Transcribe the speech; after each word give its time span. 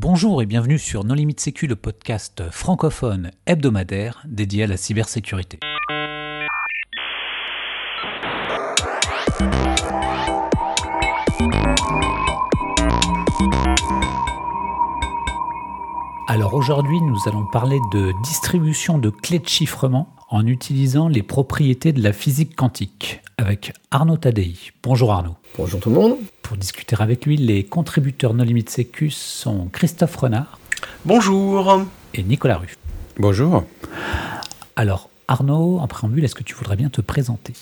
Bonjour 0.00 0.40
et 0.42 0.46
bienvenue 0.46 0.78
sur 0.78 1.02
Non 1.02 1.14
Limite 1.14 1.40
Sécu, 1.40 1.66
le 1.66 1.74
podcast 1.74 2.44
francophone 2.52 3.32
hebdomadaire 3.46 4.22
dédié 4.28 4.62
à 4.62 4.66
la 4.68 4.76
cybersécurité. 4.76 5.58
Alors 16.28 16.54
aujourd'hui, 16.54 17.00
nous 17.00 17.18
allons 17.26 17.46
parler 17.46 17.80
de 17.92 18.12
distribution 18.22 18.98
de 18.98 19.10
clés 19.10 19.40
de 19.40 19.48
chiffrement 19.48 20.14
en 20.30 20.46
utilisant 20.46 21.08
les 21.08 21.24
propriétés 21.24 21.92
de 21.92 22.00
la 22.04 22.12
physique 22.12 22.54
quantique 22.54 23.20
avec 23.36 23.72
Arnaud 23.90 24.16
Tadei. 24.16 24.54
Bonjour 24.80 25.12
Arnaud. 25.12 25.34
Bonjour 25.56 25.80
tout 25.80 25.88
le 25.88 25.96
monde. 25.96 26.18
Pour 26.48 26.56
discuter 26.56 26.96
avec 26.98 27.26
lui, 27.26 27.36
les 27.36 27.62
contributeurs 27.62 28.32
No 28.32 28.42
Limite 28.42 28.70
Sécu 28.70 29.10
sont 29.10 29.68
Christophe 29.70 30.16
Renard. 30.16 30.58
Bonjour. 31.04 31.82
Et 32.14 32.22
Nicolas 32.22 32.56
Ruff. 32.56 32.74
Bonjour. 33.18 33.64
Alors 34.74 35.10
Arnaud, 35.28 35.78
en 35.78 35.86
préambule, 35.86 36.24
est-ce 36.24 36.34
que 36.34 36.42
tu 36.42 36.54
voudrais 36.54 36.76
bien 36.76 36.88
te 36.88 37.02
présenter? 37.02 37.52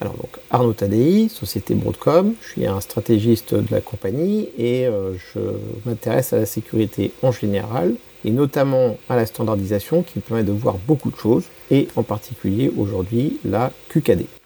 Alors 0.00 0.14
donc 0.14 0.30
Arnaud 0.50 0.72
Tadei, 0.72 1.28
société 1.28 1.74
Broadcom, 1.74 2.32
je 2.40 2.48
suis 2.48 2.66
un 2.66 2.80
stratégiste 2.80 3.54
de 3.54 3.70
la 3.70 3.82
compagnie 3.82 4.48
et 4.56 4.86
euh, 4.86 5.12
je 5.34 5.40
m'intéresse 5.84 6.32
à 6.32 6.38
la 6.38 6.46
sécurité 6.46 7.12
en 7.22 7.32
général 7.32 7.94
et 8.24 8.30
notamment 8.30 8.96
à 9.10 9.16
la 9.16 9.26
standardisation 9.26 10.02
qui 10.02 10.18
me 10.18 10.22
permet 10.22 10.44
de 10.44 10.52
voir 10.52 10.76
beaucoup 10.78 11.10
de 11.10 11.16
choses 11.16 11.44
et 11.70 11.88
en 11.94 12.02
particulier 12.02 12.72
aujourd'hui 12.74 13.38
la 13.44 13.70
QKD. 13.90 14.39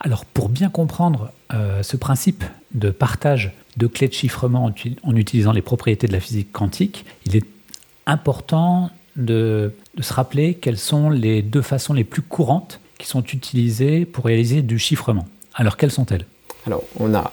Alors 0.00 0.24
pour 0.24 0.48
bien 0.48 0.68
comprendre 0.68 1.32
euh, 1.52 1.82
ce 1.82 1.96
principe 1.96 2.44
de 2.74 2.90
partage 2.90 3.52
de 3.76 3.86
clés 3.86 4.08
de 4.08 4.12
chiffrement 4.12 4.72
en, 5.02 5.16
utilisant 5.16 5.52
les 5.52 5.62
propriétés 5.62 6.06
de 6.06 6.12
la 6.12 6.20
physique 6.20 6.52
quantique, 6.52 7.04
il 7.26 7.36
est 7.36 7.46
important 8.06 8.90
de, 9.16 9.72
se 10.00 10.12
rappeler 10.12 10.54
quelles 10.54 10.78
sont 10.78 11.10
les 11.10 11.42
deux 11.42 11.62
façons 11.62 11.92
les 11.92 12.04
plus 12.04 12.22
courantes 12.22 12.80
qui 12.98 13.06
sont 13.06 13.22
utilisées 13.22 14.04
pour 14.04 14.26
réaliser 14.26 14.62
du 14.62 14.78
chiffrement. 14.78 15.26
Alors 15.54 15.76
quelles 15.76 15.90
sont-elles? 15.90 16.26
Alors, 16.66 16.82
on 16.98 17.14
a 17.14 17.30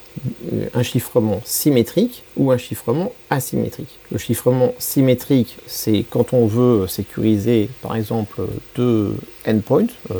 un 0.73 0.83
chiffrement 0.83 1.41
symétrique 1.45 2.23
ou 2.35 2.52
un 2.52 2.57
chiffrement 2.57 3.13
asymétrique. 3.29 3.97
Le 4.11 4.17
chiffrement 4.17 4.73
symétrique, 4.77 5.57
c'est 5.67 6.05
quand 6.09 6.33
on 6.33 6.47
veut 6.47 6.85
sécuriser, 6.88 7.69
par 7.81 7.95
exemple, 7.95 8.41
deux 8.75 9.16
endpoints, 9.47 9.88
euh, 10.11 10.19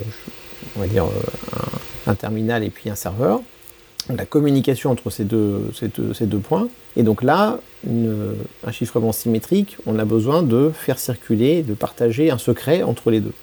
on 0.76 0.82
va 0.82 0.88
dire 0.88 1.06
un, 2.08 2.16
terminal 2.16 2.64
et 2.64 2.70
puis 2.70 2.90
un 2.90 2.96
serveur, 2.96 3.42
la 4.10 4.26
communication 4.26 4.92
entre 4.92 5.10
ces 5.10 5.24
deux, 5.24 5.72
ces 5.74 6.26
deux, 6.26 6.40
points. 6.40 6.68
Et 6.96 7.04
donc 7.04 7.24
là, 7.24 7.60
un 7.88 8.72
chiffrement 8.72 9.12
symétrique, 9.12 9.78
on 9.86 9.98
a 10.00 10.06
besoin 10.06 10.44
de 10.44 10.72
faire 10.74 11.00
circuler, 11.00 11.64
de 11.64 11.74
partager 11.74 12.32
un 12.32 12.38
secret 12.38 12.84
entre 12.84 13.12
les 13.12 13.20
deux. 13.20 13.34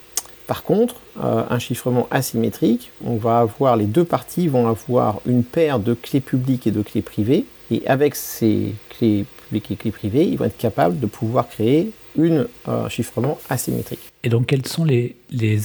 Par 0.48 0.62
contre, 0.62 0.94
euh, 1.22 1.42
un 1.50 1.58
chiffrement 1.58 2.08
asymétrique, 2.10 2.90
on 3.04 3.16
va 3.16 3.40
avoir 3.40 3.76
les 3.76 3.84
deux 3.84 4.04
parties 4.04 4.48
vont 4.48 4.66
avoir 4.66 5.20
une 5.26 5.44
paire 5.44 5.78
de 5.78 5.92
clés 5.92 6.22
publiques 6.22 6.66
et 6.66 6.70
de 6.70 6.80
clés 6.80 7.02
privées, 7.02 7.44
et 7.70 7.86
avec 7.86 8.14
ces 8.14 8.74
clés 8.88 9.26
publiques 9.44 9.70
et 9.70 9.76
clés 9.76 9.90
privées, 9.90 10.24
ils 10.24 10.38
vont 10.38 10.46
être 10.46 10.56
capables 10.56 10.98
de 10.98 11.06
pouvoir 11.06 11.50
créer 11.50 11.90
une, 12.18 12.46
euh, 12.68 12.84
un 12.84 12.88
chiffrement 12.88 13.38
asymétrique. 13.48 14.00
Et 14.24 14.28
donc, 14.28 14.46
quels 14.46 14.66
sont 14.66 14.84
les, 14.84 15.16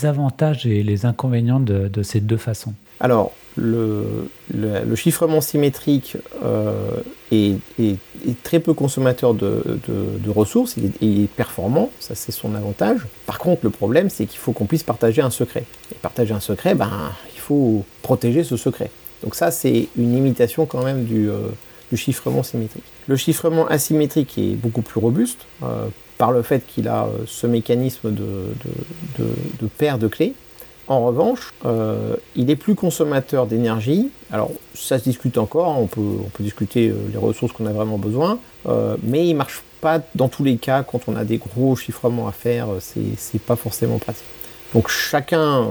avantages 0.05 0.65
et 0.65 0.83
les 0.83 1.05
inconvénients 1.05 1.59
de 1.59 2.03
ces 2.03 2.21
deux 2.21 2.37
façons? 2.37 2.73
Alors, 2.99 3.33
le, 3.57 4.95
chiffrement 4.95 5.41
symétrique 5.41 6.17
euh, 6.43 7.01
est, 7.31 7.57
très 8.43 8.59
peu 8.59 8.73
consommateur 8.73 9.33
de, 9.33 9.79
ressources, 10.29 10.75
il 11.01 11.23
est, 11.23 11.27
performant, 11.27 11.89
ça 11.99 12.15
c'est 12.15 12.31
son 12.31 12.55
avantage. 12.55 13.01
Par 13.25 13.37
contre, 13.37 13.61
le 13.63 13.69
problème 13.69 14.09
c'est 14.09 14.25
qu'il 14.25 14.39
faut 14.39 14.51
qu'on 14.51 14.65
puisse 14.65 14.83
partager 14.83 15.21
un 15.21 15.29
secret. 15.29 15.65
Et 15.91 15.95
partager 15.95 16.33
un 16.33 16.39
secret, 16.39 16.75
ben, 16.75 17.11
il 17.33 17.39
faut 17.39 17.83
protéger 18.01 18.43
ce 18.43 18.57
secret. 18.57 18.89
Donc 19.23 19.35
ça 19.35 19.51
c'est 19.51 19.87
une 19.97 20.13
limitation 20.15 20.65
quand 20.65 20.83
même 20.83 21.05
du, 21.05 21.29
euh, 21.29 21.49
chiffrement 21.93 22.41
symétrique. 22.41 22.83
Le 23.07 23.15
chiffrement 23.15 23.67
asymétrique 23.67 24.35
est 24.39 24.55
beaucoup 24.55 24.81
plus 24.81 24.99
robuste 24.99 25.45
euh, 25.61 25.87
par 26.23 26.31
le 26.31 26.41
fait 26.41 26.65
qu'il 26.65 26.87
a 26.87 27.09
ce 27.27 27.47
mécanisme 27.47 28.13
de, 28.13 28.45
de 29.19 29.67
paire 29.67 29.97
de 29.97 30.07
clés. 30.07 30.35
En 30.87 31.05
revanche, 31.05 31.53
euh, 31.65 32.15
il 32.37 32.49
est 32.49 32.55
plus 32.55 32.75
consommateur 32.75 33.45
d'énergie. 33.45 34.09
Alors, 34.31 34.51
ça 34.73 34.99
se 34.99 35.03
discute 35.03 35.37
encore, 35.37 35.77
on 35.79 35.87
peut, 35.87 36.01
on 36.01 36.29
peut 36.29 36.43
discuter 36.43 36.89
euh, 36.89 36.95
les 37.11 37.17
ressources 37.17 37.53
qu'on 37.53 37.65
a 37.65 37.71
vraiment 37.71 37.97
besoin, 37.97 38.39
euh, 38.67 38.97
mais 39.01 39.25
il 39.25 39.33
ne 39.33 39.37
marche 39.37 39.63
pas 39.79 40.01
dans 40.15 40.27
tous 40.27 40.43
les 40.43 40.57
cas 40.57 40.83
quand 40.83 41.01
on 41.07 41.15
a 41.15 41.23
des 41.23 41.37
gros 41.37 41.75
chiffrements 41.75 42.27
à 42.27 42.31
faire, 42.31 42.67
c'est 42.79 43.41
pas 43.41 43.55
forcément 43.55 43.97
pratique. 43.97 44.23
Donc, 44.73 44.87
chacun 44.87 45.67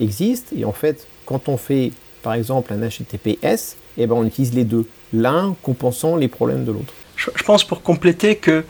existe, 0.00 0.52
et 0.56 0.64
en 0.64 0.72
fait, 0.72 1.08
quand 1.26 1.48
on 1.48 1.56
fait 1.56 1.90
par 2.22 2.34
exemple 2.34 2.72
un 2.72 2.78
HTTPS, 2.78 3.76
eh 3.98 4.06
ben, 4.06 4.14
on 4.14 4.24
utilise 4.24 4.54
les 4.54 4.64
deux, 4.64 4.86
l'un 5.12 5.56
compensant 5.62 6.14
les 6.14 6.28
problèmes 6.28 6.64
de 6.64 6.70
l'autre. 6.70 6.94
Je 7.16 7.42
pense 7.42 7.64
pour 7.64 7.82
compléter 7.82 8.36
que 8.36 8.64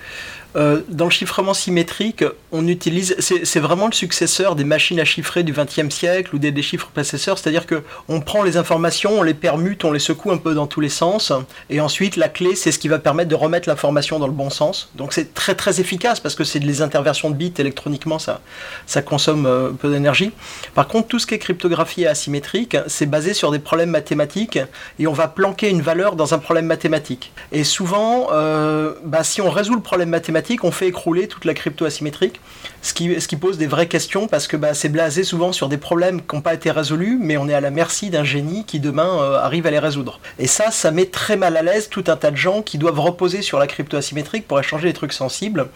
euh, 0.56 0.80
dans 0.88 1.04
le 1.04 1.10
chiffrement 1.10 1.54
symétrique, 1.54 2.24
on 2.52 2.66
utilise, 2.66 3.16
c'est 3.18 3.60
vraiment 3.60 3.86
le 3.86 3.92
successeur 3.92 4.56
des 4.56 4.64
machines 4.64 4.98
à 4.98 5.04
chiffrer 5.04 5.42
du 5.42 5.52
XXe 5.52 5.94
siècle 5.94 6.34
ou 6.34 6.38
des 6.38 6.50
déchiffres 6.50 6.88
processeurs, 6.88 7.38
c'est-à-dire 7.38 7.66
que 7.66 7.82
on 8.08 8.20
prend 8.20 8.42
les 8.42 8.56
informations, 8.56 9.12
on 9.18 9.22
les 9.22 9.34
permute, 9.34 9.84
on 9.84 9.92
les 9.92 10.00
secoue 10.00 10.32
un 10.32 10.38
peu 10.38 10.54
dans 10.54 10.66
tous 10.66 10.80
les 10.80 10.88
sens, 10.88 11.32
et 11.68 11.80
ensuite 11.80 12.16
la 12.16 12.28
clé, 12.28 12.54
c'est 12.56 12.72
ce 12.72 12.78
qui 12.78 12.88
va 12.88 12.98
permettre 12.98 13.28
de 13.28 13.34
remettre 13.34 13.68
l'information 13.68 14.18
dans 14.18 14.26
le 14.26 14.32
bon 14.32 14.50
sens. 14.50 14.90
Donc 14.96 15.12
c'est 15.12 15.34
très 15.34 15.54
très 15.54 15.80
efficace 15.80 16.18
parce 16.18 16.34
que 16.34 16.44
c'est 16.44 16.60
des 16.60 16.82
interversions 16.82 17.30
de 17.30 17.36
bits 17.36 17.54
électroniquement, 17.58 18.18
ça, 18.18 18.40
ça 18.86 19.02
consomme 19.02 19.46
euh, 19.46 19.70
peu 19.70 19.90
d'énergie. 19.90 20.32
Par 20.74 20.88
contre, 20.88 21.08
tout 21.08 21.18
ce 21.18 21.26
qui 21.26 21.34
est 21.34 21.38
cryptographie 21.38 22.06
asymétrique, 22.06 22.76
c'est 22.88 23.06
basé 23.06 23.34
sur 23.34 23.52
des 23.52 23.60
problèmes 23.60 23.90
mathématiques, 23.90 24.58
et 24.98 25.06
on 25.06 25.12
va 25.12 25.28
planquer 25.28 25.68
une 25.68 25.82
valeur 25.82 26.16
dans 26.16 26.34
un 26.34 26.38
problème 26.38 26.66
mathématique. 26.66 27.32
Et 27.52 27.62
souvent, 27.62 28.28
euh, 28.32 28.94
bah, 29.04 29.22
si 29.22 29.40
on 29.40 29.50
résout 29.50 29.74
le 29.74 29.80
problème 29.80 30.08
mathématique 30.08 30.39
on 30.62 30.70
fait 30.70 30.88
écrouler 30.88 31.28
toute 31.28 31.44
la 31.44 31.54
crypto 31.54 31.84
asymétrique, 31.84 32.40
ce 32.82 32.94
qui, 32.94 33.20
ce 33.20 33.28
qui 33.28 33.36
pose 33.36 33.58
des 33.58 33.66
vraies 33.66 33.88
questions 33.88 34.28
parce 34.28 34.46
que 34.46 34.56
bah, 34.56 34.74
c'est 34.74 34.88
blasé 34.88 35.24
souvent 35.24 35.52
sur 35.52 35.68
des 35.68 35.76
problèmes 35.76 36.20
qui 36.20 36.34
n'ont 36.34 36.42
pas 36.42 36.54
été 36.54 36.70
résolus, 36.70 37.18
mais 37.20 37.36
on 37.36 37.48
est 37.48 37.54
à 37.54 37.60
la 37.60 37.70
merci 37.70 38.10
d'un 38.10 38.24
génie 38.24 38.64
qui 38.64 38.80
demain 38.80 39.20
euh, 39.20 39.38
arrive 39.38 39.66
à 39.66 39.70
les 39.70 39.78
résoudre. 39.78 40.20
Et 40.38 40.46
ça, 40.46 40.70
ça 40.70 40.90
met 40.90 41.06
très 41.06 41.36
mal 41.36 41.56
à 41.56 41.62
l'aise 41.62 41.88
tout 41.88 42.04
un 42.08 42.16
tas 42.16 42.30
de 42.30 42.36
gens 42.36 42.62
qui 42.62 42.78
doivent 42.78 43.00
reposer 43.00 43.42
sur 43.42 43.58
la 43.58 43.66
crypto 43.66 43.96
asymétrique 43.96 44.46
pour 44.46 44.58
échanger 44.58 44.88
des 44.88 44.94
trucs 44.94 45.12
sensibles. 45.12 45.68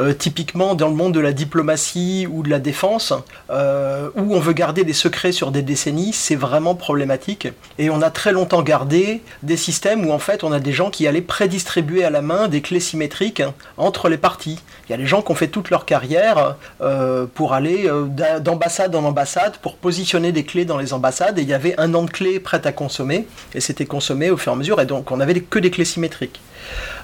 Euh, 0.00 0.12
typiquement 0.12 0.74
dans 0.74 0.88
le 0.88 0.94
monde 0.94 1.12
de 1.12 1.20
la 1.20 1.32
diplomatie 1.32 2.28
ou 2.30 2.42
de 2.42 2.50
la 2.50 2.60
défense, 2.60 3.12
euh, 3.50 4.10
où 4.14 4.34
on 4.34 4.40
veut 4.40 4.52
garder 4.52 4.84
des 4.84 4.92
secrets 4.92 5.32
sur 5.32 5.50
des 5.50 5.62
décennies, 5.62 6.12
c'est 6.12 6.36
vraiment 6.36 6.74
problématique. 6.74 7.48
Et 7.78 7.90
on 7.90 8.00
a 8.00 8.10
très 8.10 8.32
longtemps 8.32 8.62
gardé 8.62 9.22
des 9.42 9.56
systèmes 9.56 10.06
où 10.06 10.12
en 10.12 10.18
fait 10.18 10.44
on 10.44 10.52
a 10.52 10.60
des 10.60 10.72
gens 10.72 10.90
qui 10.90 11.06
allaient 11.06 11.20
prédistribuer 11.20 12.04
à 12.04 12.10
la 12.10 12.22
main 12.22 12.48
des 12.48 12.60
clés 12.60 12.80
symétriques 12.80 13.42
entre 13.76 13.97
les 14.06 14.18
parties. 14.18 14.60
Il 14.88 14.92
y 14.92 14.94
a 14.94 14.96
des 14.96 15.06
gens 15.06 15.22
qui 15.22 15.32
ont 15.32 15.34
fait 15.34 15.48
toute 15.48 15.70
leur 15.70 15.84
carrière 15.84 16.54
euh, 16.80 17.26
pour 17.34 17.54
aller 17.54 17.88
euh, 17.88 18.38
d'ambassade 18.38 18.94
en 18.94 19.02
ambassade, 19.02 19.56
pour 19.56 19.76
positionner 19.76 20.30
des 20.30 20.44
clés 20.44 20.64
dans 20.64 20.78
les 20.78 20.92
ambassades, 20.92 21.38
et 21.38 21.42
il 21.42 21.48
y 21.48 21.54
avait 21.54 21.74
un 21.80 21.92
an 21.94 22.04
de 22.04 22.10
clés 22.10 22.38
prêtes 22.38 22.66
à 22.66 22.72
consommer, 22.72 23.26
et 23.54 23.60
c'était 23.60 23.86
consommé 23.86 24.30
au 24.30 24.36
fur 24.36 24.52
et 24.52 24.54
à 24.54 24.58
mesure, 24.58 24.80
et 24.80 24.86
donc 24.86 25.10
on 25.10 25.18
avait 25.18 25.40
que 25.40 25.58
des 25.58 25.72
clés 25.72 25.84
symétriques. 25.84 26.40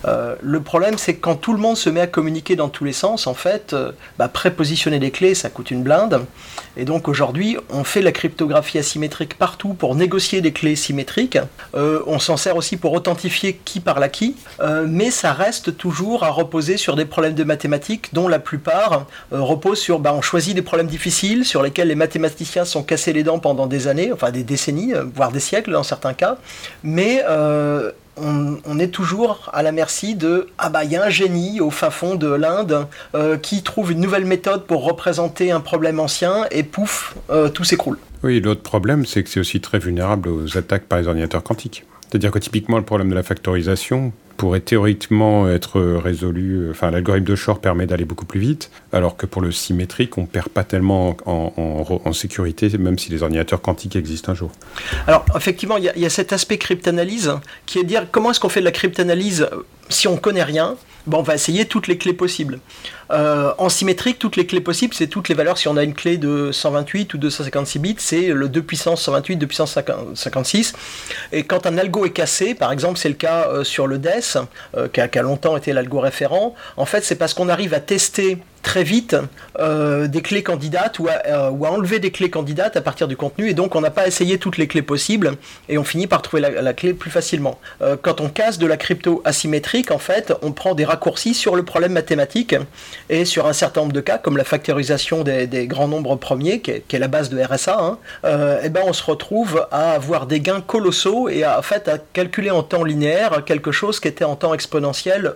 Euh, 0.06 0.34
le 0.42 0.60
problème, 0.60 0.98
c'est 0.98 1.14
que 1.14 1.20
quand 1.20 1.36
tout 1.36 1.52
le 1.52 1.58
monde 1.58 1.76
se 1.76 1.90
met 1.90 2.00
à 2.00 2.06
communiquer 2.06 2.56
dans 2.56 2.68
tous 2.68 2.84
les 2.84 2.92
sens, 2.92 3.26
en 3.26 3.34
fait, 3.34 3.72
euh, 3.72 3.92
bah, 4.18 4.28
prépositionner 4.28 4.98
des 4.98 5.10
clés, 5.10 5.34
ça 5.34 5.50
coûte 5.50 5.70
une 5.70 5.82
blinde. 5.82 6.24
Et 6.76 6.84
donc 6.84 7.08
aujourd'hui, 7.08 7.56
on 7.70 7.84
fait 7.84 8.02
la 8.02 8.12
cryptographie 8.12 8.78
asymétrique 8.78 9.38
partout 9.38 9.74
pour 9.74 9.94
négocier 9.94 10.40
des 10.40 10.52
clés 10.52 10.76
symétriques. 10.76 11.38
Euh, 11.74 12.00
on 12.06 12.18
s'en 12.18 12.36
sert 12.36 12.56
aussi 12.56 12.76
pour 12.76 12.92
authentifier 12.92 13.60
qui 13.64 13.80
parle 13.80 14.02
à 14.02 14.08
qui. 14.08 14.36
mais 14.86 15.10
ça 15.10 15.32
reste 15.32 15.76
toujours 15.76 16.24
à 16.24 16.30
reposer 16.30 16.76
sur 16.76 16.96
des 16.96 17.04
problèmes 17.04 17.34
de 17.34 17.44
mathématiques 17.44 18.12
dont 18.12 18.28
la 18.28 18.38
plupart 18.38 19.06
reposent 19.30 19.80
sur, 19.80 19.98
bah, 19.98 20.12
on 20.14 20.22
choisit 20.22 20.54
des 20.54 20.62
problèmes 20.62 20.86
difficiles 20.86 21.44
sur 21.44 21.62
lesquels 21.62 21.88
les 21.88 21.94
mathématiciens 21.94 22.64
sont 22.64 22.82
cassés 22.82 23.12
les 23.12 23.22
dents 23.22 23.38
pendant 23.38 23.66
des 23.66 23.88
années, 23.88 24.12
enfin 24.12 24.30
des 24.30 24.42
décennies, 24.42 24.92
voire 25.14 25.30
des 25.30 25.40
siècles 25.40 25.72
dans 25.72 25.82
certains 25.82 26.14
cas. 26.14 26.36
Mais 26.82 27.22
on, 28.16 28.78
est 28.78 28.88
toujours 28.88 29.50
à 29.52 29.62
la 29.62 29.72
merci 29.72 30.14
de 30.14 30.48
ah 30.58 30.68
bah 30.68 30.84
il 30.84 30.90
y 30.92 30.96
a 30.96 31.04
un 31.04 31.10
génie 31.10 31.60
au 31.60 31.70
fin 31.70 31.90
fond 31.90 32.14
de 32.14 32.28
l'Inde 32.28 32.86
euh, 33.14 33.36
qui 33.36 33.62
trouve 33.62 33.92
une 33.92 34.00
nouvelle 34.00 34.24
méthode 34.24 34.64
pour 34.64 34.84
représenter 34.84 35.50
un 35.50 35.60
problème 35.60 36.00
ancien 36.00 36.46
et 36.50 36.62
pouf 36.62 37.16
euh, 37.30 37.48
tout 37.48 37.64
s'écroule. 37.64 37.98
Oui, 38.22 38.40
l'autre 38.40 38.62
problème 38.62 39.06
c'est 39.06 39.22
que 39.22 39.30
c'est 39.30 39.40
aussi 39.40 39.60
très 39.60 39.78
vulnérable 39.78 40.28
aux 40.28 40.56
attaques 40.56 40.84
par 40.84 40.98
les 40.98 41.08
ordinateurs 41.08 41.42
quantiques. 41.42 41.84
C'est-à-dire 42.08 42.30
que 42.30 42.38
typiquement 42.38 42.78
le 42.78 42.84
problème 42.84 43.10
de 43.10 43.14
la 43.14 43.22
factorisation, 43.22 44.12
pourrait 44.36 44.60
théoriquement 44.60 45.48
être 45.48 45.80
résolu. 45.80 46.68
Enfin, 46.70 46.90
l'algorithme 46.90 47.26
de 47.26 47.34
Shor 47.34 47.60
permet 47.60 47.86
d'aller 47.86 48.04
beaucoup 48.04 48.26
plus 48.26 48.40
vite, 48.40 48.70
alors 48.92 49.16
que 49.16 49.26
pour 49.26 49.42
le 49.42 49.52
symétrique, 49.52 50.18
on 50.18 50.26
perd 50.26 50.48
pas 50.48 50.64
tellement 50.64 51.16
en, 51.26 52.12
sécurité, 52.12 52.68
même 52.78 52.98
si 52.98 53.10
les 53.10 53.22
ordinateurs 53.22 53.60
quantiques 53.60 53.96
existent 53.96 54.32
un 54.32 54.34
jour. 54.34 54.50
Alors, 55.06 55.24
effectivement, 55.36 55.76
il 55.76 55.84
y, 55.96 56.06
a 56.06 56.10
cet 56.10 56.32
aspect 56.32 56.58
cryptanalyse 56.58 57.32
qui 57.66 57.78
est 57.78 57.82
de 57.82 57.88
dire 57.88 58.06
comment 58.10 58.30
est-ce 58.30 58.40
qu'on 58.40 58.48
fait 58.48 58.60
de 58.60 58.64
la 58.64 58.72
cryptanalyse 58.72 59.48
si 59.88 60.08
on 60.08 60.16
connaît 60.16 60.42
rien, 60.42 60.76
ben, 61.06 61.18
on 61.18 61.22
va 61.22 61.34
essayer 61.34 61.66
toutes 61.66 61.86
les 61.86 61.98
clés 61.98 62.12
possibles. 62.14 62.60
Euh, 63.10 63.52
en 63.58 63.68
symétrique, 63.68 64.18
toutes 64.18 64.36
les 64.36 64.46
clés 64.46 64.60
possibles, 64.60 64.94
c'est 64.94 65.06
toutes 65.06 65.28
les 65.28 65.34
valeurs. 65.34 65.58
Si 65.58 65.68
on 65.68 65.76
a 65.76 65.82
une 65.82 65.94
clé 65.94 66.16
de 66.16 66.50
128 66.52 67.12
ou 67.14 67.18
256 67.18 67.78
bits, 67.78 67.96
c'est 67.98 68.28
le 68.28 68.48
2 68.48 68.62
puissance 68.62 69.02
128, 69.02 69.36
2 69.36 69.46
puissance 69.46 69.78
56. 70.14 70.72
Et 71.32 71.44
quand 71.44 71.66
un 71.66 71.76
algo 71.76 72.06
est 72.06 72.10
cassé, 72.10 72.54
par 72.54 72.72
exemple, 72.72 72.98
c'est 72.98 73.10
le 73.10 73.14
cas 73.14 73.48
euh, 73.48 73.64
sur 73.64 73.86
le 73.86 73.98
DES, 73.98 74.38
euh, 74.76 74.88
qui, 74.88 75.00
a, 75.00 75.08
qui, 75.08 75.18
a, 75.18 75.22
longtemps 75.22 75.56
été 75.56 75.72
l'algo 75.72 76.00
référent, 76.00 76.54
en 76.76 76.86
fait, 76.86 77.04
c'est 77.04 77.16
parce 77.16 77.34
qu'on 77.34 77.48
arrive 77.48 77.74
à 77.74 77.80
tester 77.80 78.38
très 78.64 78.82
vite 78.82 79.14
euh, 79.60 80.08
des 80.08 80.22
clés 80.22 80.42
candidates 80.42 80.98
ou 80.98 81.06
à, 81.06 81.22
euh, 81.26 81.50
ou 81.50 81.64
à, 81.64 81.70
enlever 81.70 82.00
des 82.00 82.10
clés 82.10 82.30
candidates 82.30 82.76
à 82.76 82.80
partir 82.80 83.06
du 83.06 83.16
contenu 83.16 83.48
et 83.48 83.54
donc 83.54 83.76
on 83.76 83.80
n'a 83.80 83.90
pas 83.90 84.08
essayé 84.08 84.38
toutes 84.38 84.56
les 84.56 84.66
clés 84.66 84.82
possibles 84.82 85.32
et 85.68 85.78
on 85.78 85.84
finit 85.84 86.08
par 86.08 86.22
trouver 86.22 86.40
la, 86.42 86.72
clé 86.72 86.94
plus 86.94 87.10
facilement. 87.10 87.60
Euh, 87.82 87.96
quand 88.00 88.20
on 88.20 88.28
casse 88.28 88.58
de 88.58 88.66
la 88.66 88.76
crypto 88.76 89.22
asymétrique, 89.24 89.92
en 89.92 89.98
fait, 89.98 90.32
on 90.42 90.50
prend 90.50 90.74
des 90.74 90.84
raccourcis 90.84 91.34
sur 91.34 91.54
le 91.54 91.62
problème 91.62 91.92
mathématique 91.92 92.56
et 93.10 93.24
sur 93.24 93.46
un 93.46 93.52
certain 93.52 93.82
nombre 93.82 93.92
de 93.92 94.00
cas, 94.00 94.18
comme 94.18 94.36
la 94.36 94.44
factorisation 94.44 95.22
des, 95.22 95.66
grands 95.68 95.88
nombres 95.88 96.16
premiers, 96.16 96.60
qui 96.60 96.70
est, 96.70 96.98
la 96.98 97.08
base 97.08 97.28
de 97.28 97.40
RSA, 97.40 97.78
hein, 97.78 97.98
et 98.24 98.64
eh 98.64 98.68
ben 98.70 98.82
on 98.86 98.92
se 98.92 99.02
retrouve 99.02 99.66
à 99.70 99.92
avoir 99.92 100.26
des 100.26 100.40
gains 100.40 100.62
colossaux 100.62 101.28
et 101.28 101.44
à, 101.44 101.58
en 101.58 101.62
fait 101.62 101.86
à 101.88 101.98
calculer 101.98 102.50
en 102.50 102.62
temps 102.62 102.84
linéaire 102.84 103.44
quelque 103.44 103.72
chose 103.72 104.00
qui 104.00 104.08
était 104.08 104.24
en 104.24 104.36
temps 104.36 104.54
exponentiel 104.54 105.34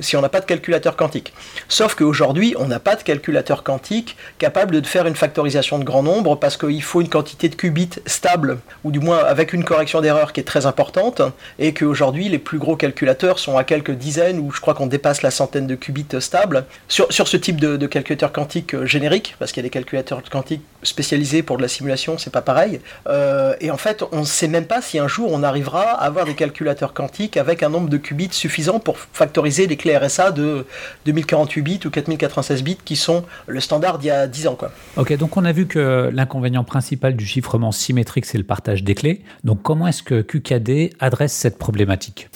si 0.00 0.16
on 0.16 0.22
n'a 0.22 0.28
pas 0.28 0.40
de 0.40 0.46
calculateur 0.46 0.96
quantique. 0.96 1.34
Sauf 1.68 1.94
qu'aujourd'hui 1.94 2.45
on 2.58 2.66
n'a 2.66 2.80
pas 2.80 2.96
de 2.96 3.02
calculateur 3.02 3.62
quantique 3.62 4.16
capable 4.38 4.80
de 4.80 4.86
faire 4.86 5.06
une 5.06 5.16
factorisation 5.16 5.78
de 5.78 5.84
grand 5.84 6.02
nombre 6.02 6.36
parce 6.36 6.56
qu'il 6.56 6.82
faut 6.82 7.00
une 7.00 7.08
quantité 7.08 7.48
de 7.48 7.54
qubits 7.54 7.90
stable, 8.06 8.58
ou 8.84 8.90
du 8.90 9.00
moins 9.00 9.18
avec 9.18 9.52
une 9.52 9.64
correction 9.64 10.00
d'erreur 10.00 10.32
qui 10.32 10.40
est 10.40 10.44
très 10.44 10.66
importante, 10.66 11.22
et 11.58 11.74
qu'aujourd'hui 11.74 12.28
les 12.28 12.38
plus 12.38 12.58
gros 12.58 12.76
calculateurs 12.76 13.38
sont 13.38 13.56
à 13.56 13.64
quelques 13.64 13.92
dizaines, 13.92 14.38
ou 14.38 14.52
je 14.52 14.60
crois 14.60 14.74
qu'on 14.74 14.86
dépasse 14.86 15.22
la 15.22 15.30
centaine 15.30 15.66
de 15.66 15.74
qubits 15.74 16.06
stables, 16.20 16.64
sur, 16.88 17.08
ce 17.10 17.36
type 17.36 17.60
de, 17.60 17.86
calculateur 17.86 18.32
quantique 18.32 18.74
euh, 18.74 18.86
générique, 18.86 19.36
parce 19.38 19.52
qu'il 19.52 19.62
y 19.62 19.64
a 19.64 19.68
des 19.68 19.70
calculateurs 19.70 20.22
quantiques 20.30 20.62
spécialisés 20.82 21.42
pour 21.42 21.56
de 21.56 21.62
la 21.62 21.68
simulation, 21.68 22.18
c'est 22.18 22.32
pas 22.32 22.42
pareil. 22.42 22.80
Euh, 23.08 23.54
et 23.60 23.70
en 23.70 23.76
fait, 23.76 24.04
on 24.12 24.20
ne 24.20 24.24
sait 24.24 24.48
même 24.48 24.66
pas 24.66 24.80
si 24.82 24.98
un 24.98 25.08
jour 25.08 25.30
on 25.32 25.42
arrivera 25.42 25.82
à 25.82 26.04
avoir 26.04 26.24
des 26.24 26.34
calculateurs 26.34 26.92
quantiques 26.94 27.36
avec 27.36 27.62
un 27.62 27.68
nombre 27.68 27.88
de 27.88 27.96
qubits 27.96 28.28
suffisant 28.32 28.78
pour 28.78 28.96
factoriser 29.12 29.66
des 29.66 29.76
clés 29.76 29.96
RSA 29.96 30.30
de 30.30 30.66
2048 31.06 31.62
bits 31.62 31.80
ou 31.84 31.90
4096 32.36 32.62
bits 32.62 32.78
qui 32.84 32.96
sont 32.96 33.24
le 33.46 33.60
standard 33.60 33.98
d'il 33.98 34.08
y 34.08 34.10
a 34.10 34.26
10 34.26 34.48
ans. 34.48 34.54
Quoi. 34.54 34.70
Ok, 34.96 35.16
donc 35.16 35.36
on 35.36 35.44
a 35.44 35.52
vu 35.52 35.66
que 35.66 36.10
l'inconvénient 36.12 36.64
principal 36.64 37.16
du 37.16 37.26
chiffrement 37.26 37.72
symétrique, 37.72 38.26
c'est 38.26 38.38
le 38.38 38.44
partage 38.44 38.84
des 38.84 38.94
clés. 38.94 39.22
Donc 39.44 39.62
comment 39.62 39.86
est-ce 39.86 40.02
que 40.02 40.22
QKD 40.22 40.94
adresse 41.00 41.32
cette 41.32 41.58
problématique? 41.58 42.28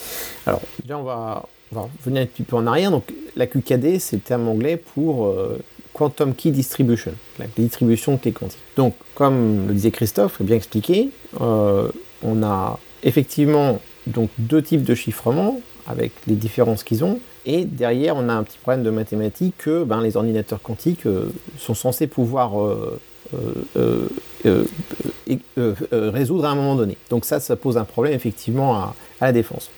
Alors, 0.46 0.62
déjà, 0.82 0.98
on 0.98 1.02
va, 1.02 1.46
on 1.72 1.76
va 1.76 1.88
revenir 1.98 2.22
un 2.22 2.26
petit 2.26 2.42
peu 2.42 2.56
en 2.56 2.66
arrière. 2.66 2.90
Donc, 2.90 3.12
la 3.36 3.46
QKD, 3.46 3.98
c'est 3.98 4.16
le 4.16 4.22
terme 4.22 4.48
anglais 4.48 4.76
pour 4.76 5.26
euh, 5.26 5.58
Quantum 5.92 6.34
Key 6.34 6.50
Distribution, 6.50 7.12
la 7.38 7.46
distribution 7.56 8.14
de 8.14 8.18
clés 8.18 8.32
quantiques. 8.32 8.58
Donc, 8.76 8.94
comme 9.14 9.68
le 9.68 9.74
disait 9.74 9.90
Christophe, 9.90 10.42
bien 10.42 10.56
expliqué, 10.56 11.10
euh, 11.40 11.88
on 12.22 12.42
a 12.42 12.78
effectivement 13.02 13.80
donc 14.06 14.30
deux 14.38 14.62
types 14.62 14.84
de 14.84 14.94
chiffrement 14.94 15.60
avec 15.86 16.12
les 16.26 16.34
différences 16.34 16.84
qu'ils 16.84 17.04
ont. 17.04 17.20
Et 17.46 17.64
derrière, 17.64 18.16
on 18.16 18.28
a 18.28 18.34
un 18.34 18.42
petit 18.42 18.58
problème 18.58 18.82
de 18.82 18.90
mathématiques 18.90 19.56
que 19.58 19.84
ben, 19.84 20.00
les 20.02 20.16
ordinateurs 20.16 20.60
quantiques 20.60 21.06
euh, 21.06 21.30
sont 21.58 21.74
censés 21.74 22.06
pouvoir 22.06 22.60
euh, 22.60 23.00
euh, 23.76 24.08
résoudre 25.92 26.44
à 26.44 26.50
un 26.50 26.54
moment 26.54 26.76
donné. 26.76 26.96
Donc 27.08 27.24
ça, 27.24 27.40
ça 27.40 27.56
pose 27.56 27.78
un 27.78 27.84
problème 27.84 28.12
effectivement 28.12 28.74
à, 28.76 28.94
la 29.20 29.32
défense. 29.32 29.70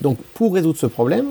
Donc 0.00 0.18
pour 0.34 0.54
résoudre 0.54 0.78
ce 0.78 0.86
problème, 0.86 1.26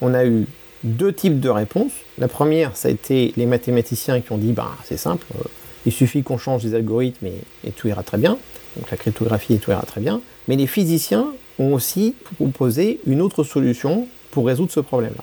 on 0.00 0.14
a 0.14 0.26
eu 0.26 0.46
deux 0.82 1.12
types 1.12 1.40
de 1.40 1.48
réponses. 1.48 1.92
La 2.18 2.28
première, 2.28 2.76
ça 2.76 2.88
a 2.88 2.90
été 2.90 3.32
les 3.36 3.46
mathématiciens 3.46 4.20
qui 4.20 4.32
ont 4.32 4.38
dit, 4.38 4.52
ben, 4.52 4.68
c'est 4.84 4.96
simple, 4.96 5.26
il 5.86 5.92
suffit 5.92 6.22
qu'on 6.22 6.38
change 6.38 6.64
les 6.64 6.74
algorithmes 6.74 7.26
et, 7.26 7.40
et 7.64 7.70
tout 7.70 7.86
ira 7.86 8.02
très 8.02 8.18
bien. 8.18 8.36
Donc 8.76 8.90
la 8.90 8.96
cryptographie 8.96 9.54
et 9.54 9.58
tout 9.58 9.70
ira 9.70 9.82
très 9.82 10.00
bien. 10.00 10.20
Mais 10.48 10.56
les 10.56 10.66
physiciens 10.66 11.28
ont 11.60 11.72
aussi 11.72 12.16
proposé 12.36 13.00
une 13.06 13.22
autre 13.22 13.44
solution 13.44 14.08
pour 14.34 14.46
résoudre 14.46 14.72
ce 14.72 14.80
problème-là. 14.80 15.22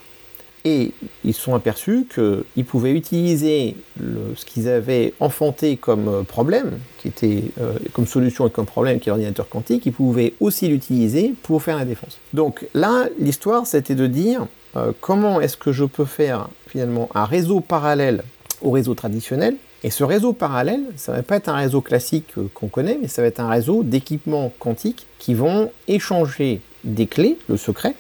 Et 0.63 0.91
ils 1.25 1.33
se 1.33 1.41
sont 1.41 1.55
aperçus 1.55 2.05
qu'ils 2.13 2.65
pouvaient 2.65 2.91
utiliser 2.91 3.75
le, 3.99 4.35
ce 4.35 4.45
qu'ils 4.45 4.69
avaient 4.69 5.13
enfanté 5.19 5.75
comme 5.75 6.23
problème, 6.23 6.77
qui 6.99 7.07
était 7.09 7.43
euh, 7.59 7.73
comme 7.93 8.05
solution 8.05 8.47
et 8.47 8.51
comme 8.51 8.67
problème, 8.67 8.99
qui 8.99 9.09
est 9.09 9.11
l'ordinateur 9.11 9.49
quantique, 9.49 9.85
ils 9.85 9.91
pouvaient 9.91 10.33
aussi 10.39 10.67
l'utiliser 10.67 11.33
pour 11.43 11.61
faire 11.61 11.77
la 11.77 11.85
défense. 11.85 12.19
Donc 12.33 12.65
là, 12.73 13.07
l'histoire, 13.19 13.65
c'était 13.65 13.95
de 13.95 14.07
dire 14.07 14.45
euh, 14.77 14.91
comment 15.01 15.41
est-ce 15.41 15.57
que 15.57 15.71
je 15.71 15.83
peux 15.83 16.05
faire 16.05 16.47
finalement 16.67 17.09
un 17.15 17.25
réseau 17.25 17.59
parallèle 17.59 18.23
au 18.61 18.71
réseau 18.71 18.93
traditionnel. 18.93 19.55
Et 19.83 19.89
ce 19.89 20.03
réseau 20.03 20.31
parallèle, 20.31 20.83
ça 20.95 21.11
ne 21.11 21.17
va 21.17 21.23
pas 21.23 21.37
être 21.37 21.49
un 21.49 21.55
réseau 21.55 21.81
classique 21.81 22.27
euh, 22.37 22.47
qu'on 22.53 22.67
connaît, 22.67 22.99
mais 23.01 23.07
ça 23.07 23.23
va 23.23 23.27
être 23.27 23.39
un 23.39 23.49
réseau 23.49 23.81
d'équipements 23.81 24.53
quantiques 24.59 25.07
qui 25.17 25.33
vont 25.33 25.71
échanger 25.87 26.61
des 26.83 27.07
clés, 27.07 27.37
le 27.49 27.57
secret, 27.57 27.95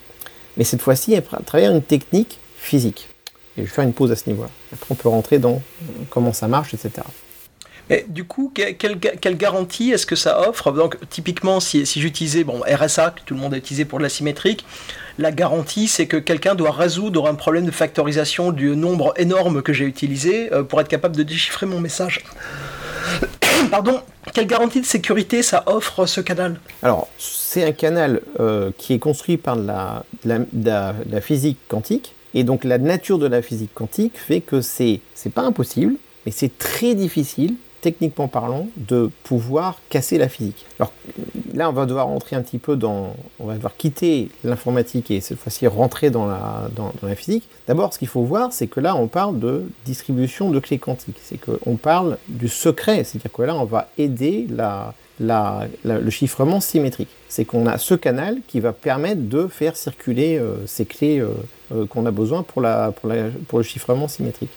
mais 0.57 0.63
cette 0.63 0.81
fois-ci 0.81 1.15
à 1.15 1.21
travers 1.21 1.71
une 1.71 1.81
technique 1.81 2.39
physique. 2.57 3.09
Et 3.57 3.61
je 3.61 3.63
vais 3.63 3.67
faire 3.67 3.83
une 3.83 3.93
pause 3.93 4.11
à 4.11 4.15
ce 4.15 4.29
niveau-là. 4.29 4.49
Après, 4.71 4.87
on 4.91 4.95
peut 4.95 5.09
rentrer 5.09 5.39
dans 5.39 5.61
comment 6.09 6.33
ça 6.33 6.47
marche, 6.47 6.73
etc. 6.73 7.03
Mais 7.89 8.05
du 8.07 8.23
coup, 8.23 8.53
quelle, 8.55 9.37
garantie 9.37 9.91
est-ce 9.91 10.05
que 10.05 10.15
ça 10.15 10.47
offre? 10.47 10.71
Donc, 10.71 10.97
typiquement, 11.09 11.59
si, 11.59 11.85
si 11.85 11.99
j'utilisais 11.99 12.45
bon, 12.45 12.61
RSA, 12.61 13.11
que 13.11 13.21
tout 13.25 13.33
le 13.33 13.41
monde 13.41 13.53
a 13.53 13.57
utilisé 13.57 13.83
pour 13.83 13.97
de 13.97 14.03
la 14.03 14.09
symétrique, 14.09 14.65
la 15.17 15.31
garantie, 15.31 15.89
c'est 15.89 16.07
que 16.07 16.15
quelqu'un 16.15 16.55
doit 16.55 16.71
résoudre 16.71 17.27
un 17.27 17.35
problème 17.35 17.65
de 17.65 17.71
factorisation 17.71 18.53
du 18.53 18.77
nombre 18.77 19.13
énorme 19.17 19.61
que 19.61 19.73
j'ai 19.73 19.85
utilisé 19.85 20.53
euh, 20.53 20.63
pour 20.63 20.79
être 20.79 20.87
capable 20.87 21.17
de 21.17 21.23
déchiffrer 21.23 21.65
mon 21.65 21.81
message. 21.81 22.23
Pardon, 23.71 24.01
quelle 24.33 24.47
garantie 24.47 24.81
de 24.81 24.85
sécurité 24.85 25.43
ça 25.43 25.63
offre 25.65 26.05
ce 26.05 26.21
canal? 26.21 26.59
Alors, 26.83 27.07
c'est 27.17 27.63
un 27.63 27.71
canal 27.71 28.21
euh, 28.39 28.71
qui 28.77 28.93
est 28.93 28.99
construit 28.99 29.37
par 29.37 29.55
la, 29.55 30.03
physique 31.21 31.57
quantique. 31.67 32.15
Et 32.33 32.43
donc, 32.43 32.63
la 32.63 32.77
nature 32.77 33.19
de 33.19 33.27
la 33.27 33.41
physique 33.41 33.73
quantique 33.73 34.17
fait 34.17 34.41
que 34.41 34.61
c'est, 34.61 35.01
c'est 35.13 35.33
pas 35.33 35.41
impossible, 35.41 35.95
mais 36.25 36.31
c'est 36.31 36.57
très 36.57 36.95
difficile 36.95 37.55
techniquement 37.81 38.27
parlant, 38.27 38.67
de 38.77 39.09
pouvoir 39.23 39.79
casser 39.89 40.17
la 40.17 40.29
physique. 40.29 40.65
Alors 40.79 40.93
là, 41.53 41.69
on 41.69 41.73
va 41.73 41.85
devoir 41.85 42.07
rentrer 42.07 42.35
un 42.35 42.41
petit 42.41 42.59
peu 42.59 42.75
dans... 42.75 43.15
On 43.39 43.45
va 43.45 43.55
devoir 43.55 43.75
quitter 43.75 44.29
l'informatique 44.43 45.11
et 45.11 45.19
cette 45.19 45.39
fois-ci 45.39 45.67
rentrer 45.67 46.09
dans 46.09 46.27
la, 46.27 46.69
dans, 46.75 46.93
la 47.01 47.15
physique. 47.15 47.47
D'abord, 47.67 47.93
ce 47.93 47.99
qu'il 47.99 48.07
faut 48.07 48.23
voir, 48.23 48.53
c'est 48.53 48.67
que 48.67 48.79
là, 48.79 48.95
on 48.95 49.07
parle 49.07 49.39
de 49.39 49.63
distribution 49.85 50.51
de 50.51 50.59
clés 50.59 50.79
quantiques. 50.79 51.19
C'est 51.23 51.39
qu'on 51.39 51.75
parle 51.75 52.17
du 52.27 52.47
secret. 52.47 53.03
C'est-à-dire 53.03 53.31
que 53.31 53.41
là, 53.41 53.55
on 53.55 53.65
va 53.65 53.89
aider 53.97 54.47
la, 54.49 54.93
la, 55.19 55.67
le 55.83 56.09
chiffrement 56.09 56.59
symétrique. 56.59 57.09
C'est 57.29 57.45
qu'on 57.45 57.65
a 57.65 57.77
ce 57.77 57.95
canal 57.95 58.37
qui 58.47 58.59
va 58.59 58.73
permettre 58.73 59.21
de 59.21 59.47
faire 59.47 59.75
circuler 59.75 60.37
euh, 60.37 60.65
ces 60.67 60.85
clés 60.85 61.19
euh, 61.19 61.29
euh, 61.73 61.85
qu'on 61.85 62.05
a 62.05 62.11
besoin 62.11 62.43
pour, 62.43 62.61
la, 62.61 62.91
pour, 62.91 63.11
pour 63.47 63.59
le 63.59 63.63
chiffrement 63.63 64.07
symétrique. 64.07 64.51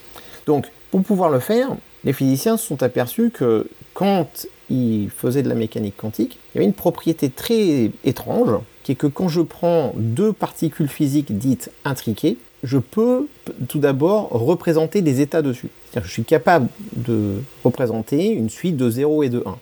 Donc, 0.45 0.67
pour 0.91 1.01
pouvoir 1.03 1.29
le 1.29 1.39
faire, 1.39 1.69
les 2.05 2.13
physiciens 2.13 2.57
se 2.57 2.65
sont 2.65 2.83
aperçus 2.83 3.31
que 3.31 3.67
quand 3.93 4.47
ils 4.69 5.09
faisaient 5.09 5.43
de 5.43 5.49
la 5.49 5.55
mécanique 5.55 5.97
quantique, 5.97 6.37
il 6.53 6.57
y 6.57 6.59
avait 6.59 6.65
une 6.65 6.73
propriété 6.73 7.29
très 7.29 7.91
étrange, 8.03 8.59
qui 8.83 8.93
est 8.93 8.95
que 8.95 9.07
quand 9.07 9.27
je 9.27 9.41
prends 9.41 9.93
deux 9.97 10.31
particules 10.31 10.87
physiques 10.87 11.37
dites 11.37 11.71
intriquées, 11.83 12.37
je 12.63 12.77
peux 12.77 13.27
tout 13.67 13.79
d'abord 13.79 14.29
représenter 14.29 15.01
des 15.01 15.21
états 15.21 15.41
dessus. 15.41 15.69
Je 15.95 16.09
suis 16.09 16.23
capable 16.23 16.67
de 16.95 17.41
représenter 17.63 18.29
une 18.29 18.49
suite 18.49 18.77
de 18.77 18.89
0 18.89 19.23
et 19.23 19.29
de 19.29 19.43
1. 19.45 19.57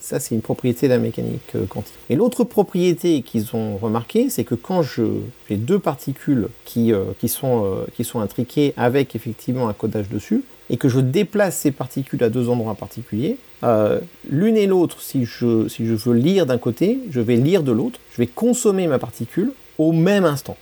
Ça 0.00 0.20
c'est 0.20 0.34
une 0.34 0.42
propriété 0.42 0.88
de 0.88 0.92
la 0.92 0.98
mécanique 0.98 1.56
quantique. 1.68 1.94
Et 2.10 2.16
l'autre 2.16 2.44
propriété 2.44 3.22
qu'ils 3.22 3.54
ont 3.54 3.76
remarqué, 3.76 4.30
c'est 4.30 4.44
que 4.44 4.54
quand 4.54 4.82
j'ai 4.82 5.56
deux 5.56 5.78
particules 5.78 6.48
qui, 6.64 6.92
euh, 6.92 7.04
qui, 7.18 7.28
sont, 7.28 7.64
euh, 7.64 7.86
qui 7.94 8.04
sont 8.04 8.20
intriquées 8.20 8.74
avec 8.76 9.14
effectivement 9.16 9.68
un 9.68 9.72
codage 9.72 10.08
dessus, 10.08 10.42
et 10.68 10.76
que 10.76 10.88
je 10.88 10.98
déplace 10.98 11.58
ces 11.58 11.70
particules 11.70 12.22
à 12.24 12.28
deux 12.28 12.48
endroits 12.48 12.74
particuliers, 12.74 13.36
euh, 13.62 14.00
l'une 14.28 14.56
et 14.56 14.66
l'autre, 14.66 15.00
si 15.00 15.24
je, 15.24 15.68
si 15.68 15.86
je 15.86 15.94
veux 15.94 16.14
lire 16.14 16.44
d'un 16.44 16.58
côté, 16.58 16.98
je 17.10 17.20
vais 17.20 17.36
lire 17.36 17.62
de 17.62 17.72
l'autre, 17.72 18.00
je 18.12 18.18
vais 18.18 18.26
consommer 18.26 18.86
ma 18.86 18.98
particule 18.98 19.52
au 19.78 19.92
même 19.92 20.24
instant. 20.24 20.56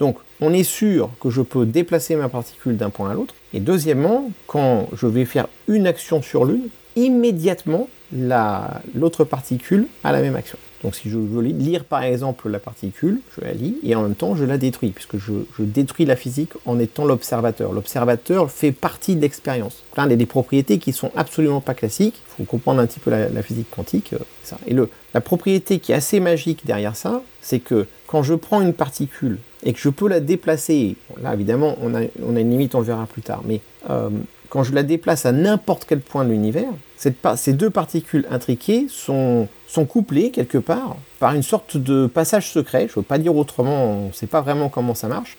Donc 0.00 0.16
on 0.40 0.52
est 0.52 0.64
sûr 0.64 1.10
que 1.20 1.30
je 1.30 1.42
peux 1.42 1.66
déplacer 1.66 2.16
ma 2.16 2.28
particule 2.28 2.76
d'un 2.76 2.90
point 2.90 3.10
à 3.10 3.14
l'autre. 3.14 3.34
Et 3.52 3.60
deuxièmement, 3.60 4.30
quand 4.46 4.88
je 4.96 5.06
vais 5.06 5.24
faire 5.24 5.46
une 5.68 5.86
action 5.86 6.22
sur 6.22 6.44
l'une, 6.44 6.68
immédiatement, 6.96 7.88
l'autre 8.12 9.24
particule 9.24 9.86
a 10.02 10.12
la 10.12 10.20
même 10.20 10.36
action. 10.36 10.58
Donc 10.84 10.94
si 10.94 11.08
je 11.08 11.16
veux 11.16 11.40
lire 11.40 11.84
par 11.84 12.02
exemple 12.02 12.50
la 12.50 12.58
particule, 12.58 13.20
je 13.34 13.42
la 13.42 13.52
lis 13.52 13.78
et 13.82 13.94
en 13.94 14.02
même 14.02 14.14
temps 14.14 14.36
je 14.36 14.44
la 14.44 14.58
détruis, 14.58 14.90
puisque 14.90 15.16
je, 15.16 15.32
détruis 15.58 16.04
la 16.04 16.14
physique 16.14 16.50
en 16.66 16.78
étant 16.78 17.06
l'observateur. 17.06 17.72
L'observateur 17.72 18.50
fait 18.50 18.70
partie 18.70 19.16
de 19.16 19.22
l'expérience. 19.22 19.82
Là, 19.96 20.04
il 20.04 20.10
y 20.10 20.12
a 20.12 20.16
des 20.16 20.26
propriétés 20.26 20.78
qui 20.78 20.92
sont 20.92 21.10
absolument 21.16 21.62
pas 21.62 21.72
classiques. 21.72 22.20
Il 22.28 22.44
faut 22.44 22.44
comprendre 22.44 22.82
un 22.82 22.86
petit 22.86 23.00
peu 23.00 23.10
la, 23.10 23.42
physique 23.42 23.70
quantique. 23.70 24.12
Euh, 24.12 24.18
ça. 24.42 24.58
Et 24.66 24.74
le, 24.74 24.90
la 25.14 25.22
propriété 25.22 25.78
qui 25.78 25.92
est 25.92 25.94
assez 25.94 26.20
magique 26.20 26.66
derrière 26.66 26.96
ça, 26.96 27.22
c'est 27.40 27.60
que 27.60 27.86
quand 28.06 28.22
je 28.22 28.34
prends 28.34 28.60
une 28.60 28.74
particule 28.74 29.38
et 29.62 29.72
que 29.72 29.80
je 29.80 29.88
peux 29.88 30.08
la 30.08 30.20
déplacer, 30.20 30.96
là 31.22 31.32
évidemment 31.32 31.78
on 31.80 31.94
a, 31.94 32.02
on 32.22 32.36
a, 32.36 32.40
une 32.40 32.50
limite, 32.50 32.74
on 32.74 32.82
verra 32.82 33.06
plus 33.06 33.22
tard, 33.22 33.42
mais 33.46 33.62
euh, 33.88 34.10
quand 34.50 34.62
je 34.62 34.74
la 34.74 34.82
déplace 34.82 35.24
à 35.24 35.32
n'importe 35.32 35.86
quel 35.88 36.00
point 36.00 36.24
de 36.24 36.30
l'univers, 36.30 36.68
ces 36.96 37.52
deux 37.52 37.70
particules 37.70 38.26
intriquées 38.30 38.86
sont, 38.88 39.48
sont 39.66 39.84
couplées 39.84 40.30
quelque 40.30 40.58
part 40.58 40.96
par 41.18 41.34
une 41.34 41.42
sorte 41.42 41.76
de 41.76 42.06
passage 42.06 42.50
secret. 42.50 42.86
Je 42.88 42.92
ne 42.92 42.96
veux 42.96 43.02
pas 43.02 43.18
dire 43.18 43.36
autrement, 43.36 43.84
on 43.84 44.08
ne 44.08 44.12
sait 44.12 44.26
pas 44.26 44.40
vraiment 44.40 44.68
comment 44.68 44.94
ça 44.94 45.08
marche. 45.08 45.36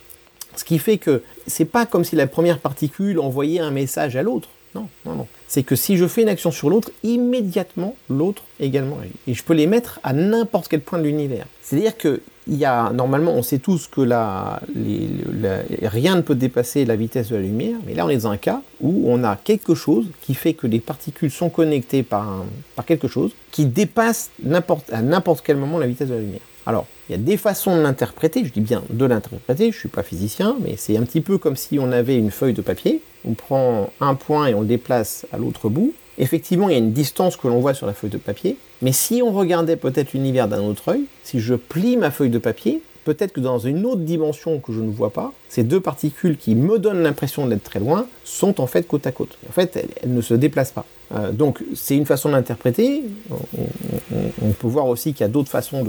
Ce 0.56 0.64
qui 0.64 0.80
fait 0.80 0.98
que 0.98 1.22
c'est 1.48 1.66
pas 1.66 1.86
comme 1.86 2.04
si 2.04 2.16
la 2.16 2.28
première 2.28 2.60
particule 2.60 3.20
envoyait 3.20 3.60
un 3.60 3.72
message 3.72 4.16
à 4.16 4.24
l'autre. 4.24 4.50
Non, 4.74 4.88
non, 5.06 5.16
non. 5.16 5.28
C'est 5.48 5.64
que 5.64 5.76
si 5.76 5.96
je 5.96 6.06
fais 6.06 6.22
une 6.22 6.30
action 6.30 6.52
sur 6.52 6.70
l'autre, 6.70 6.92
immédiatement 7.04 7.96
l'autre 8.10 8.44
également 8.60 9.00
agit. 9.00 9.14
Et 9.28 9.34
je 9.34 9.44
peux 9.44 9.54
les 9.54 9.68
mettre 9.68 10.00
à 10.04 10.14
n'importe 10.14 10.68
quel 10.68 10.82
point 10.82 11.00
de 11.00 11.04
l'univers. 11.04 11.46
C'est-à-dire 11.62 11.98
que 11.98 12.22
il 12.48 12.58
y 12.58 12.66
a, 12.66 12.92
normalement, 12.92 13.34
on 13.34 13.42
sait 13.42 13.58
tous 13.58 13.88
que 13.88 14.02
la, 14.02 14.62
rien 15.82 16.16
ne 16.16 16.22
peut 16.22 16.36
dépasser 16.36 16.86
la 16.86 16.96
vitesse 16.96 17.30
de 17.30 17.36
la 17.36 17.42
lumière, 17.42 17.78
mais 17.86 17.94
là 17.94 18.06
on 18.06 18.10
est 18.10 18.18
dans 18.18 18.30
un 18.30 18.38
cas 18.38 18.62
où 18.82 19.06
on 19.08 19.24
a 19.24 19.36
quelque 19.36 19.74
chose 19.74 20.06
qui 20.22 20.36
fait 20.36 20.54
que 20.54 20.68
les 20.68 20.80
particules 20.80 21.32
sont 21.32 21.50
connectées 21.50 22.04
par, 22.04 22.46
par 22.76 22.86
quelque 22.86 23.08
chose 23.08 23.32
qui 23.52 23.66
dépasse 23.66 24.30
à 24.92 25.02
n'importe 25.02 25.42
quel 25.44 25.58
moment 25.58 25.80
la 25.80 25.88
vitesse 25.88 26.10
de 26.10 26.14
la 26.14 26.22
lumière. 26.22 26.42
Alors, 26.68 26.88
il 27.08 27.12
y 27.12 27.16
a 27.16 27.20
des 27.20 27.38
façons 27.38 27.78
de 27.78 27.82
l'interpréter, 27.82 28.44
je 28.44 28.52
dis 28.52 28.62
bien 28.62 28.84
de 28.90 29.06
l'interpréter, 29.06 29.66
je 29.72 29.78
ne 29.78 29.80
suis 29.80 29.90
pas 29.90 30.04
physicien, 30.04 30.56
mais 30.62 30.76
c'est 30.78 30.98
un 30.98 31.04
petit 31.04 31.22
peu 31.22 31.38
comme 31.38 31.56
si 31.56 31.78
on 31.80 31.92
avait 31.92 32.18
une 32.18 32.32
feuille 32.32 32.54
de 32.54 32.62
papier, 32.62 33.02
on 33.24 33.34
prend 33.34 33.92
un 34.00 34.16
point 34.16 34.48
et 34.48 34.54
on 34.54 34.62
le 34.62 34.68
déplace 34.68 35.26
à 35.32 35.38
l'autre 35.38 35.70
bout, 35.70 35.94
effectivement, 36.18 36.70
il 36.70 36.74
y 36.74 36.76
a 36.76 36.80
une 36.80 36.94
distance 36.94 37.38
que 37.38 37.48
l'on 37.48 37.60
voit 37.60 37.74
sur 37.74 37.88
la 37.88 37.94
feuille 37.94 38.10
de 38.10 38.18
papier, 38.18 38.58
mais 38.82 38.92
si 38.92 39.22
on 39.24 39.32
regardait 39.32 39.76
peut-être 39.76 40.14
l'univers 40.14 40.48
d'un 40.48 40.62
autre 40.62 40.90
œil, 40.90 41.04
si 41.24 41.40
je 41.40 41.56
plie 41.56 41.98
ma 41.98 42.12
feuille 42.12 42.30
de 42.30 42.40
papier, 42.40 42.82
peut-être 43.06 43.34
que 43.34 43.40
dans 43.40 43.60
une 43.60 43.86
autre 43.86 44.02
dimension 44.02 44.60
que 44.60 44.74
je 44.74 44.82
ne 44.82 44.90
vois 44.90 45.12
pas, 45.12 45.32
ces 45.48 45.64
deux 45.64 45.80
particules 45.80 46.38
qui 46.38 46.56
me 46.56 46.80
donnent 46.80 47.04
l'impression 47.04 47.46
d'être 47.48 47.64
très 47.64 47.80
loin 47.80 48.08
sont 48.26 48.60
en 48.60 48.68
fait 48.68 48.88
côte 48.88 49.08
à 49.08 49.12
côte. 49.12 49.38
En 49.48 49.54
fait, 49.54 49.88
elles, 50.02 50.14
ne 50.14 50.22
se 50.22 50.34
déplacent 50.34 50.72
pas. 50.72 50.86
Euh, 51.14 51.32
donc 51.32 51.64
c'est 51.76 51.96
une 51.96 52.06
façon 52.06 52.30
d'interpréter. 52.30 53.04
On, 54.42 54.52
peut 54.52 54.68
voir 54.68 54.88
aussi 54.88 55.14
qu'il 55.14 55.22
y 55.22 55.30
a 55.30 55.30
d'autres 55.30 55.50
façons 55.50 55.86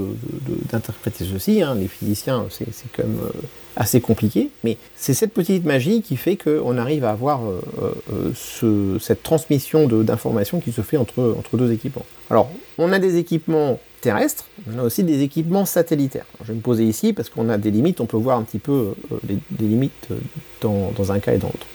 d'interpréter 0.70 1.24
ceci. 1.24 1.62
Hein. 1.62 1.74
Les 1.74 1.88
physiciens, 1.88 2.46
c'est 2.50 2.66
même 2.98 3.18
euh, 3.22 3.30
assez 3.76 4.00
compliqué, 4.00 4.50
mais 4.64 4.78
c'est 4.96 5.14
cette 5.14 5.32
petite 5.32 5.64
magie 5.64 6.02
qui 6.02 6.16
fait 6.16 6.36
qu'on 6.36 6.78
arrive 6.78 7.04
à 7.04 7.10
avoir 7.10 7.42
euh, 7.44 8.98
cette 8.98 9.22
transmission 9.22 9.86
d'informations 9.86 10.60
qui 10.60 10.72
se 10.72 10.80
fait 10.80 10.96
entre, 10.96 11.34
entre 11.38 11.56
deux 11.56 11.72
équipements. 11.72 12.06
Alors, 12.30 12.50
on 12.78 12.92
a 12.92 12.98
des 12.98 13.16
équipements 13.16 13.78
terrestres, 14.06 14.44
on 14.72 14.78
a 14.78 14.82
aussi 14.82 15.02
des 15.02 15.22
équipements 15.22 15.64
satellitaires. 15.64 16.26
je 16.42 16.48
vais 16.48 16.54
me 16.54 16.60
poser 16.60 16.84
ici 16.84 17.12
parce 17.12 17.28
qu'on 17.28 17.48
a 17.48 17.58
des 17.58 17.72
limites, 17.72 18.00
on 18.00 18.06
peut 18.06 18.16
voir 18.16 18.38
un 18.38 18.42
petit 18.42 18.60
peu 18.60 18.94
euh, 19.12 19.16
les, 19.28 19.66
limites 19.66 20.08
euh, 20.12 20.16
dans, 20.60 21.12
un 21.12 21.18
cas 21.18 21.32
et 21.34 21.38
dans 21.38 21.48
l'autre. 21.48 21.66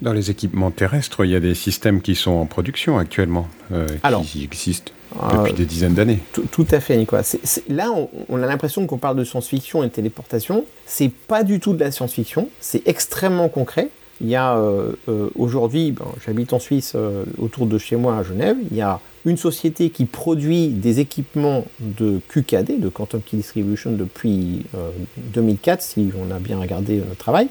Dans 0.00 0.12
les 0.12 0.30
équipements 0.30 0.70
terrestres, 0.70 1.24
il 1.24 1.32
y 1.32 1.36
a 1.36 1.40
des 1.40 1.54
systèmes 1.54 2.00
qui 2.00 2.14
sont 2.14 2.32
en 2.32 2.46
production 2.46 2.96
actuellement, 2.98 3.48
euh, 3.72 3.86
qui 4.24 4.44
existent 4.44 4.92
depuis 5.38 5.52
des 5.52 5.64
dizaines 5.64 5.94
d'années. 5.94 6.20
Tout, 6.32 6.66
à 6.70 6.80
fait, 6.80 6.96
Nicolas. 6.96 7.36
là, 7.68 7.90
on, 8.28 8.42
a 8.42 8.46
l'impression 8.46 8.86
qu'on 8.86 8.98
parle 8.98 9.16
de 9.16 9.24
science-fiction 9.24 9.82
et 9.82 9.86
de 9.86 9.92
téléportation. 9.92 10.64
C'est 10.86 11.10
pas 11.10 11.42
du 11.42 11.60
tout 11.60 11.74
de 11.74 11.80
la 11.80 11.90
science-fiction, 11.90 12.48
c'est 12.60 12.86
extrêmement 12.86 13.48
concret. 13.48 13.88
Il 14.20 14.28
y 14.28 14.36
a 14.36 14.58
aujourd'hui, 15.34 15.92
ben, 15.92 16.06
j'habite 16.24 16.52
en 16.52 16.58
Suisse, 16.58 16.96
autour 17.38 17.66
de 17.66 17.78
chez 17.78 17.96
moi 17.96 18.16
à 18.16 18.22
Genève, 18.22 18.56
il 18.70 18.76
y 18.76 18.82
a 18.82 19.00
une 19.26 19.36
société 19.36 19.90
qui 19.90 20.04
produit 20.04 20.68
des 20.68 21.00
équipements 21.00 21.64
de 21.80 22.20
QKD, 22.28 22.78
de 22.78 22.88
Quantum 22.88 23.20
Key 23.20 23.36
Distribution, 23.36 23.92
depuis 23.92 24.64
2004, 25.16 25.78
euh, 25.78 25.82
si 25.82 26.10
on 26.16 26.34
a 26.34 26.38
bien 26.38 26.58
regardé 26.58 26.98
notre 26.98 27.16
travail. 27.16 27.48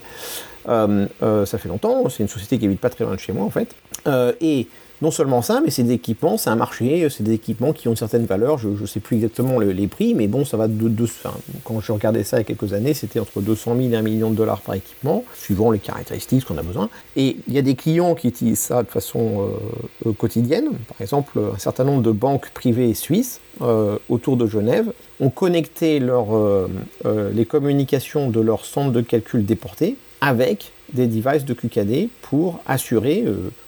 Euh, 0.67 1.05
euh, 1.21 1.45
ça 1.45 1.57
fait 1.57 1.69
longtemps, 1.69 2.09
c'est 2.09 2.23
une 2.23 2.29
société 2.29 2.57
qui 2.57 2.65
habite 2.65 2.79
pas 2.79 2.89
très 2.89 3.03
loin 3.03 3.15
de 3.15 3.19
chez 3.19 3.33
moi 3.33 3.45
en 3.45 3.51
fait. 3.51 3.75
et 4.41 4.67
non 5.01 5.11
seulement 5.11 5.41
ça, 5.41 5.61
mais 5.63 5.71
c'est 5.71 5.83
des 5.83 5.93
équipements, 5.93 6.37
c'est 6.37 6.49
un 6.49 6.55
marché, 6.55 7.07
c'est 7.09 7.23
des 7.23 7.33
équipements 7.33 7.73
qui 7.73 7.87
ont 7.87 7.91
une 7.91 7.97
certaine 7.97 8.25
valeur. 8.25 8.57
Je 8.57 8.69
ne 8.69 8.85
sais 8.85 8.99
plus 8.99 9.15
exactement 9.15 9.59
les 9.59 9.87
prix, 9.87 10.13
mais 10.13 10.27
bon, 10.27 10.45
ça 10.45 10.57
va 10.57 10.67
de, 10.67 10.87
de 10.87 11.05
quand 11.63 11.79
je 11.79 11.91
regardais 11.91 12.23
ça 12.23 12.37
il 12.37 12.41
y 12.41 12.41
a 12.41 12.45
quelques 12.45 12.73
années, 12.73 12.93
c'était 12.93 13.19
entre 13.19 13.41
200 13.41 13.75
000 13.77 13.89
et 13.89 13.95
1 13.95 14.01
million 14.01 14.29
de 14.29 14.35
dollars 14.35 14.61
par 14.61 14.75
équipement, 14.75 15.23
suivant 15.35 15.71
les 15.71 15.79
caractéristiques 15.79 16.45
qu'on 16.45 16.57
a 16.57 16.63
besoin. 16.63 16.89
Et 17.15 17.37
il 17.47 17.53
y 17.53 17.57
a 17.57 17.61
des 17.61 17.75
clients 17.75 18.15
qui 18.15 18.27
utilisent 18.27 18.59
ça 18.59 18.83
de 18.83 18.89
façon 18.89 19.49
euh, 20.05 20.13
quotidienne. 20.13 20.69
Par 20.87 21.01
exemple, 21.01 21.39
un 21.53 21.57
certain 21.57 21.83
nombre 21.83 22.01
de 22.01 22.11
banques 22.11 22.49
privées 22.51 22.93
suisses 22.93 23.39
euh, 23.61 23.97
autour 24.09 24.37
de 24.37 24.47
Genève 24.47 24.91
ont 25.19 25.29
connecté 25.29 25.99
leur, 25.99 26.35
euh, 26.35 26.67
les 27.33 27.45
communications 27.45 28.29
de 28.29 28.39
leur 28.39 28.65
centre 28.65 28.91
de 28.91 29.01
calcul 29.01 29.45
déporté 29.45 29.95
avec 30.21 30.71
des 30.93 31.07
devices 31.07 31.45
de 31.45 31.53
QKD 31.53 32.09
pour 32.21 32.59
assurer 32.65 33.25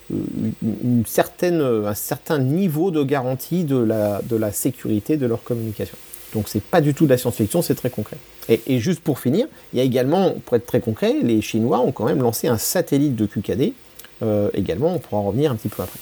une 0.09 1.03
certaine, 1.05 1.61
un 1.61 1.93
certain 1.93 2.39
niveau 2.39 2.91
de 2.91 3.03
garantie 3.03 3.63
de 3.63 3.77
la, 3.77 4.21
de 4.23 4.35
la 4.35 4.51
sécurité 4.51 5.17
de 5.17 5.25
leur 5.25 5.43
communication. 5.43 5.97
Donc 6.33 6.47
c'est 6.47 6.63
pas 6.63 6.81
du 6.81 6.93
tout 6.93 7.05
de 7.05 7.11
la 7.11 7.17
science-fiction, 7.17 7.61
c'est 7.61 7.75
très 7.75 7.89
concret. 7.89 8.17
Et, 8.49 8.61
et, 8.67 8.79
juste 8.79 9.01
pour 9.01 9.19
finir, 9.19 9.47
il 9.73 9.79
y 9.79 9.81
a 9.81 9.83
également, 9.83 10.35
pour 10.45 10.55
être 10.55 10.65
très 10.65 10.79
concret, 10.79 11.15
les 11.21 11.41
Chinois 11.41 11.79
ont 11.79 11.91
quand 11.91 12.05
même 12.05 12.21
lancé 12.21 12.47
un 12.47 12.57
satellite 12.57 13.15
de 13.15 13.25
QKD 13.25 13.73
euh, 14.23 14.49
également, 14.53 14.95
on 14.95 14.99
pourra 14.99 15.21
revenir 15.21 15.51
un 15.51 15.55
petit 15.55 15.69
peu 15.69 15.83
après. 15.83 15.99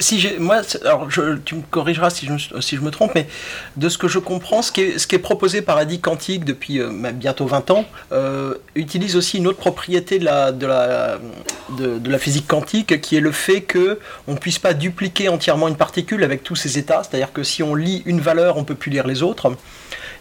Si 0.00 0.28
moi, 0.38 0.60
alors 0.84 1.08
tu 1.44 1.54
me 1.54 1.62
corrigeras 1.70 2.10
si 2.10 2.26
je, 2.26 2.60
si 2.60 2.76
me 2.78 2.90
trompe, 2.90 3.12
mais 3.14 3.26
de 3.76 3.88
ce 3.88 3.96
que 3.96 4.08
je 4.08 4.18
comprends, 4.18 4.60
ce 4.60 4.72
qui 4.72 4.82
est, 4.82 5.18
proposé 5.18 5.62
par 5.62 5.78
Adi 5.78 6.00
Quantique 6.00 6.44
depuis 6.44 6.80
euh, 6.80 6.90
bientôt 7.12 7.46
20 7.46 7.70
ans, 7.70 7.86
euh, 8.12 8.54
utilise 8.74 9.16
aussi 9.16 9.38
une 9.38 9.46
autre 9.46 9.58
propriété 9.58 10.18
de 10.18 10.24
la, 10.24 10.52
de, 10.52 10.66
la, 10.66 12.18
physique 12.18 12.46
quantique, 12.46 13.00
qui 13.00 13.16
est 13.16 13.20
le 13.20 13.32
fait 13.32 13.62
que 13.62 13.98
on 14.28 14.32
ne 14.32 14.38
puisse 14.38 14.58
pas 14.58 14.74
dupliquer 14.74 15.28
entièrement 15.28 15.68
une 15.68 15.76
particule 15.76 16.22
avec 16.24 16.42
tous 16.42 16.56
ses 16.56 16.78
états, 16.78 17.02
c'est-à-dire 17.02 17.32
que 17.32 17.42
si 17.42 17.62
on 17.62 17.74
lit 17.74 18.02
une 18.04 18.20
valeur, 18.20 18.58
on 18.58 18.64
peut 18.64 18.74
plus 18.74 18.90
lire 18.90 19.06
les 19.06 19.22
autres 19.22 19.56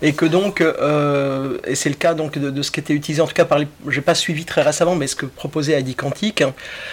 et 0.05 0.13
que 0.13 0.25
donc, 0.25 0.61
euh, 0.61 1.57
et 1.65 1.73
c'est 1.73 1.89
le 1.89 1.95
cas 1.95 2.13
donc 2.13 2.37
de, 2.37 2.61
ce 2.61 2.69
qui 2.69 2.79
était 2.79 2.93
utilisé 2.93 3.23
en 3.23 3.25
tout 3.25 3.33
cas 3.33 3.43
par 3.43 3.57
les, 3.57 3.67
j'ai 3.89 4.01
pas 4.01 4.13
suivi 4.13 4.45
très 4.45 4.61
récemment, 4.61 4.95
mais 4.95 5.07
ce 5.07 5.15
que 5.15 5.25
proposait 5.25 5.73
Adi 5.73 5.95
Quantique, 5.95 6.43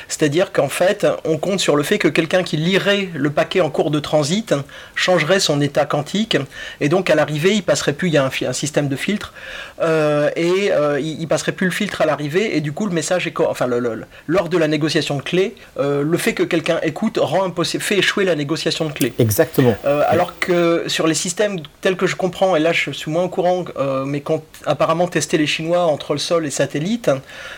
c'est-à-dire 0.08 0.50
qu'en 0.50 0.70
fait, 0.70 1.06
on 1.26 1.36
compte 1.36 1.60
sur 1.60 1.76
le 1.76 1.82
fait 1.82 1.98
que 1.98 2.08
quelqu'un 2.08 2.42
qui 2.42 2.56
lirait 2.56 3.10
le 3.12 3.28
paquet 3.28 3.60
en 3.60 3.68
cours 3.68 3.90
de 3.90 4.00
transit 4.00 4.54
changerait 4.94 5.40
son 5.40 5.60
état 5.60 5.84
quantique, 5.84 6.38
et 6.80 6.88
donc 6.88 7.10
à 7.10 7.14
l'arrivée, 7.14 7.52
il 7.52 7.62
passerait 7.62 7.92
plus, 7.92 8.08
il 8.08 8.14
y 8.14 8.16
a 8.16 8.24
un, 8.24 8.52
système 8.54 8.88
de 8.88 8.96
filtre, 8.96 9.34
euh, 9.82 10.30
et 10.34 10.72
euh, 10.72 10.98
il, 10.98 11.28
passerait 11.28 11.52
plus 11.52 11.66
le 11.66 11.72
filtre 11.72 12.00
à 12.00 12.06
l'arrivée, 12.06 12.56
et 12.56 12.62
du 12.62 12.72
coup 12.72 12.86
le 12.86 12.94
message 12.94 13.26
est, 13.26 13.38
enfin 13.40 13.66
le, 13.66 14.06
lors 14.26 14.48
de 14.48 14.56
la 14.56 14.68
négociation 14.68 15.18
de 15.18 15.22
clé, 15.22 15.54
le 15.78 16.16
fait 16.16 16.32
que 16.32 16.44
quelqu'un 16.44 16.80
écoute 16.82 17.18
rend 17.20 17.44
impossible, 17.44 17.82
fait 17.82 17.98
échouer 17.98 18.24
la 18.24 18.36
négociation 18.36 18.86
de 18.86 18.92
clé. 18.92 19.12
Exactement. 19.18 19.76
alors 19.84 20.38
que 20.38 20.84
sur 20.86 21.06
les 21.06 21.14
systèmes 21.14 21.60
tels 21.82 21.96
que 21.96 22.06
je 22.06 22.16
comprends, 22.16 22.56
et 22.56 22.60
là 22.60 22.72
je 22.72 23.01
je 23.01 23.01
suis 23.02 23.10
moins 23.10 23.24
au 23.24 23.28
courant, 23.28 23.64
euh, 23.76 24.04
mais 24.04 24.20
quand 24.20 24.42
apparemment 24.64 25.08
tester 25.08 25.38
les 25.38 25.46
Chinois 25.46 25.84
entre 25.84 26.12
le 26.12 26.18
sol 26.18 26.46
et 26.46 26.50
satellite, 26.50 27.10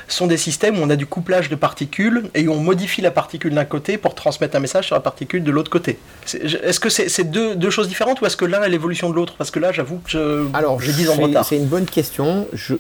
sont 0.09 0.27
des 0.27 0.37
systèmes 0.37 0.79
où 0.79 0.83
on 0.83 0.91
a 0.91 0.97
du 0.97 1.07
couplage 1.07 1.49
de 1.49 1.55
particules 1.55 2.25
et 2.35 2.49
où 2.49 2.53
on 2.53 2.61
modifie 2.61 3.03
la 3.03 3.11
particule 3.11 3.55
d'un 3.55 3.65
côté 3.65 3.99
pour 3.99 4.15
transmettre 4.15 4.57
un 4.57 4.61
message 4.61 4.87
sur 4.87 4.97
la 4.97 5.01
particule 5.01 5.45
de 5.45 5.51
l'autre 5.51 5.71
côté. 5.71 5.99
Est-ce 6.33 6.81
que 6.81 6.89
c'est 6.89 7.25
deux, 7.25 7.71
choses 7.71 7.89
différentes 7.89 8.21
ou 8.21 8.27
est-ce 8.27 8.37
que 8.37 8.45
l'un 8.45 8.63
est 8.63 8.69
l'évolution 8.69 9.11
de 9.11 9.15
l'autre? 9.15 9.35
Parce 9.37 9.51
que 9.51 9.59
là, 9.59 9.73
j'avoue 9.73 9.99
que 9.99 10.11
je, 10.11 10.47
Alors, 10.55 10.81
j'ai 10.81 10.93
10 10.93 11.11
ans 11.11 11.17
de 11.17 11.23
retard. 11.23 11.45
C'est 11.45 11.57
une 11.57 11.67
bonne 11.67 11.87
question. 11.87 12.47
Je, 12.53 12.75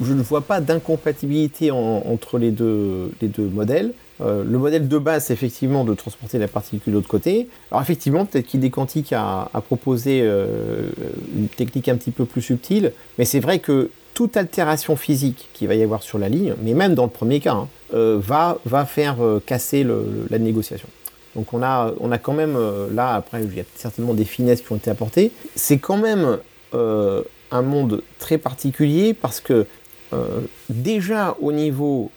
ne 0.00 0.22
vois 0.22 0.42
pas 0.42 0.60
d'incompatibilité 0.60 1.70
entre 1.70 2.38
les 2.38 2.50
deux, 2.50 3.12
les 3.20 3.28
deux 3.28 3.48
modèles. 3.48 3.92
Euh, 4.20 4.44
le 4.44 4.58
modèle 4.58 4.88
de 4.88 4.98
base, 4.98 5.26
c'est 5.26 5.32
effectivement 5.32 5.84
de 5.84 5.94
transporter 5.94 6.38
la 6.38 6.48
particule 6.48 6.92
de 6.92 6.98
l'autre 6.98 7.08
côté. 7.08 7.48
Alors 7.70 7.82
effectivement, 7.82 8.26
peut-être 8.26 8.46
qu'Idée 8.46 8.70
Quantique 8.70 9.12
a, 9.12 9.50
proposé 9.66 10.20
euh, 10.22 10.90
une 11.36 11.48
technique 11.48 11.88
un 11.88 11.96
petit 11.96 12.10
peu 12.10 12.24
plus 12.24 12.42
subtile, 12.42 12.92
mais 13.18 13.24
c'est 13.24 13.40
vrai 13.40 13.58
que 13.58 13.90
toute 14.14 14.36
altération 14.36 14.96
physique 14.96 15.48
qu'il 15.52 15.68
va 15.68 15.74
y 15.74 15.82
avoir 15.82 16.02
sur 16.02 16.18
la 16.18 16.28
ligne, 16.28 16.54
mais 16.62 16.74
même 16.74 16.94
dans 16.94 17.04
le 17.04 17.10
premier 17.10 17.40
cas, 17.40 17.52
hein, 17.52 17.68
euh, 17.94 18.18
va, 18.20 18.58
va 18.64 18.84
faire 18.84 19.16
casser 19.46 19.86
la 20.30 20.38
négociation. 20.38 20.88
Donc 21.36 21.52
on 21.52 21.62
a, 21.62 21.92
on 22.00 22.10
a 22.10 22.18
quand 22.18 22.32
même, 22.32 22.58
là, 22.92 23.14
après, 23.14 23.44
il 23.44 23.54
y 23.54 23.60
a 23.60 23.64
certainement 23.76 24.14
des 24.14 24.24
finesses 24.24 24.60
qui 24.60 24.72
ont 24.72 24.76
été 24.76 24.90
apportées. 24.90 25.30
C'est 25.54 25.78
quand 25.78 25.98
même 25.98 26.38
un 26.72 27.62
monde 27.62 28.02
très 28.18 28.38
particulier 28.38 29.14
parce 29.14 29.40
que 29.40 29.66
déjà 30.68 31.36
au 31.40 31.52
niveau 31.52 32.10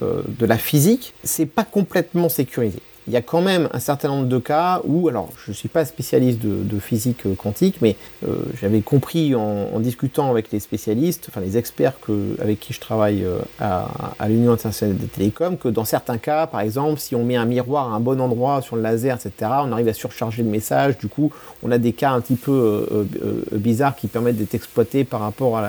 euh, 0.00 0.22
de 0.26 0.46
la 0.46 0.56
physique, 0.56 1.14
c'est 1.22 1.46
pas 1.46 1.64
complètement 1.64 2.28
sécurisé. 2.28 2.78
il 3.06 3.12
y 3.12 3.16
a 3.16 3.22
quand 3.22 3.42
même 3.42 3.68
un 3.72 3.78
certain 3.80 4.08
nombre 4.08 4.26
de 4.26 4.38
cas 4.38 4.80
où, 4.84 5.08
alors 5.08 5.28
je 5.44 5.50
ne 5.50 5.54
suis 5.54 5.68
pas 5.68 5.84
spécialiste 5.84 6.40
de, 6.40 6.78
physique 6.78 7.22
quantique, 7.36 7.76
mais 7.82 7.96
euh, 8.26 8.36
j'avais 8.60 8.80
compris 8.80 9.34
en, 9.34 9.78
discutant 9.80 10.30
avec 10.30 10.50
les 10.52 10.60
spécialistes, 10.60 11.26
enfin 11.28 11.40
les 11.40 11.56
experts 11.56 11.94
avec 12.40 12.60
qui 12.60 12.72
je 12.72 12.80
travaille 12.80 13.24
euh, 13.24 13.38
à, 13.60 14.28
l'Union 14.28 14.52
internationale 14.52 14.96
des 14.96 15.06
télécoms, 15.06 15.56
que 15.56 15.68
dans 15.68 15.84
certains 15.84 16.18
cas, 16.18 16.46
par 16.46 16.60
exemple, 16.60 16.98
si 16.98 17.14
on 17.14 17.24
met 17.24 17.36
un 17.36 17.44
miroir 17.44 17.92
à 17.92 17.96
un 17.96 18.00
bon 18.00 18.20
endroit 18.20 18.62
sur 18.62 18.76
le 18.76 18.82
laser, 18.82 19.16
etc., 19.16 19.50
on 19.64 19.72
arrive 19.72 19.88
à 19.88 19.94
surcharger 19.94 20.42
le 20.42 20.48
message. 20.48 20.96
Du 20.98 21.08
coup, 21.08 21.32
on 21.62 21.70
a 21.70 21.78
des 21.78 21.92
cas 21.92 22.12
un 22.12 22.20
petit 22.20 22.36
peu 22.36 23.06
bizarres 23.52 23.96
qui 23.96 24.06
permettent 24.06 24.38
d'être 24.38 24.54
exploités 24.54 25.04
par 25.04 25.20
rapport 25.20 25.60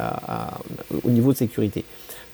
au 1.03 1.09
niveau 1.09 1.33
de 1.33 1.37
sécurité. 1.37 1.83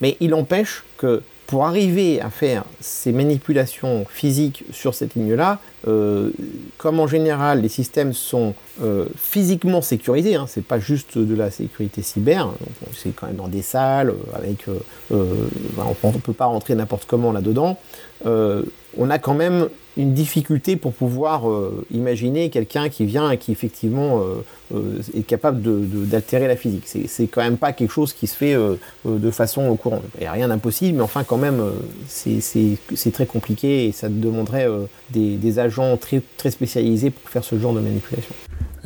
Mais 0.01 0.17
il 0.19 0.33
empêche 0.33 0.83
que 0.97 1.21
pour 1.49 1.65
arriver 1.65 2.21
à 2.21 2.29
faire 2.29 2.63
ces 2.79 3.11
manipulations 3.11 4.05
physiques 4.07 4.65
sur 4.71 4.93
cette 4.93 5.15
ligne-là, 5.15 5.57
euh, 5.87 6.29
comme 6.77 6.99
en 6.99 7.07
général 7.07 7.63
les 7.63 7.69
systèmes 7.69 8.13
sont 8.13 8.53
euh, 8.83 9.07
physiquement 9.17 9.81
sécurisés, 9.81 10.35
hein, 10.35 10.45
c'est 10.47 10.63
pas 10.63 10.77
juste 10.77 11.17
de 11.17 11.35
la 11.35 11.49
sécurité 11.49 12.03
cyber, 12.03 12.51
c'est 12.95 13.15
quand 13.15 13.25
même 13.25 13.37
dans 13.37 13.47
des 13.47 13.63
salles, 13.63 14.11
euh, 14.11 14.37
avec, 14.37 14.67
on 15.09 16.11
ne 16.11 16.19
peut 16.19 16.33
pas 16.33 16.45
rentrer 16.45 16.75
n'importe 16.75 17.05
comment 17.07 17.31
là-dedans, 17.31 17.79
on 18.25 19.09
a 19.09 19.17
quand 19.17 19.33
même 19.33 19.69
une 19.97 20.13
difficulté 20.13 20.75
pour 20.75 20.93
pouvoir 20.93 21.45
imaginer 21.89 22.51
quelqu'un 22.51 22.89
qui 22.89 23.05
vient 23.05 23.31
et 23.31 23.37
qui 23.37 23.51
effectivement 23.51 24.23
est 24.71 25.23
capable 25.23 25.61
d'altérer 26.07 26.47
la 26.47 26.55
physique. 26.55 26.83
C'est 26.85 27.27
quand 27.27 27.41
même 27.41 27.57
pas 27.57 27.73
quelque 27.73 27.91
chose 27.91 28.13
qui 28.13 28.27
se 28.27 28.35
fait 28.35 28.55
de 29.05 29.31
façon 29.31 29.75
courante. 29.75 30.03
Il 30.15 30.21
n'y 30.21 30.27
a 30.27 30.31
rien 30.31 30.47
d'impossible, 30.47 30.97
mais 30.97 31.03
enfin 31.03 31.23
quand 31.23 31.37
même 31.37 31.61
c'est 32.07 33.11
très 33.11 33.25
compliqué 33.25 33.87
et 33.87 33.91
ça 33.91 34.09
demanderait 34.09 34.67
des, 35.11 35.35
des, 35.37 35.59
agents 35.59 35.97
très, 35.97 36.21
très 36.37 36.51
spécialisés 36.51 37.09
pour 37.09 37.29
faire 37.29 37.43
ce 37.43 37.57
genre 37.57 37.73
de 37.73 37.79
manipulation. 37.79 38.35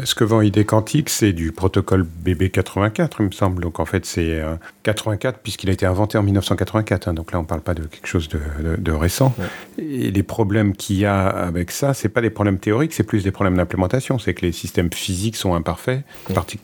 Ce 0.03 0.15
que 0.15 0.23
vend 0.23 0.41
ID 0.41 0.65
Quantique, 0.65 1.09
c'est 1.09 1.33
du 1.33 1.51
protocole 1.51 2.05
BB84, 2.25 3.11
il 3.19 3.25
me 3.27 3.31
semble? 3.31 3.61
Donc 3.61 3.79
en 3.79 3.85
fait, 3.85 4.05
c'est 4.05 4.41
84 4.81 5.39
puisqu'il 5.39 5.69
a 5.69 5.73
été 5.73 5.85
inventé 5.85 6.17
en 6.17 6.23
1984. 6.23 7.07
Hein. 7.07 7.13
donc 7.13 7.31
là, 7.31 7.39
on 7.39 7.43
ne 7.43 7.47
parle 7.47 7.61
pas 7.61 7.75
de 7.75 7.83
quelque 7.83 8.07
chose 8.07 8.27
de, 8.27 8.91
récent. 8.91 9.35
Et 9.77 10.11
les 10.11 10.23
problèmes 10.23 10.75
qu'il 10.75 10.97
y 10.97 11.05
a 11.05 11.27
avec 11.27 11.69
ça, 11.69 11.93
c'est 11.93 12.09
pas 12.09 12.21
des 12.21 12.31
problèmes 12.31 12.57
théoriques, 12.57 12.93
c'est 12.93 13.03
plus 13.03 13.23
des 13.23 13.31
problèmes 13.31 13.55
d'implémentation. 13.55 14.17
C'est 14.17 14.33
que 14.33 14.45
les 14.45 14.51
systèmes 14.51 14.91
physiques 14.91 15.35
sont 15.35 15.53
imparfaits. 15.53 15.72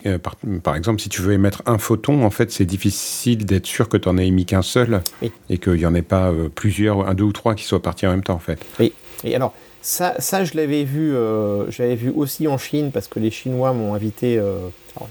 Euh, 0.05 0.17
par, 0.63 0.75
exemple, 0.75 1.01
si 1.01 1.09
tu 1.09 1.21
veux 1.21 1.33
émettre 1.33 1.61
un 1.65 1.77
photon, 1.77 2.23
en 2.23 2.29
fait, 2.29 2.51
c'est 2.51 2.65
difficile 2.65 3.45
d'être 3.45 3.65
sûr 3.65 3.89
que 3.89 3.97
tu 3.97 4.07
en 4.09 4.17
aies 4.17 4.27
émis 4.27 4.45
qu'un 4.45 4.61
seul 4.61 5.01
et 5.49 5.57
qu'il 5.57 5.73
n'y 5.73 5.85
en 5.85 5.95
ait 5.95 6.01
pas 6.01 6.29
euh, 6.31 6.49
plusieurs, 6.49 7.07
un, 7.07 7.13
deux 7.13 7.23
ou 7.23 7.33
trois 7.33 7.55
qui 7.55 7.63
soient 7.63 7.81
partis 7.81 8.07
en 8.07 8.11
même 8.11 8.23
temps, 8.23 8.35
en 8.35 8.39
fait. 8.39 8.59
Oui. 8.79 8.93
Et 9.23 9.35
alors, 9.35 9.53
ça, 9.81 10.15
ça 10.19 10.43
je 10.45 10.55
l'avais 10.55 10.83
vu, 10.83 11.13
euh, 11.13 11.69
j'avais 11.71 11.95
vu 11.95 12.09
aussi 12.09 12.47
en 12.47 12.57
Chine 12.57 12.91
parce 12.91 13.07
que 13.07 13.19
les 13.19 13.31
Chinois 13.31 13.73
m'ont 13.73 13.93
invité. 13.93 14.41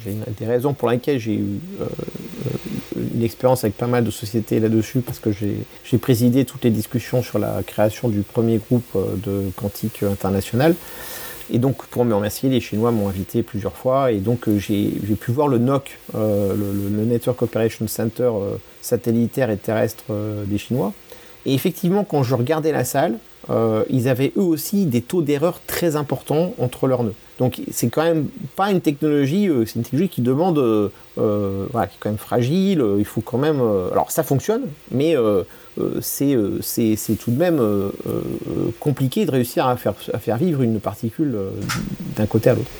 J'ai 0.04 0.14
des 0.38 0.46
raisons 0.46 0.74
pour 0.74 0.90
lesquelles 0.90 1.18
j'ai 1.18 1.34
eu 1.34 1.60
une 3.14 3.22
expérience 3.22 3.64
avec 3.64 3.76
pas 3.76 3.86
mal 3.86 4.04
de 4.04 4.10
sociétés 4.10 4.60
là-dessus 4.60 5.00
parce 5.00 5.18
que 5.18 5.30
j'ai 5.32 5.98
présidé 5.98 6.44
toutes 6.44 6.64
les 6.64 6.70
discussions 6.70 7.22
sur 7.22 7.38
la 7.38 7.62
création 7.66 8.08
du 8.08 8.20
premier 8.20 8.58
groupe 8.58 8.96
de 9.24 9.50
quantique 9.56 10.02
international. 10.02 10.74
Et 11.50 11.58
donc, 11.58 11.86
pour 11.86 12.04
me 12.04 12.14
remercier, 12.14 12.48
les 12.48 12.60
Chinois 12.60 12.90
m'ont 12.90 13.08
invité 13.08 13.42
plusieurs 13.42 13.74
fois. 13.74 14.12
Et 14.12 14.18
donc, 14.18 14.48
j'ai 14.58 14.90
pu 15.18 15.32
voir 15.32 15.48
le 15.48 15.58
NOC, 15.58 15.98
le, 16.14 16.54
le, 16.54 17.04
Network 17.04 17.40
Operation 17.42 17.88
Center 17.88 18.30
satellitaire 18.82 19.50
et 19.50 19.56
terrestre 19.56 20.04
des 20.46 20.58
Chinois. 20.58 20.92
Et 21.46 21.54
effectivement, 21.54 22.04
quand 22.04 22.22
je 22.22 22.34
regardais 22.34 22.72
la 22.72 22.84
salle, 22.84 23.18
euh, 23.50 23.84
ils 23.88 24.08
avaient 24.08 24.32
eux 24.36 24.42
aussi 24.42 24.86
des 24.86 25.00
taux 25.00 25.22
d'erreur 25.22 25.60
très 25.66 25.96
importants 25.96 26.54
entre 26.58 26.86
leurs 26.86 27.02
nœuds. 27.02 27.14
Donc 27.38 27.60
c'est 27.70 27.88
quand 27.88 28.02
même 28.02 28.28
pas 28.56 28.70
une 28.70 28.80
technologie, 28.80 29.48
euh, 29.48 29.64
c'est 29.64 29.76
une 29.76 29.82
technologie 29.82 30.08
qui 30.08 30.22
demande, 30.22 30.58
euh, 30.58 30.88
voilà, 31.16 31.86
qui 31.86 31.94
est 31.94 31.98
quand 32.00 32.10
même 32.10 32.18
fragile. 32.18 32.84
il 32.98 33.04
faut 33.04 33.20
quand 33.20 33.38
même, 33.38 33.60
alors 33.92 34.10
ça 34.10 34.22
fonctionne, 34.22 34.62
mais 34.90 35.14
c'est 36.00 36.36
tout 37.18 37.30
de 37.30 37.38
même 37.38 37.60
compliqué 38.80 39.24
de 39.24 39.30
réussir 39.30 39.66
à 39.66 39.76
faire, 39.76 39.94
à 40.12 40.18
faire 40.18 40.36
vivre 40.36 40.62
une 40.62 40.80
particule 40.80 41.36
d'un 42.16 42.26
côté 42.26 42.50
à 42.50 42.54
l'autre 42.54 42.70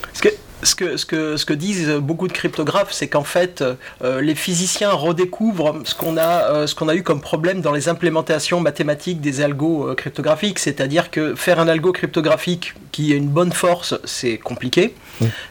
ce 0.62 0.75
que, 0.75 0.97
ce, 0.97 1.07
que, 1.07 1.37
ce 1.37 1.45
que 1.45 1.53
disent 1.53 1.91
beaucoup 1.91 2.29
de 2.29 2.33
cryptographes, 2.33 2.93
c'est 2.93 3.09
qu'en 3.09 3.25
fait, 3.25 3.62
euh, 4.03 4.21
les 4.21 4.35
physiciens 4.35 4.91
redécouvrent 4.91 5.81
ce 5.85 5.95
qu'on 5.95 6.17
a, 6.17 6.53
euh, 6.53 6.67
qu'on 6.77 6.88
a 6.88 6.95
eu 6.95 7.03
comme 7.03 7.21
problème 7.21 7.61
dans 7.61 7.73
les 7.73 7.88
implémentations 7.88 8.61
mathématiques 8.61 9.21
des 9.21 9.41
algos 9.41 9.88
euh, 9.88 9.95
cryptographiques. 9.95 10.59
C'est-à-dire 10.59 11.11
que 11.11 11.35
faire 11.35 11.61
un 11.61 11.68
algo 11.68 11.92
cryptographique 11.92 12.75
qui 12.92 13.12
a 13.12 13.16
une 13.16 13.29
bonne 13.29 13.53
force, 13.53 13.94
c'est 14.05 14.38
compliqué. 14.38 14.94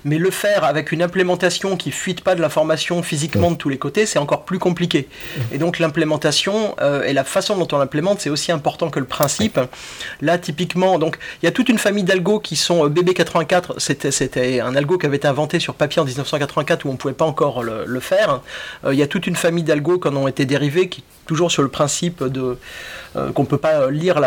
Mais 0.05 0.17
le 0.17 0.31
faire 0.31 0.63
avec 0.63 0.93
une 0.93 1.01
implémentation 1.01 1.75
qui 1.75 1.91
fuite 1.91 2.21
pas 2.21 2.35
de 2.35 2.41
l'information 2.41 3.03
physiquement 3.03 3.51
de 3.51 3.57
tous 3.57 3.67
les 3.67 3.77
côtés, 3.77 4.05
c'est 4.05 4.19
encore 4.19 4.45
plus 4.45 4.59
compliqué. 4.59 5.09
Et 5.51 5.57
donc 5.57 5.79
l'implémentation 5.79 6.75
et 7.05 7.11
la 7.11 7.25
façon 7.25 7.57
dont 7.57 7.67
on 7.73 7.77
l'implémente, 7.77 8.21
c'est 8.21 8.29
aussi 8.29 8.53
important 8.53 8.89
que 8.89 8.99
le 8.99 9.05
principe. 9.05 9.59
Là, 10.21 10.37
typiquement, 10.37 10.99
donc 10.99 11.17
il 11.41 11.45
y 11.45 11.49
a 11.49 11.51
toute 11.51 11.67
une 11.67 11.77
famille 11.77 12.05
d'algos 12.05 12.39
qui 12.39 12.55
sont 12.55 12.87
BB84. 12.87 13.73
C'était, 13.77 14.11
c'était 14.11 14.61
un 14.61 14.75
algo 14.75 14.97
qui 14.97 15.05
avait 15.05 15.17
été 15.17 15.27
inventé 15.27 15.59
sur 15.59 15.73
papier 15.73 16.01
en 16.01 16.05
1984 16.05 16.85
où 16.85 16.89
on 16.89 16.93
ne 16.93 16.97
pouvait 16.97 17.13
pas 17.13 17.25
encore 17.25 17.63
le, 17.63 17.99
faire. 17.99 18.41
Euh, 18.85 18.93
il 18.93 18.99
y 18.99 19.03
a 19.03 19.07
toute 19.07 19.27
une 19.27 19.35
famille 19.35 19.63
d'algos 19.63 19.99
qui 19.99 20.07
en 20.07 20.15
ont 20.15 20.27
été 20.27 20.45
dérivés, 20.45 20.87
qui 20.89 21.03
toujours 21.25 21.51
sur 21.51 21.61
le 21.61 21.67
principe 21.67 22.23
de 22.23 22.57
euh, 23.15 23.31
qu'on 23.31 23.43
ne 23.43 23.47
peut 23.47 23.57
pas 23.57 23.91
lire 23.91 24.19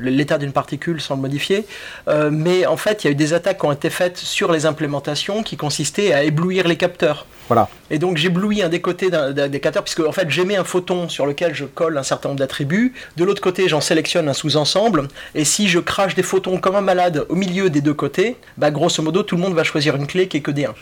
l'état 0.00 0.38
d'une 0.38 0.52
particule 0.52 1.00
sans 1.00 1.14
le 1.14 1.22
modifier. 1.22 1.66
Euh, 2.08 2.30
mais 2.32 2.66
en 2.68 2.76
fait, 2.76 3.04
il 3.04 3.06
y 3.06 3.08
a 3.08 3.12
eu 3.12 3.16
des 3.16 3.32
attaques 3.32 3.58
qui 3.60 3.66
ont 3.66 3.72
été 3.72 3.90
faites 3.90 4.16
sur 4.16 4.52
les 4.52 4.66
implémentations 4.66 5.42
qui 5.42 5.56
consistaient 5.56 6.12
à 6.12 6.22
éblouir 6.22 6.68
les 6.68 6.76
capteurs. 6.76 7.26
Voilà. 7.48 7.68
Et 7.90 7.98
donc 7.98 8.18
j'éblouis 8.18 8.62
un 8.62 8.68
des 8.68 8.80
côtés 8.80 9.10
d'un 9.10 9.32
des 9.32 9.60
capteurs, 9.60 9.82
puisque 9.82 10.00
en 10.00 10.12
fait 10.12 10.30
j'émets 10.30 10.56
un 10.56 10.64
photon 10.64 11.08
sur 11.08 11.24
lequel 11.26 11.54
je 11.54 11.64
colle 11.64 11.96
un 11.96 12.02
certain 12.02 12.28
nombre 12.28 12.38
d'attributs. 12.38 12.92
De 13.16 13.24
l'autre 13.24 13.40
côté, 13.40 13.68
j'en 13.68 13.80
sélectionne 13.80 14.28
un 14.28 14.34
sous-ensemble. 14.34 15.08
Et 15.34 15.44
si 15.44 15.68
je 15.68 15.78
crache 15.78 16.14
des 16.14 16.22
photons 16.22 16.58
comme 16.58 16.76
un 16.76 16.82
malade 16.82 17.24
au 17.28 17.34
milieu 17.34 17.70
des 17.70 17.80
deux 17.80 17.94
côtés, 17.94 18.36
bah, 18.58 18.70
grosso 18.70 19.02
modo, 19.02 19.22
tout 19.22 19.36
le 19.36 19.42
monde 19.42 19.54
va 19.54 19.64
choisir 19.64 19.96
une 19.96 20.06
clé 20.06 20.28
qui 20.28 20.36
est 20.36 20.40
que 20.40 20.50
des 20.50 20.66
1. 20.66 20.74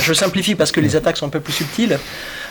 Je 0.00 0.12
simplifie 0.12 0.54
parce 0.54 0.72
que 0.72 0.80
les 0.80 0.96
attaques 0.96 1.16
sont 1.16 1.26
un 1.26 1.30
peu 1.30 1.40
plus 1.40 1.52
subtiles. 1.52 1.98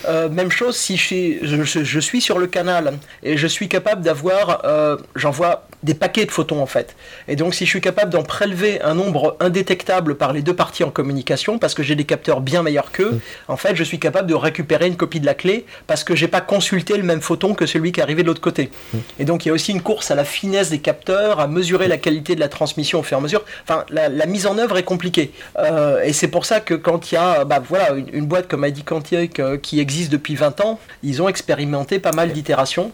Euh, 0.07 0.29
même 0.29 0.51
chose 0.51 0.75
si 0.75 0.97
je, 0.97 1.99
suis 1.99 2.21
sur 2.21 2.37
le 2.37 2.47
canal 2.47 2.97
et 3.23 3.37
je 3.37 3.47
suis 3.47 3.69
capable 3.69 4.01
d'avoir, 4.01 4.65
euh, 4.65 4.97
j'envoie 5.15 5.65
des 5.83 5.93
paquets 5.93 6.25
de 6.25 6.31
photons 6.31 6.61
en 6.61 6.65
fait. 6.65 6.95
Et 7.27 7.35
donc 7.35 7.53
si 7.53 7.65
je 7.65 7.69
suis 7.69 7.81
capable 7.81 8.11
d'en 8.11 8.23
prélever 8.23 8.81
un 8.81 8.95
nombre 8.95 9.37
indétectable 9.39 10.15
par 10.15 10.33
les 10.33 10.41
deux 10.41 10.55
parties 10.55 10.83
en 10.83 10.91
communication, 10.91 11.57
parce 11.57 11.73
que 11.73 11.83
j'ai 11.83 11.95
des 11.95 12.03
capteurs 12.03 12.41
bien 12.41 12.63
meilleurs 12.63 12.91
qu'eux, 12.91 13.11
mm. 13.11 13.19
en 13.47 13.57
fait 13.57 13.75
je 13.75 13.83
suis 13.83 13.99
capable 13.99 14.27
de 14.27 14.33
récupérer 14.33 14.87
une 14.87 14.97
copie 14.97 15.19
de 15.19 15.25
la 15.25 15.33
clé 15.33 15.65
parce 15.87 16.03
que 16.03 16.15
j'ai 16.15 16.27
pas 16.27 16.41
consulté 16.41 16.97
le 16.97 17.03
même 17.03 17.21
photon 17.21 17.53
que 17.53 17.65
celui 17.65 17.91
qui 17.91 17.99
est 17.99 18.03
arrivé 18.03 18.23
de 18.23 18.27
l'autre 18.27 18.41
côté. 18.41 18.71
Mm. 18.93 18.97
Et 19.19 19.25
donc 19.25 19.45
il 19.45 19.49
y 19.49 19.51
a 19.51 19.53
aussi 19.53 19.71
une 19.71 19.81
course 19.81 20.11
à 20.11 20.15
la 20.15 20.25
finesse 20.25 20.69
des 20.69 20.79
capteurs, 20.79 21.39
à 21.39 21.47
mesurer 21.47 21.87
la 21.87 21.97
qualité 21.97 22.35
de 22.35 22.39
la 22.39 22.49
transmission 22.49 22.99
au 22.99 23.03
fur 23.03 23.17
et 23.17 23.19
à 23.19 23.23
mesure. 23.23 23.43
Enfin, 23.63 23.85
la, 23.89 24.25
mise 24.25 24.47
en 24.47 24.57
œuvre 24.57 24.77
est 24.77 24.83
compliquée. 24.83 25.31
Euh, 25.59 26.01
et 26.03 26.13
c'est 26.13 26.27
pour 26.27 26.45
ça 26.45 26.59
que 26.59 26.73
quand 26.83 27.11
il 27.11 27.15
y 27.15 27.17
a 27.17 27.45
bah, 27.45 27.61
voilà, 27.67 27.95
une, 28.13 28.25
boîte 28.25 28.47
comme 28.47 28.65
ID 28.65 28.83
Quantique 28.83 29.41
qui 29.61 29.79
existe 29.79 30.11
depuis 30.11 30.35
20 30.35 30.61
ans, 30.61 30.79
ils 31.01 31.21
ont 31.21 31.29
expérimenté 31.29 31.99
pas 31.99 32.11
mal 32.11 32.31
d'itérations. 32.31 32.91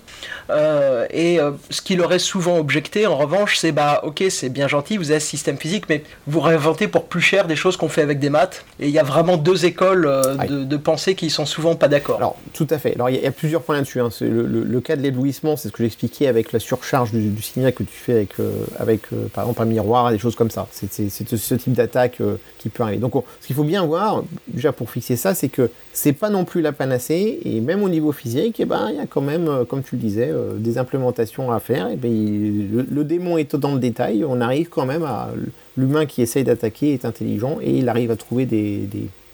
Euh, 0.49 1.05
et 1.11 1.39
euh, 1.39 1.51
ce 1.69 1.81
qui 1.81 1.95
leur 1.95 2.11
est 2.13 2.19
souvent 2.19 2.57
objecté, 2.57 3.07
en 3.07 3.17
revanche, 3.17 3.57
c'est 3.57 3.71
bah 3.71 4.01
ok, 4.03 4.23
c'est 4.29 4.49
bien 4.49 4.67
gentil, 4.67 4.97
vous 4.97 5.11
avez 5.11 5.19
ce 5.19 5.27
système 5.27 5.57
physique, 5.57 5.85
mais 5.89 6.03
vous 6.27 6.39
réinventez 6.39 6.87
pour 6.87 7.05
plus 7.05 7.21
cher 7.21 7.47
des 7.47 7.55
choses 7.55 7.77
qu'on 7.77 7.89
fait 7.89 8.01
avec 8.01 8.19
des 8.19 8.29
maths. 8.29 8.65
Et 8.79 8.87
il 8.87 8.93
y 8.93 8.99
a 8.99 9.03
vraiment 9.03 9.37
deux 9.37 9.65
écoles 9.65 10.05
euh, 10.05 10.35
de, 10.47 10.77
pensée 10.77 11.15
qui 11.15 11.29
sont 11.29 11.45
souvent 11.45 11.75
pas 11.75 11.87
d'accord. 11.87 12.17
Alors, 12.17 12.37
tout 12.53 12.67
à 12.69 12.77
fait. 12.77 12.95
Alors, 12.95 13.09
il 13.09 13.21
y, 13.21 13.25
a 13.25 13.31
plusieurs 13.31 13.61
points 13.61 13.75
là-dessus. 13.75 13.99
Hein. 13.99 14.09
Le, 14.21 14.79
cas 14.79 14.95
de 14.95 15.01
l'éblouissement, 15.01 15.57
c'est 15.57 15.67
ce 15.67 15.73
que 15.73 15.83
j'expliquais 15.83 16.27
avec 16.27 16.51
la 16.51 16.59
surcharge 16.59 17.11
du, 17.11 17.41
signal 17.41 17.73
que 17.73 17.83
tu 17.83 17.93
fais 17.93 18.13
avec, 18.13 18.33
avec 18.79 19.01
par 19.33 19.43
exemple, 19.43 19.61
un 19.61 19.65
miroir, 19.65 20.11
des 20.11 20.17
choses 20.17 20.35
comme 20.35 20.49
ça. 20.49 20.67
C'est 20.71 21.09
ce 21.09 21.55
type 21.55 21.73
d'attaque 21.73 22.21
qui 22.57 22.69
peut 22.69 22.83
arriver. 22.83 22.99
Donc, 22.99 23.13
ce 23.41 23.47
qu'il 23.47 23.55
faut 23.55 23.63
bien 23.63 23.78
voir, 23.85 24.23
déjà 24.47 24.71
pour 24.71 24.89
fixer 24.89 25.15
ça, 25.15 25.33
c'est 25.33 25.49
que 25.49 25.69
c'est 25.93 26.13
pas 26.13 26.29
non 26.29 26.45
plus 26.45 26.61
la 26.61 26.71
panacée, 26.71 27.39
et 27.43 27.59
même 27.61 27.83
au 27.83 27.89
niveau 27.89 28.11
physique, 28.11 28.59
eh 28.59 28.65
ben, 28.65 28.89
il 28.89 28.97
y 28.97 28.99
a 28.99 29.07
quand 29.07 29.21
même, 29.21 29.65
comme 29.67 29.83
tu 29.83 29.95
le 29.95 30.01
disais, 30.01 30.29
euh, 30.29 30.53
des 30.55 30.77
implémentations 30.77 31.51
à 31.51 31.59
faire. 31.59 31.89
Et 31.89 31.95
ben, 31.95 32.11
le, 32.11 33.03
démon 33.03 33.37
est 33.37 33.55
dans 33.55 33.73
le 33.73 33.79
détail, 33.79 34.23
on 34.27 34.41
arrive 34.41 34.69
quand 34.69 34.85
même 34.85 35.03
à. 35.03 35.29
L'humain 35.77 36.05
qui 36.05 36.21
essaye 36.21 36.43
d'attaquer 36.43 36.93
est 36.93 37.05
intelligent 37.05 37.59
et 37.61 37.77
il 37.77 37.87
arrive 37.87 38.11
à 38.11 38.17
trouver 38.17 38.45
des, 38.45 38.89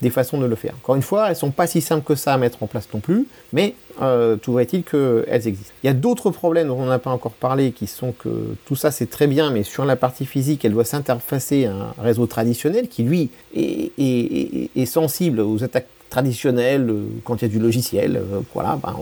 façons 0.09 0.37
de 0.37 0.45
le 0.45 0.55
faire. 0.55 0.73
Encore 0.81 0.95
une 0.95 1.01
fois, 1.01 1.29
elles 1.29 1.35
sont 1.35 1.51
pas 1.51 1.67
si 1.67 1.81
simples 1.81 2.03
que 2.05 2.15
ça 2.15 2.33
à 2.33 2.37
mettre 2.37 2.61
en 2.63 2.67
place 2.67 2.87
non 2.93 2.99
plus, 2.99 3.27
mais 3.53 3.75
euh, 4.01 4.35
tout 4.35 4.59
il 4.59 4.83
qu'elles 4.83 5.47
existent. 5.47 5.73
Il 5.83 5.87
y 5.87 5.89
a 5.89 5.93
d'autres 5.93 6.29
problèmes 6.29 6.67
dont 6.67 6.79
on 6.79 6.85
n'a 6.85 6.99
pas 6.99 7.11
encore 7.11 7.31
parlé 7.31 7.71
qui 7.71 7.87
sont 7.87 8.11
que 8.11 8.55
tout 8.65 8.75
ça 8.75 8.91
c'est 8.91 9.09
très 9.09 9.27
bien, 9.27 9.51
mais 9.51 9.63
sur 9.63 9.85
la 9.85 9.95
partie 9.95 10.25
physique, 10.25 10.65
elle 10.65 10.73
doit 10.73 10.85
s'interfacer 10.85 11.65
à 11.65 11.71
un 11.71 12.01
réseau 12.01 12.25
traditionnel 12.27 12.87
qui 12.87 13.03
lui 13.03 13.29
est, 13.55 14.85
sensible 14.85 15.39
aux 15.39 15.63
attaques 15.63 15.87
traditionnel, 16.09 16.89
euh, 16.89 17.03
quand 17.23 17.41
il 17.41 17.41
y 17.41 17.45
a 17.45 17.49
du 17.49 17.59
logiciel, 17.59 18.17
euh, 18.17 18.41
voilà, 18.53 18.77
ben, 18.81 18.95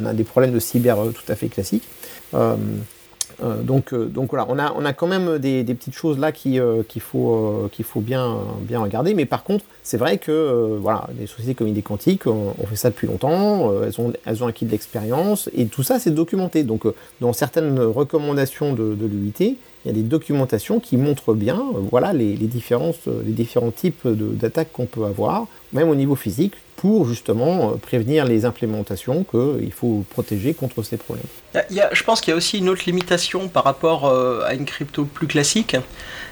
on, 0.00 0.06
a, 0.06 0.14
des 0.14 0.24
problèmes 0.24 0.52
de 0.52 0.58
cyber 0.58 0.96
tout 1.14 1.30
à 1.30 1.36
fait 1.36 1.48
classiques. 1.48 1.86
Donc, 2.32 3.92
voilà, 4.30 4.46
on 4.48 4.84
a, 4.84 4.92
quand 4.92 5.06
même 5.06 5.38
des, 5.38 5.62
petites 5.64 5.94
choses 5.94 6.18
là 6.18 6.32
qu'il 6.32 6.60
faut, 7.00 7.70
bien 8.00 8.38
regarder. 8.80 9.14
Mais 9.14 9.26
par 9.26 9.44
contre, 9.44 9.64
c'est 9.86 9.98
vrai 9.98 10.18
que 10.18 10.78
voilà, 10.80 11.08
les 11.16 11.28
sociétés 11.28 11.54
comme 11.54 11.68
idée 11.68 11.82
quantique, 11.82 12.26
on, 12.26 12.54
fait 12.68 12.74
ça 12.74 12.90
depuis 12.90 13.06
longtemps, 13.06 13.72
elles, 13.84 14.00
ont, 14.00 14.12
elles 14.24 14.42
ont 14.42 14.48
acquis 14.48 14.64
de 14.64 14.72
l'expérience 14.72 15.48
et 15.56 15.66
tout 15.66 15.84
ça 15.84 16.00
c'est 16.00 16.10
documenté. 16.10 16.64
Donc 16.64 16.82
dans 17.20 17.32
certaines 17.32 17.78
recommandations 17.78 18.72
de, 18.72 18.96
l'UIT, 19.00 19.34
il 19.38 19.56
y 19.86 19.90
a 19.90 19.92
des 19.92 20.02
documentations 20.02 20.80
qui 20.80 20.96
montrent 20.96 21.34
bien 21.34 21.62
voilà, 21.88 22.12
les, 22.12 22.34
différences, 22.34 23.06
les 23.06 23.30
différents 23.30 23.70
types 23.70 24.08
d'attaques 24.08 24.72
qu'on 24.72 24.86
peut 24.86 25.04
avoir, 25.04 25.46
même 25.72 25.88
au 25.88 25.94
niveau 25.94 26.16
physique, 26.16 26.54
pour 26.76 27.08
justement 27.08 27.70
euh, 27.70 27.76
prévenir 27.76 28.24
les 28.24 28.44
implémentations 28.44 29.24
qu'il 29.24 29.72
faut 29.72 30.04
protéger 30.10 30.54
contre 30.54 30.82
ces 30.82 30.96
problèmes. 30.96 31.26
Il 31.70 31.76
y 31.76 31.80
a, 31.80 31.88
je 31.92 32.02
pense 32.04 32.20
qu'il 32.20 32.32
y 32.32 32.34
a 32.34 32.36
aussi 32.36 32.58
une 32.58 32.68
autre 32.68 32.82
limitation 32.86 33.48
par 33.48 33.64
rapport 33.64 34.06
euh, 34.06 34.42
à 34.44 34.54
une 34.54 34.66
crypto 34.66 35.04
plus 35.04 35.26
classique, 35.26 35.76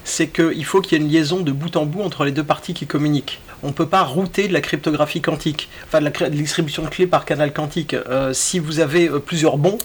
c'est 0.04 0.28
qu'il 0.28 0.64
faut 0.64 0.80
qu'il 0.80 0.98
y 0.98 1.00
ait 1.00 1.04
une 1.04 1.10
liaison 1.10 1.40
de 1.40 1.50
bout 1.50 1.76
en 1.76 1.86
bout 1.86 2.02
entre 2.02 2.24
les 2.24 2.32
deux 2.32 2.44
parties 2.44 2.74
qui 2.74 2.86
communiquent 2.86 3.40
on 3.64 3.68
ne 3.68 3.72
peut 3.72 3.86
pas 3.86 4.02
router 4.02 4.46
de 4.46 4.52
la 4.52 4.60
cryptographie 4.60 5.22
quantique, 5.22 5.68
enfin 5.86 6.00
de 6.00 6.10
la, 6.20 6.30
distribution 6.30 6.82
de 6.82 6.88
clés 6.88 7.06
par 7.06 7.24
canal 7.24 7.52
quantique. 7.52 7.94
Euh, 7.94 8.32
si 8.32 8.58
vous 8.58 8.78
avez 8.78 9.08
euh, 9.08 9.18
plusieurs 9.18 9.56
bons, 9.56 9.78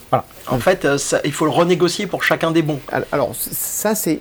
en 0.47 0.59
fait, 0.59 0.85
euh, 0.85 0.97
il 1.23 1.31
faut 1.31 1.45
le 1.45 1.51
renégocier 1.51 2.05
pour 2.05 2.23
chacun 2.23 2.51
des 2.51 2.61
bons. 2.61 2.79
Alors, 3.11 3.33
ça, 3.35 3.95
c'est. 3.95 4.19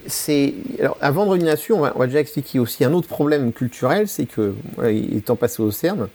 avant 1.01 1.25
de 1.25 1.31
revenir 1.31 1.49
là-dessus, 1.49 1.73
on, 1.73 1.81
va, 1.81 2.07
déjà 2.07 2.21
expliquer 2.21 2.61
aussi 2.61 2.85
un 2.85 2.93
autre 2.93 3.09
problème 3.09 3.53
culturel 3.53 4.07
c'est 4.07 4.27
que, 4.27 4.55
étant 4.85 5.37
passé 5.37 5.63
au 5.63 5.71
CERN 5.71 6.09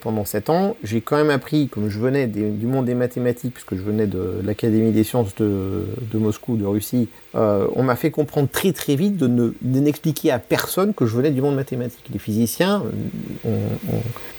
pendant 0.00 0.24
7 0.24 0.50
ans, 0.50 0.76
j'ai 0.82 1.00
quand 1.00 1.16
même 1.16 1.30
appris, 1.30 1.68
comme 1.68 1.88
je 1.88 1.98
venais 1.98 2.26
du 2.26 2.66
monde 2.66 2.86
des 2.86 2.94
mathématiques, 2.94 3.54
puisque 3.54 3.76
je 3.76 3.82
venais 3.82 4.06
de, 4.06 4.40
l'Académie 4.42 4.90
des 4.90 5.04
sciences 5.04 5.34
de, 5.36 5.86
de, 6.12 6.18
Moscou, 6.18 6.56
de 6.56 6.66
Russie, 6.66 7.08
on 7.34 7.82
m'a 7.82 7.96
fait 7.96 8.10
comprendre 8.10 8.48
très 8.50 8.72
très 8.72 8.96
vite 8.96 9.16
de 9.16 9.52
n'expliquer 9.62 10.30
à 10.30 10.38
personne 10.38 10.94
que 10.94 11.06
je 11.06 11.16
venais 11.16 11.30
du 11.30 11.40
monde 11.40 11.54
mathématique. 11.54 12.04
Les 12.12 12.18
physiciens 12.18 12.82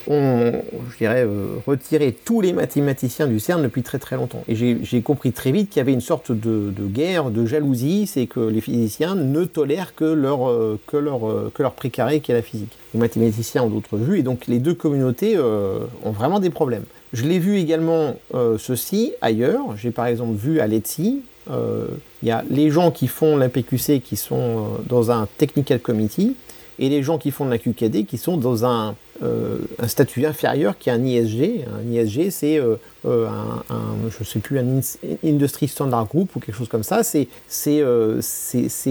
on, 0.08 0.51
je 0.91 0.97
dirais, 0.97 1.23
euh, 1.25 1.58
retiré 1.65 2.13
tous 2.13 2.41
les 2.41 2.54
mathématiciens 2.54 3.27
du 3.27 3.39
CERN 3.39 3.62
depuis 3.62 3.84
très 3.84 3.99
très 3.99 4.15
longtemps. 4.15 4.43
Et 4.47 4.56
j'ai 4.56 5.01
compris 5.01 5.32
très 5.32 5.51
vite 5.51 5.69
qu'il 5.69 5.80
y 5.80 5.82
avait 5.82 5.93
une 5.93 6.01
sorte 6.01 6.32
de, 6.32 6.71
guerre, 6.88 7.30
de 7.30 7.45
jalousie, 7.45 8.08
c'est 8.08 8.27
que 8.27 8.39
les 8.39 8.62
physiciens 8.62 9.15
ne 9.15 9.45
tolèrent 9.45 9.95
que 9.95 10.06
leur, 10.06 10.49
euh, 10.49 10.80
que 10.88 10.97
leur, 10.97 11.27
euh, 11.27 11.51
que 11.54 11.62
leur 11.62 11.73
précaré 11.73 12.19
qui 12.19 12.32
est 12.32 12.36
la 12.36 12.41
physique. 12.41 12.77
Les 12.93 12.99
mathématiciens 12.99 13.63
ont 13.63 13.69
d'autres 13.69 13.97
vues, 13.97 14.19
et 14.19 14.23
donc 14.23 14.47
les 14.47 14.60
deux 14.60 14.73
communautés 14.73 15.39
ont 15.39 16.12
vraiment 16.12 16.39
des 16.41 16.49
problèmes. 16.49 16.84
Je 17.13 17.23
l'ai 17.23 17.39
vu 17.39 17.58
également 17.58 18.17
ceci 18.58 19.13
ailleurs. 19.21 19.77
J'ai 19.77 19.91
par 19.91 20.08
exemple 20.08 20.36
vu 20.36 20.60
à 20.60 20.67
l'ETSI, 20.67 21.21
il 21.49 22.27
y 22.27 22.32
a 22.32 22.43
les 22.49 22.69
gens 22.69 22.91
qui 22.91 23.08
font 23.08 23.36
l'APQC 23.38 24.01
qui 24.01 24.15
sont 24.15 24.80
dans 24.88 25.12
un 25.12 25.27
technical 25.38 25.80
committee, 25.80 26.36
et 26.82 26.89
les 26.89 27.04
gens 27.04 27.17
qui 27.17 27.32
font 27.32 27.45
de 27.45 27.51
la 27.51 27.60
QKD 27.60 28.06
qui 28.06 28.17
sont 28.17 28.38
dans 28.38 28.65
un, 28.65 28.95
euh, 29.23 29.60
un 29.77 29.88
statut 29.88 30.25
inférieur 30.25 30.77
qui 30.80 30.89
est 30.89 30.93
un 30.93 31.04
ISG. 31.04 31.65
Un 31.71 31.91
ISG, 31.91 32.32
c'est 32.32 32.58
euh, 32.58 32.75
euh, 33.06 33.27
un, 33.27 34.10
je 34.10 34.23
sais 34.23 34.39
plus, 34.39 34.58
un 34.58 34.82
Industry 35.23 35.67
Standard 35.67 36.08
Group 36.08 36.36
ou 36.36 36.39
quelque 36.39 36.56
chose 36.56 36.69
comme 36.69 36.84
ça. 36.84 37.04
C'est, 37.04 37.27
c'est, 37.47 37.84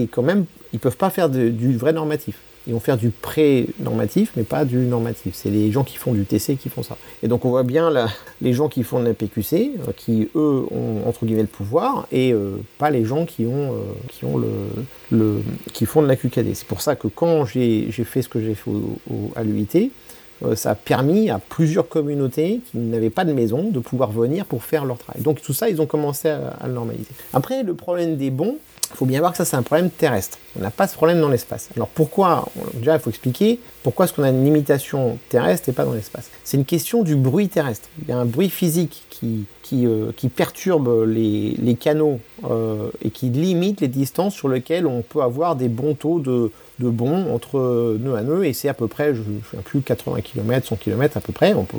quand 0.09 0.21
même, 0.21 0.45
ils 0.71 0.79
peuvent 0.79 0.95
pas 0.95 1.09
faire 1.09 1.29
du 1.29 1.75
vrai 1.75 1.91
normatif. 1.91 2.37
Ils 2.67 2.73
vont 2.73 2.79
faire 2.79 2.97
du 2.97 3.09
pré-normatif, 3.09 4.33
mais 4.35 4.43
pas 4.43 4.65
du 4.65 4.77
normatif. 4.77 5.33
C'est 5.33 5.49
les 5.49 5.71
gens 5.71 5.83
qui 5.83 5.97
font 5.97 6.13
du 6.13 6.25
TC 6.25 6.57
qui 6.57 6.69
font 6.69 6.83
ça. 6.83 6.95
Et 7.23 7.27
donc 7.27 7.43
on 7.43 7.49
voit 7.49 7.63
bien 7.63 7.91
les 8.39 8.53
gens 8.53 8.69
qui 8.69 8.83
font 8.83 8.99
de 8.99 9.05
la 9.05 9.13
PQC, 9.13 9.53
euh, 9.87 9.91
qui 9.95 10.29
eux 10.35 10.65
ont 10.71 11.07
entre 11.07 11.25
guillemets 11.25 11.41
le 11.41 11.47
pouvoir, 11.47 12.07
et 12.11 12.33
euh, 12.33 12.57
pas 12.77 12.91
les 12.91 13.03
gens 13.03 13.25
qui 13.25 13.45
euh, 13.45 13.71
font 15.85 16.01
de 16.01 16.07
la 16.07 16.15
QKD. 16.15 16.53
C'est 16.53 16.67
pour 16.67 16.81
ça 16.81 16.95
que 16.95 17.07
quand 17.07 17.45
j'ai 17.45 17.91
fait 17.91 18.21
ce 18.21 18.29
que 18.29 18.39
j'ai 18.39 18.53
fait 18.53 18.71
à 19.35 19.43
l'UIT, 19.43 19.91
ça 20.55 20.71
a 20.71 20.75
permis 20.75 21.29
à 21.29 21.37
plusieurs 21.37 21.87
communautés 21.87 22.61
qui 22.71 22.77
n'avaient 22.77 23.11
pas 23.11 23.25
de 23.25 23.33
maison 23.33 23.69
de 23.69 23.79
pouvoir 23.79 24.11
venir 24.11 24.45
pour 24.45 24.63
faire 24.63 24.85
leur 24.85 24.97
travail. 24.97 25.21
Donc 25.21 25.39
tout 25.39 25.53
ça, 25.53 25.69
ils 25.69 25.81
ont 25.81 25.85
commencé 25.85 26.29
à, 26.29 26.47
à 26.59 26.67
le 26.67 26.73
normaliser. 26.73 27.11
Après, 27.31 27.61
le 27.61 27.75
problème 27.75 28.17
des 28.17 28.31
bons, 28.31 28.57
il 28.93 28.97
faut 28.97 29.05
bien 29.05 29.19
voir 29.19 29.31
que 29.31 29.37
ça, 29.37 29.45
c'est 29.45 29.55
un 29.55 29.63
problème 29.63 29.89
terrestre. 29.89 30.37
On 30.57 30.61
n'a 30.61 30.71
pas 30.71 30.87
ce 30.87 30.95
problème 30.95 31.21
dans 31.21 31.29
l'espace. 31.29 31.69
Alors 31.75 31.87
pourquoi 31.87 32.45
Déjà, 32.73 32.95
il 32.95 32.99
faut 32.99 33.09
expliquer 33.09 33.59
pourquoi 33.83 34.05
est-ce 34.05 34.13
qu'on 34.13 34.23
a 34.23 34.29
une 34.29 34.43
limitation 34.43 35.17
terrestre 35.29 35.69
et 35.69 35.71
pas 35.71 35.85
dans 35.85 35.93
l'espace. 35.93 36.29
C'est 36.43 36.57
une 36.57 36.65
question 36.65 37.03
du 37.03 37.15
bruit 37.15 37.49
terrestre. 37.49 37.89
Il 38.01 38.09
y 38.09 38.11
a 38.11 38.17
un 38.17 38.25
bruit 38.25 38.49
physique 38.49 39.05
qui, 39.09 39.45
qui, 39.63 39.85
euh, 39.85 40.11
perturbe 40.35 41.05
les, 41.07 41.77
canaux 41.79 42.19
euh, 42.49 42.89
et 43.01 43.09
qui 43.09 43.29
limite 43.29 43.81
les 43.81 43.87
distances 43.87 44.35
sur 44.35 44.49
lesquelles 44.49 44.85
on 44.85 45.01
peut 45.01 45.21
avoir 45.21 45.55
des 45.55 45.69
bons 45.69 45.95
taux 45.95 46.19
de, 46.19 46.51
de 46.81 46.89
bons 46.89 47.33
entre 47.33 47.97
nœud 47.99 48.15
à 48.15 48.23
nœud, 48.23 48.45
et 48.45 48.53
c'est 48.53 48.69
à 48.69 48.73
peu 48.73 48.87
près, 48.87 49.13
je 49.13 49.21
ne 49.21 49.61
plus, 49.61 49.81
80 49.81 50.21
km, 50.21 50.67
100 50.67 50.75
km 50.77 51.17
à 51.17 51.21
peu 51.21 51.33
près, 51.33 51.53
peut, 51.53 51.77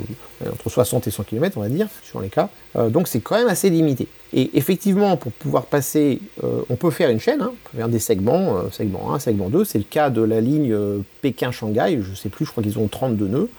entre 0.51 0.69
60 0.69 1.07
et 1.07 1.11
100 1.11 1.23
km 1.23 1.57
on 1.57 1.61
va 1.61 1.69
dire, 1.69 1.87
sur 2.03 2.21
les 2.21 2.29
cas. 2.29 2.49
Euh, 2.75 2.89
donc 2.89 3.07
c'est 3.07 3.19
quand 3.19 3.37
même 3.37 3.47
assez 3.47 3.69
limité. 3.69 4.07
Et 4.35 4.57
effectivement, 4.57 5.15
pour 5.15 5.31
pouvoir 5.31 5.65
passer, 5.65 6.19
euh, 6.43 6.61
on 6.69 6.75
peut 6.75 6.89
faire 6.89 7.09
une 7.09 7.19
chaîne, 7.19 7.41
hein, 7.41 7.87
des 7.87 7.99
segments, 7.99 8.57
euh, 8.57 8.61
segment 8.71 9.13
1, 9.13 9.19
segment 9.19 9.49
2, 9.49 9.63
c'est 9.63 9.77
le 9.77 9.83
cas 9.83 10.09
de 10.09 10.21
la 10.21 10.41
ligne 10.41 10.75
Pékin-Shanghai, 11.21 11.99
je 12.01 12.15
sais 12.15 12.29
plus, 12.29 12.45
je 12.45 12.51
crois 12.51 12.63
qu'ils 12.63 12.79
ont 12.79 12.87
32 12.87 13.27
nœuds. 13.27 13.49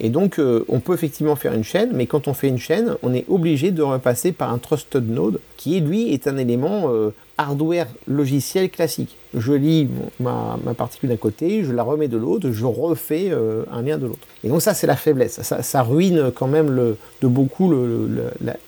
et 0.00 0.08
donc 0.08 0.40
on 0.68 0.80
peut 0.80 0.94
effectivement 0.94 1.36
faire 1.36 1.52
une 1.52 1.64
chaîne, 1.64 1.90
mais 1.94 2.06
quand 2.06 2.26
on 2.26 2.34
fait 2.34 2.48
une 2.48 2.58
chaîne, 2.58 2.96
on 3.02 3.14
est 3.14 3.24
obligé 3.28 3.70
de 3.70 3.82
repasser 3.82 4.32
par 4.32 4.52
un 4.52 4.58
trusted 4.58 5.08
node, 5.08 5.40
qui 5.56 5.80
lui 5.80 6.12
est 6.12 6.26
un 6.26 6.36
élément 6.36 6.90
hardware 7.40 7.86
logiciel 8.06 8.70
classique. 8.70 9.16
Je 9.34 9.52
lis 9.52 9.88
ma, 10.18 10.58
particule 10.76 11.10
d'un 11.10 11.16
côté, 11.16 11.64
je 11.64 11.72
la 11.72 11.82
remets 11.82 12.08
de 12.08 12.16
l'autre, 12.16 12.50
je 12.50 12.64
refais 12.64 13.28
euh, 13.30 13.64
un 13.72 13.82
lien 13.82 13.98
de 13.98 14.06
l'autre. 14.06 14.26
Et 14.44 14.48
donc 14.48 14.62
ça, 14.62 14.74
c'est 14.74 14.86
la 14.86 14.96
faiblesse. 14.96 15.40
Ça, 15.42 15.82
ruine 15.82 16.30
quand 16.34 16.48
même 16.48 16.96
de 17.22 17.28
beaucoup 17.28 17.72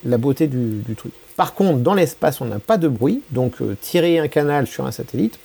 la, 0.04 0.18
beauté 0.18 0.46
du, 0.46 0.94
truc. 0.96 1.12
Par 1.36 1.54
contre, 1.54 1.78
dans 1.78 1.94
l'espace, 1.94 2.40
on 2.40 2.44
n'a 2.44 2.58
pas 2.58 2.78
de 2.78 2.88
bruit, 2.88 3.22
donc 3.30 3.60
euh, 3.60 3.76
tirer 3.80 4.18
un 4.18 4.28
canal 4.28 4.66
sur 4.66 4.86
un 4.86 4.92
satellite, 4.92 5.38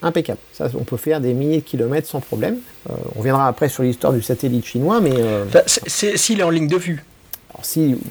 impeccable. 0.00 0.38
Ça, 0.52 0.68
on 0.74 0.84
peut 0.84 0.96
faire 0.96 1.20
des 1.20 1.34
milliers 1.34 1.58
de 1.58 1.64
kilomètres 1.64 2.08
sans 2.08 2.20
problème. 2.20 2.58
Euh, 2.90 2.94
on 3.14 3.18
reviendra 3.18 3.48
après 3.48 3.68
sur 3.68 3.82
l'histoire 3.82 4.12
du 4.12 4.22
satellite 4.22 4.64
chinois, 4.64 5.00
mais... 5.00 5.14
S'il 5.66 6.40
est 6.40 6.44
en 6.44 6.50
ligne 6.50 6.68
de 6.68 6.76
vue. 6.76 7.04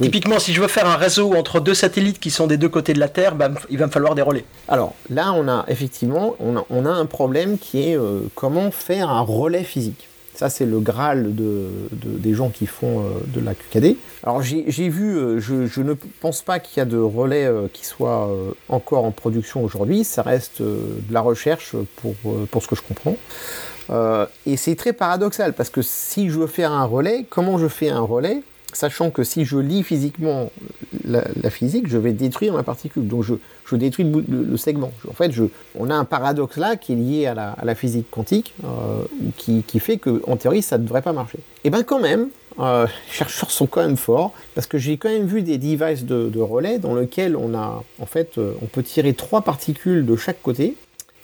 Typiquement, 0.02 0.40
si 0.40 0.54
je 0.54 0.62
veux 0.62 0.68
faire 0.68 0.88
un 0.88 0.96
réseau 0.96 1.34
entre 1.34 1.60
deux 1.60 1.74
satellites 1.74 2.20
qui 2.20 2.32
sont 2.32 2.48
des 2.48 2.58
deux 2.58 2.70
côtés 2.70 2.94
de 2.94 3.00
la 3.00 3.10
Terre, 3.10 3.36
bah, 3.36 3.50
il 3.70 3.78
va 3.78 3.88
me 3.88 3.92
falloir 3.92 4.16
des 4.16 4.22
relais. 4.22 4.46
Alors 4.68 4.94
là, 5.10 5.34
on 5.34 5.48
a 5.48 5.66
effectivement 5.68 6.36
on 6.40 6.86
a, 6.86 6.90
un 6.90 7.06
problème 7.06 7.58
qui 7.58 7.90
est 7.90 7.98
euh, 7.98 8.22
comment 8.36 8.72
faire 8.72 9.10
un 9.10 9.22
relais 9.22 9.64
physique. 9.64 10.08
Ça, 10.34 10.50
c'est 10.50 10.66
le 10.66 10.80
Graal 10.80 11.36
de, 11.36 11.68
des 11.92 12.34
gens 12.34 12.50
qui 12.50 12.66
font 12.66 13.02
euh, 13.02 13.04
de 13.28 13.42
la 13.42 13.54
QKD. 13.54 13.98
Alors, 14.24 14.42
j'ai 14.42 14.90
vu, 14.90 15.16
euh, 15.16 15.40
je, 15.40 15.82
ne 15.82 15.94
pense 15.94 16.42
pas 16.42 16.60
qu'il 16.60 16.78
y 16.78 16.82
a 16.82 16.86
de 16.86 16.98
relais 16.98 17.48
qui 17.74 17.86
soit 17.86 18.30
encore 18.70 19.06
en 19.06 19.12
production 19.12 19.64
aujourd'hui. 19.64 20.04
Ça 20.04 20.22
reste 20.24 20.62
de 20.62 21.14
la 21.14 21.22
recherche 21.22 21.76
pour, 21.98 22.16
pour 22.50 22.64
ce 22.64 22.68
que 22.68 22.76
je 22.76 22.82
comprends. 22.82 23.18
et 24.46 24.58
c'est 24.58 24.76
très 24.76 24.94
paradoxal 24.94 25.54
parce 25.54 25.70
que 25.70 25.82
si 25.82 26.30
je 26.30 26.40
veux 26.40 26.48
faire 26.48 26.72
un 26.72 26.86
relais, 26.86 27.26
comment 27.30 27.58
je 27.58 27.68
fais 27.68 27.90
un 27.90 28.02
relais? 28.02 28.42
Sachant 28.74 29.10
que 29.10 29.24
si 29.24 29.46
je 29.46 29.58
lis 29.58 29.84
physiquement 29.84 30.52
la, 31.06 31.50
physique, 31.50 31.88
je 31.88 31.98
vais 31.98 32.14
détruire 32.14 32.54
ma 32.54 32.64
particule. 32.64 33.08
Donc 33.08 33.24
je, 33.24 33.76
détruis 33.76 34.06
le, 34.06 34.58
segment. 34.58 34.92
En 35.10 35.14
fait, 35.14 35.32
je, 35.32 35.46
on 35.76 35.90
a 35.90 35.96
un 35.96 36.06
paradoxe 36.06 36.58
là 36.58 36.76
qui 36.76 36.94
est 36.94 36.96
lié 36.96 37.28
à 37.28 37.34
la, 37.64 37.76
physique 37.76 38.10
quantique, 38.12 38.54
euh, 38.66 39.04
qui, 39.38 39.80
fait 39.80 39.98
qu'en 39.98 40.36
théorie, 40.36 40.62
ça 40.62 40.78
ne 40.78 40.84
devrait 40.84 41.02
pas 41.02 41.14
marcher. 41.14 41.40
Et 41.64 41.70
bien 41.70 41.84
quand 41.84 42.00
même, 42.00 42.28
euh, 42.60 42.86
les 42.86 43.14
chercheurs 43.14 43.52
sont 43.52 43.68
quand 43.68 43.82
même 43.82 43.98
forts, 43.98 44.34
parce 44.56 44.68
que 44.68 44.78
j'ai 44.78 44.98
quand 44.98 45.10
même 45.10 45.26
vu 45.26 45.42
des 45.42 45.58
devices 45.58 46.04
de, 46.04 46.30
de 46.30 46.40
relais 46.40 46.80
dans 46.80 46.96
lesquels 46.96 47.36
on 47.36 47.56
a, 47.56 47.84
en 48.00 48.06
fait, 48.06 48.38
euh, 48.38 48.54
on 48.62 48.66
peut 48.66 48.84
tirer 48.84 49.14
trois 49.14 49.42
particules 49.42 50.06
de 50.06 50.16
chaque 50.16 50.42
côté, 50.42 50.76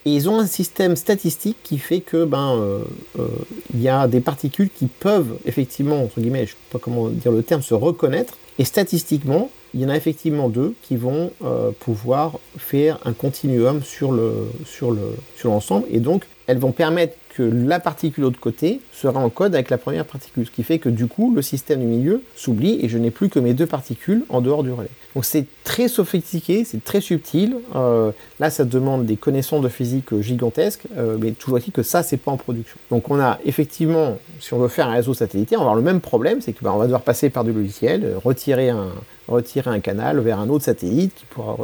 et 0.08 0.10
ils 0.10 0.30
ont 0.30 0.40
un 0.40 0.48
système 0.48 0.96
statistique 0.96 1.58
qui 1.64 1.78
fait 1.78 2.00
que 2.00 2.24
ben 2.24 2.56
euh, 2.56 2.80
euh, 3.20 3.28
il 3.74 3.82
y 3.82 3.90
a 3.90 4.08
des 4.08 4.22
particules 4.22 4.70
qui 4.70 4.86
peuvent 4.86 5.38
effectivement 5.46 6.02
entre 6.02 6.22
guillemets, 6.22 6.46
je 6.46 6.52
sais 6.52 6.58
pas 6.72 6.80
comment 6.80 7.10
dire 7.10 7.34
le 7.34 7.44
terme, 7.44 7.62
se 7.62 7.74
reconnaître. 7.74 8.36
Et 8.58 8.64
statistiquement, 8.64 9.52
il 9.74 9.82
y 9.82 9.86
en 9.86 9.90
a 9.90 9.98
effectivement 9.98 10.48
deux 10.48 10.76
qui 10.82 10.96
vont 10.96 11.32
euh, 11.44 11.72
pouvoir 11.78 12.40
faire 12.58 13.00
un 13.04 13.12
continuum 13.12 13.84
sur 13.84 14.14
le 14.14 14.50
sur 14.66 14.92
le 14.92 15.18
sur 15.36 15.50
l'ensemble. 15.50 15.86
Et 15.92 16.00
donc 16.00 16.24
elles 16.48 16.58
vont 16.58 16.72
permettre 16.72 17.16
que 17.36 17.44
la 17.44 17.80
particule 17.80 18.24
de 18.24 18.28
l'autre 18.30 18.40
côté 18.40 18.80
sera 18.92 19.20
en 19.20 19.30
code 19.30 19.54
avec 19.54 19.70
la 19.70 19.78
première 19.78 20.06
particule, 20.06 20.46
ce 20.48 20.52
qui 20.52 20.64
fait 20.64 20.80
que 20.80 20.90
du 20.90 21.06
coup, 21.06 21.34
le 21.36 21.44
système 21.44 21.82
du 21.82 21.86
milieu 21.86 22.24
s'oublie 22.36 22.80
et 22.82 22.90
je 22.90 22.98
n'ai 22.98 23.12
plus 23.12 23.30
que 23.30 23.38
mes 23.38 23.54
deux 23.54 23.68
particules 23.68 24.24
en 24.30 24.42
dehors 24.42 24.64
du 24.64 24.72
relais. 24.72 24.90
Donc 25.14 25.26
c'est 25.26 25.46
très 25.64 25.88
sophistiqué, 25.88 26.64
c'est 26.64 26.84
très 26.84 27.00
subtil. 27.00 27.58
Euh, 27.76 28.12
là, 28.40 28.50
ça 28.50 28.66
demande 28.66 29.06
des 29.06 29.18
connaissances 29.18 29.62
de 29.62 29.70
physique 29.70 30.20
gigantesques, 30.20 30.86
euh, 30.98 31.18
mais 31.20 31.32
toujours 31.32 31.60
dit 31.60 31.72
que 31.72 31.84
ça, 31.84 32.02
c'est 32.02 32.18
pas 32.18 32.32
en 32.32 32.38
production. 32.38 32.78
Donc 32.90 33.12
on 33.12 33.20
a 33.20 33.40
effectivement, 33.46 34.18
si 34.40 34.54
on 34.54 34.60
veut 34.60 34.68
faire 34.68 34.88
un 34.88 34.94
réseau 34.94 35.14
satellitaire, 35.14 35.60
on 35.60 35.66
va 35.66 35.72
avoir 35.72 35.76
le 35.76 35.84
même 35.84 36.02
problème, 36.02 36.42
c'est 36.42 36.54
qu'on 36.54 36.66
bah, 36.66 36.76
va 36.76 36.86
devoir 36.86 37.02
passer 37.02 37.30
par 37.30 37.44
du 37.44 37.52
logiciel, 37.52 38.16
retirer 38.24 38.70
un, 38.70 38.88
retirer 39.28 39.70
un 39.70 39.80
canal 39.80 40.20
vers 40.20 40.40
un 40.40 40.50
autre 40.50 40.66
satellite 40.66 41.14
qui 41.14 41.26
pourra... 41.26 41.58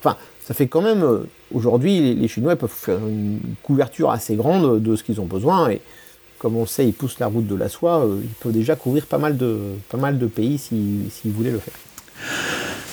Enfin, 0.00 0.16
ça 0.48 0.54
fait 0.54 0.66
quand 0.66 0.80
même, 0.80 1.02
euh, 1.02 1.28
aujourd'hui, 1.52 2.14
les, 2.14 2.26
Chinois 2.26 2.56
peuvent 2.56 2.72
faire 2.74 3.06
une 3.06 3.38
couverture 3.62 4.10
assez 4.10 4.34
grande 4.34 4.82
de 4.82 4.96
ce 4.96 5.04
qu'ils 5.04 5.20
ont 5.20 5.26
besoin. 5.26 5.68
Et 5.68 5.82
comme 6.38 6.56
on 6.56 6.64
sait, 6.64 6.86
ils 6.86 6.94
poussent 6.94 7.18
la 7.18 7.26
route 7.26 7.46
de 7.46 7.54
la 7.54 7.68
soie, 7.68 8.02
euh, 8.02 8.20
ils 8.22 8.30
peuvent 8.30 8.52
déjà 8.52 8.74
couvrir 8.74 9.04
pas 9.04 9.18
mal 9.18 9.36
de, 9.36 9.58
pas 9.90 9.98
mal 9.98 10.18
de 10.18 10.26
pays 10.26 10.56
s'ils 10.56 11.32
voulaient 11.32 11.50
le 11.50 11.58
faire. 11.60 11.74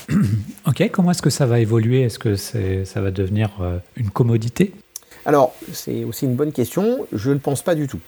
Ok, 0.67 0.89
comment 0.91 1.11
est-ce 1.11 1.21
que 1.21 1.29
ça 1.29 1.45
va 1.45 1.59
évoluer? 1.59 2.01
Est-ce 2.01 2.17
que 2.17 2.35
ça 2.35 3.01
va 3.01 3.11
devenir 3.11 3.51
euh, 3.61 3.77
une 3.95 4.09
commodité? 4.09 4.73
Alors, 5.23 5.53
c'est 5.71 6.03
aussi 6.03 6.25
une 6.25 6.35
bonne 6.35 6.51
question. 6.51 7.05
Je 7.13 7.29
ne 7.29 7.37
pense 7.37 7.61
pas 7.61 7.75
du 7.75 7.87
tout. 7.87 7.99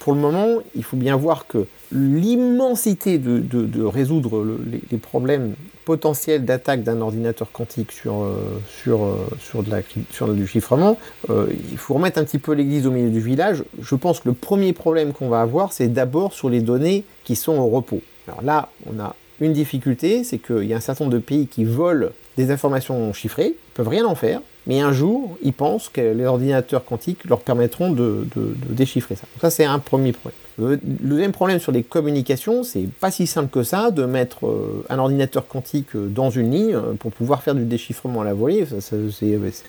pour 0.00 0.12
le 0.12 0.20
moment, 0.20 0.58
il 0.74 0.82
faut 0.82 0.96
bien 0.96 1.16
voir 1.16 1.46
que 1.46 1.66
l'immensité 1.92 3.18
de, 3.18 3.84
résoudre 3.84 4.44
les, 4.90 4.98
problèmes 4.98 5.54
potentiels 5.84 6.44
d'attaque 6.44 6.82
d'un 6.82 7.00
ordinateur 7.00 7.50
quantique 7.52 7.92
sur, 7.92 8.22
euh, 8.22 8.60
sur, 8.82 9.04
euh, 9.04 9.16
sur, 9.40 9.62
de 9.62 9.70
la, 9.70 9.80
sur 10.10 10.32
du 10.32 10.46
chiffrement, 10.46 10.98
euh, 11.30 11.46
il 11.70 11.78
faut 11.78 11.94
remettre 11.94 12.18
un 12.18 12.24
petit 12.24 12.38
peu 12.38 12.52
l'église 12.52 12.86
au 12.86 12.90
milieu 12.90 13.10
du 13.10 13.20
village. 13.20 13.64
Je 13.80 13.94
pense 13.94 14.20
que 14.20 14.28
le 14.28 14.34
premier 14.34 14.72
problème 14.72 15.12
qu'on 15.12 15.28
va 15.28 15.40
avoir, 15.40 15.72
c'est 15.72 15.88
d'abord 15.88 16.32
sur 16.32 16.48
les 16.48 16.60
données 16.60 17.04
qui 17.24 17.36
sont 17.36 17.56
au 17.56 17.68
repos. 17.68 18.00
Alors 18.28 18.42
là, 18.42 18.68
on 18.86 19.00
a 19.00 19.14
une 19.40 19.52
difficulté, 19.52 20.24
c'est 20.24 20.38
qu'il 20.38 20.64
y 20.64 20.72
a 20.72 20.76
un 20.76 20.80
certain 20.80 21.04
nombre 21.04 21.16
de 21.16 21.22
pays 21.22 21.46
qui 21.46 21.64
volent 21.64 22.08
des 22.36 22.50
informations 22.50 23.12
chiffrées, 23.12 23.54
ils 23.56 23.74
peuvent 23.74 23.88
rien 23.88 24.06
en 24.06 24.14
faire, 24.14 24.40
mais 24.66 24.80
un 24.80 24.92
jour, 24.92 25.36
ils 25.42 25.52
pensent 25.52 25.88
que 25.88 26.00
les 26.00 26.24
ordinateurs 26.24 26.84
quantiques 26.84 27.24
leur 27.26 27.40
permettront 27.40 27.90
de, 27.90 28.26
déchiffrer 28.70 29.16
ça. 29.16 29.26
Donc 29.34 29.40
ça, 29.40 29.50
c'est 29.50 29.64
un 29.64 29.78
premier 29.78 30.12
problème. 30.12 30.38
Le, 30.56 30.78
deuxième 30.82 31.32
problème 31.32 31.58
sur 31.58 31.72
les 31.72 31.82
communications, 31.82 32.62
c'est 32.62 32.86
pas 33.00 33.10
si 33.10 33.26
simple 33.26 33.50
que 33.50 33.64
ça 33.64 33.90
de 33.90 34.04
mettre 34.04 34.46
euh, 34.46 34.84
un 34.88 35.00
ordinateur 35.00 35.48
quantique 35.48 35.96
euh, 35.96 36.06
dans 36.06 36.30
une 36.30 36.52
ligne 36.52 36.74
euh, 36.76 36.92
pour 36.96 37.10
pouvoir 37.10 37.42
faire 37.42 37.56
du 37.56 37.64
déchiffrement 37.64 38.20
à 38.20 38.24
la 38.24 38.34
volée. 38.34 38.64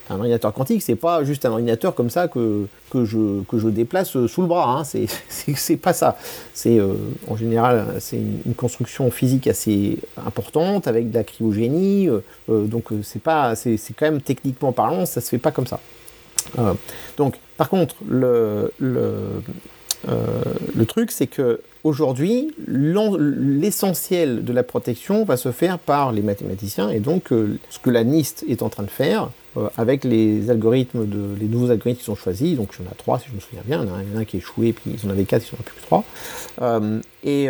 un 0.10 0.15
ordinateur 0.15 0.53
quantique, 0.53 0.84
c'est 0.84 0.95
pas 0.95 1.23
juste 1.23 1.43
un 1.45 1.51
ordinateur 1.51 1.95
comme 1.95 2.12
ça 2.12 2.27
que, 2.27 2.67
je, 2.93 3.67
déplace 3.69 4.12
sous 4.27 4.41
le 4.41 4.47
bras. 4.47 4.77
Hein. 4.79 4.84
C'est 4.84 5.77
pas 5.81 5.93
ça. 5.93 6.17
C'est 6.53 6.79
en 7.27 7.36
général 7.36 7.95
c'est 7.99 8.19
une 8.45 8.53
construction 8.55 9.10
physique 9.10 9.47
assez 9.47 9.97
importante 10.25 10.88
avec 10.88 11.10
de 11.10 11.15
la. 11.15 11.23
Donc 12.47 12.86
c'est 13.03 13.21
pas 13.21 13.55
c'est 13.55 13.77
quand 13.97 14.05
même 14.05 14.21
techniquement 14.21 14.71
parlant, 14.71 15.05
ça 15.05 15.21
se 15.21 15.29
fait 15.29 15.38
pas 15.38 15.51
comme 15.51 15.67
ça. 15.67 15.79
donc 17.17 17.39
par 17.58 17.69
contre 17.69 17.95
le, 18.08 18.71
le 18.79 19.41
euh, 20.08 20.43
le 20.75 20.86
truc, 20.86 21.12
c'est 21.12 21.27
que 21.27 21.62
aujourd'hui, 21.84 22.53
l'essentiel 22.67 24.43
de 24.43 24.53
la 24.53 24.63
protection 24.63 25.23
va 25.23 25.38
se 25.38 25.51
faire 25.51 25.79
par 25.79 26.12
les 26.12 26.21
mathématiciens, 26.21 26.89
et 26.89 26.99
donc 26.99 27.31
euh, 27.31 27.58
ce 27.69 27.79
que 27.79 27.89
la 27.89 28.03
NIST 28.03 28.45
est 28.47 28.62
en 28.62 28.69
train 28.69 28.84
de 28.84 28.89
faire 28.89 29.29
euh, 29.58 29.67
avec 29.77 30.03
les 30.03 30.49
algorithmes, 30.49 31.08
de, 31.08 31.36
les 31.39 31.47
nouveaux 31.47 31.71
algorithmes 31.71 31.99
qui 31.99 32.05
sont 32.05 32.15
choisis, 32.15 32.55
donc 32.55 32.69
il 32.77 32.86
y 32.86 32.88
en 32.88 32.91
a 32.91 32.95
trois 32.95 33.19
si 33.19 33.29
je 33.29 33.36
me 33.36 33.39
souviens 33.39 33.63
bien, 33.65 33.84
il 33.84 33.88
y 33.88 33.91
en 33.91 34.17
a 34.17 34.21
un, 34.21 34.25
qui 34.25 34.38
est 34.38 34.39
échoué, 34.39 34.73
puis 34.73 34.95
ils 35.01 35.08
en 35.08 35.12
avaient 35.12 35.25
quatre, 35.25 35.45
ils 35.51 35.55
en 35.55 35.60
ont 35.60 35.63
plus 35.63 35.75
que 35.75 35.81
trois, 35.81 36.03
et 37.23 37.49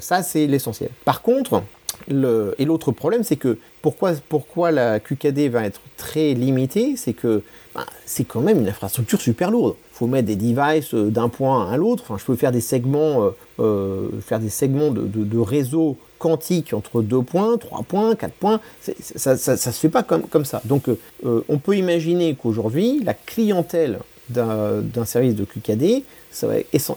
ça 0.00 0.22
c'est 0.22 0.46
l'essentiel. 0.46 0.90
Par 1.04 1.22
contre, 1.22 1.62
et 2.08 2.64
l'autre 2.64 2.92
problème, 2.92 3.22
c'est 3.24 3.36
que 3.36 3.58
pourquoi, 3.82 4.70
la 4.70 5.00
QKD 5.00 5.48
va 5.48 5.64
être 5.64 5.80
très 5.96 6.34
limitée, 6.34 6.96
c'est 6.96 7.12
que 7.12 7.42
bah, 7.74 7.84
c'est 8.06 8.24
quand 8.24 8.40
même 8.40 8.60
une 8.60 8.68
infrastructure 8.68 9.20
super 9.20 9.50
lourde. 9.50 9.74
Il 9.92 9.96
faut 9.96 10.06
mettre 10.06 10.26
des 10.26 10.36
devices 10.36 10.94
euh, 10.94 11.10
d'un 11.10 11.28
point 11.28 11.70
à 11.70 11.76
l'autre. 11.76 12.04
Enfin, 12.04 12.16
je 12.18 12.24
peux 12.24 12.36
faire 12.36 12.52
des 12.52 12.60
segments, 12.60 13.24
euh, 13.24 13.30
euh, 13.60 14.08
faire 14.20 14.38
des 14.38 14.48
segments 14.48 14.90
de, 14.90 15.38
réseau 15.38 15.96
quantique 16.18 16.72
entre 16.72 17.02
deux 17.02 17.22
points, 17.22 17.58
trois 17.58 17.82
points, 17.82 18.14
quatre 18.14 18.34
points. 18.34 18.60
Ça 18.80 19.32
ne 19.32 19.36
se 19.36 19.70
fait 19.70 19.88
pas 19.88 20.02
comme 20.02 20.44
ça. 20.44 20.62
Donc, 20.64 20.84
on 21.24 21.58
peut 21.58 21.76
imaginer 21.76 22.34
qu'aujourd'hui, 22.34 23.02
la 23.04 23.12
clientèle 23.12 23.98
d'un 24.30 25.04
service 25.04 25.34
de 25.34 25.44
QKD, 25.44 26.04
ça 26.30 26.46
va 26.46 26.54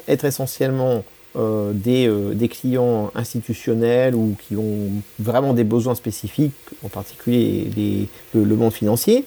être 0.08 0.24
essentiellement 0.24 1.04
euh, 1.38 1.74
euh, 1.88 2.34
des, 2.34 2.48
clients 2.48 3.12
institutionnels 3.14 4.16
ou 4.16 4.36
qui 4.48 4.56
ont 4.56 4.90
vraiment 5.20 5.54
des 5.54 5.64
besoins 5.64 5.94
spécifiques, 5.94 6.54
en 6.84 6.90
particulier 6.90 8.08
le, 8.34 8.56
monde 8.56 8.74
financier. 8.74 9.26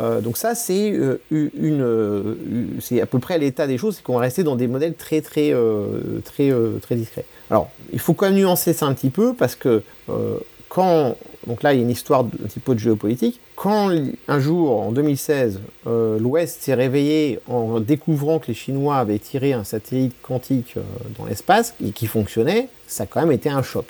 Euh, 0.00 0.20
donc 0.20 0.36
ça, 0.36 0.54
c'est 0.54 0.92
une, 1.30 2.36
c'est 2.80 3.00
à 3.00 3.06
peu 3.06 3.18
près 3.18 3.38
l'état 3.38 3.66
des 3.66 3.78
choses, 3.78 3.96
c'est 3.96 4.02
qu'on 4.02 4.14
va 4.14 4.20
rester 4.20 4.42
dans 4.42 4.56
des 4.56 4.66
modèles 4.66 4.94
très 4.94 5.20
très 5.20 5.54
très 6.24 6.52
très 6.80 6.96
discrets. 6.96 7.26
Alors, 7.50 7.70
il 7.92 7.98
faut 7.98 8.14
quand 8.14 8.26
même 8.26 8.36
nuancer 8.36 8.72
ça 8.72 8.86
un 8.86 8.94
petit 8.94 9.10
peu 9.10 9.34
parce 9.34 9.54
que 9.54 9.82
quand 10.72 11.16
donc 11.46 11.62
là 11.62 11.74
il 11.74 11.76
y 11.76 11.80
a 11.80 11.82
une 11.82 11.90
histoire 11.90 12.20
un 12.20 12.46
petit 12.46 12.60
peu 12.60 12.74
de 12.74 12.80
géopolitique, 12.80 13.40
quand 13.56 13.90
un 14.28 14.40
jour, 14.40 14.80
en 14.80 14.90
2016, 14.90 15.60
euh, 15.86 16.18
l'Ouest 16.18 16.62
s'est 16.62 16.74
réveillé 16.74 17.40
en 17.46 17.78
découvrant 17.78 18.38
que 18.38 18.46
les 18.46 18.54
Chinois 18.54 18.96
avaient 18.96 19.18
tiré 19.18 19.52
un 19.52 19.64
satellite 19.64 20.14
quantique 20.22 20.74
euh, 20.78 20.82
dans 21.18 21.26
l'espace 21.26 21.74
et 21.84 21.90
qui 21.90 22.06
fonctionnait, 22.06 22.68
ça 22.86 23.04
a 23.04 23.06
quand 23.06 23.20
même 23.20 23.32
été 23.32 23.50
un 23.50 23.62
choc. 23.62 23.84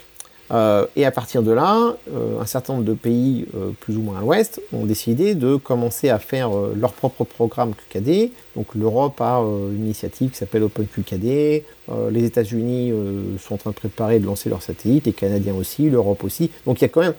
Euh, 0.52 0.86
et 0.96 1.06
à 1.06 1.10
partir 1.10 1.42
de 1.42 1.50
là, 1.50 1.96
euh, 2.12 2.40
un 2.40 2.46
certain 2.46 2.74
nombre 2.74 2.84
de 2.84 2.92
pays, 2.92 3.46
euh, 3.54 3.70
plus 3.80 3.96
ou 3.96 4.02
moins 4.02 4.18
à 4.18 4.20
l'ouest, 4.20 4.60
ont 4.72 4.84
décidé 4.84 5.34
de 5.34 5.56
commencer 5.56 6.10
à 6.10 6.18
faire 6.18 6.50
leur 6.76 6.92
propre 6.92 7.24
programme 7.24 7.72
QKD. 7.74 8.32
Donc 8.54 8.74
l'Europe 8.74 9.18
a 9.20 9.38
une 9.38 9.84
initiative 9.84 10.30
qui 10.30 10.36
s'appelle 10.36 10.62
OpenQKD, 10.64 11.64
les 12.10 12.24
États-Unis 12.24 12.92
sont 13.38 13.54
en 13.54 13.58
train 13.58 13.70
de 13.70 13.74
préparer 13.74 14.20
de 14.20 14.26
lancer 14.26 14.50
leur 14.50 14.62
satellite, 14.62 15.06
les 15.06 15.12
Canadiens 15.12 15.54
aussi, 15.54 15.88
l'Europe 15.88 16.22
aussi. 16.22 16.50
Donc 16.66 16.80
il 16.80 16.82
y 16.82 16.84
a 16.84 16.88
quand 16.88 17.00
même, 17.00 17.14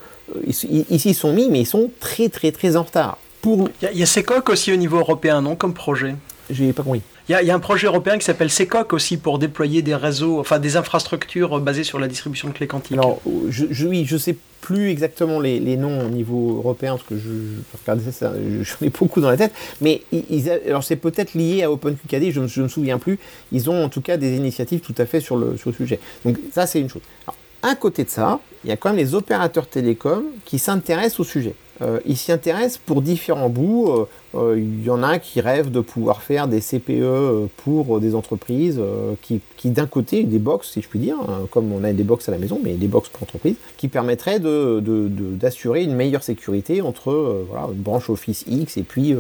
ici 0.45 0.85
ils 0.89 1.15
sont 1.15 1.33
mis, 1.33 1.49
mais 1.49 1.61
ils 1.61 1.65
sont 1.65 1.89
très 1.99 2.29
très 2.29 2.51
très 2.51 2.75
en 2.75 2.83
retard. 2.83 3.17
Pour... 3.41 3.67
Il 3.81 3.97
y 3.97 4.03
a, 4.03 4.05
CECOC 4.05 4.49
aussi 4.49 4.71
au 4.71 4.75
niveau 4.75 4.97
européen, 4.99 5.41
non, 5.41 5.55
comme 5.55 5.73
projet? 5.73 6.15
J'ai 6.49 6.71
pas 6.71 6.83
compris. 6.83 7.01
Il 7.29 7.39
y, 7.41 7.51
a 7.51 7.55
un 7.55 7.59
projet 7.59 7.87
européen 7.87 8.17
qui 8.17 8.25
s'appelle 8.25 8.49
SECOC 8.49 8.91
aussi 8.91 9.15
pour 9.15 9.39
déployer 9.39 9.81
des 9.81 9.95
réseaux, 9.95 10.41
enfin 10.41 10.59
des 10.59 10.75
infrastructures 10.75 11.61
basées 11.61 11.85
sur 11.85 11.97
la 11.97 12.09
distribution 12.09 12.49
de 12.49 12.53
clés 12.53 12.67
quantiques. 12.67 12.97
Alors, 12.97 13.21
je, 13.47 13.65
je, 13.71 13.87
oui, 13.87 14.03
je 14.05 14.17
sais 14.17 14.35
plus 14.59 14.89
exactement 14.89 15.39
les, 15.39 15.77
noms 15.77 16.05
au 16.05 16.09
niveau 16.09 16.57
européen 16.57 16.97
parce 16.97 17.03
que 17.03 17.17
je, 17.17 18.11
ça, 18.11 18.33
j'en 18.61 18.85
ai 18.85 18.89
beaucoup 18.89 19.21
dans 19.21 19.29
la 19.29 19.37
tête, 19.37 19.53
mais 19.79 20.01
ils, 20.11 20.49
alors 20.49 20.83
c'est 20.83 20.97
peut-être 20.97 21.33
lié 21.33 21.63
à 21.63 21.71
OpenQKD, 21.71 22.31
je 22.31 22.39
ne 22.41 22.63
me 22.63 22.67
souviens 22.67 22.97
plus. 22.97 23.19
Ils 23.53 23.69
ont 23.69 23.83
en 23.83 23.89
tout 23.89 24.01
cas 24.01 24.17
des 24.17 24.35
initiatives 24.35 24.81
tout 24.81 24.95
à 24.97 25.05
fait 25.05 25.21
sur 25.21 25.37
le, 25.37 25.55
sujet. 25.57 25.99
Donc 26.25 26.37
ça, 26.51 26.65
c'est 26.65 26.81
une 26.81 26.89
chose. 26.89 27.01
Alors, 27.25 27.37
à 27.61 27.75
côté 27.75 28.03
de 28.03 28.09
ça, 28.09 28.41
il 28.65 28.69
y 28.69 28.73
a 28.73 28.77
quand 28.77 28.89
même 28.89 28.97
les 28.97 29.15
opérateurs 29.15 29.67
télécoms 29.67 30.25
qui 30.43 30.59
s'intéressent 30.59 31.21
au 31.21 31.23
sujet. 31.23 31.55
Euh, 31.81 31.99
ils 32.05 32.17
s'y 32.17 32.31
intéressent 32.31 32.79
pour 32.85 33.01
différents 33.01 33.49
bouts. 33.49 33.89
Euh, 33.89 34.01
euh, 34.01 34.05
il 34.35 34.83
y 34.83 34.89
en 34.89 35.03
a 35.03 35.19
qui 35.19 35.41
rêvent 35.41 35.71
de 35.71 35.79
pouvoir 35.79 36.21
faire 36.21 36.47
des 36.47 36.59
CPE 36.59 37.49
pour 37.57 37.99
des 37.99 38.15
entreprises 38.15 38.79
qui, 39.21 39.41
d'un 39.69 39.85
côté, 39.85 40.23
des 40.23 40.39
box, 40.39 40.71
si 40.71 40.81
je 40.81 40.87
puis 40.87 40.99
dire, 40.99 41.15
hein, 41.19 41.47
comme 41.51 41.71
on 41.71 41.83
a 41.83 41.93
des 41.93 42.03
box 42.03 42.27
à 42.27 42.31
la 42.31 42.37
maison, 42.37 42.59
mais 42.61 42.73
des 42.73 42.87
box 42.87 43.09
pour 43.09 43.23
entreprises, 43.23 43.55
qui 43.77 43.87
permettraient 43.87 44.39
d'assurer 44.39 45.83
une 45.83 45.95
meilleure 45.95 46.23
sécurité 46.23 46.81
entre 46.81 47.45
voilà, 47.49 47.67
une 47.73 47.81
branche 47.81 48.09
Office 48.09 48.43
X 48.47 48.77
et 48.77 48.83
puis, 48.83 49.15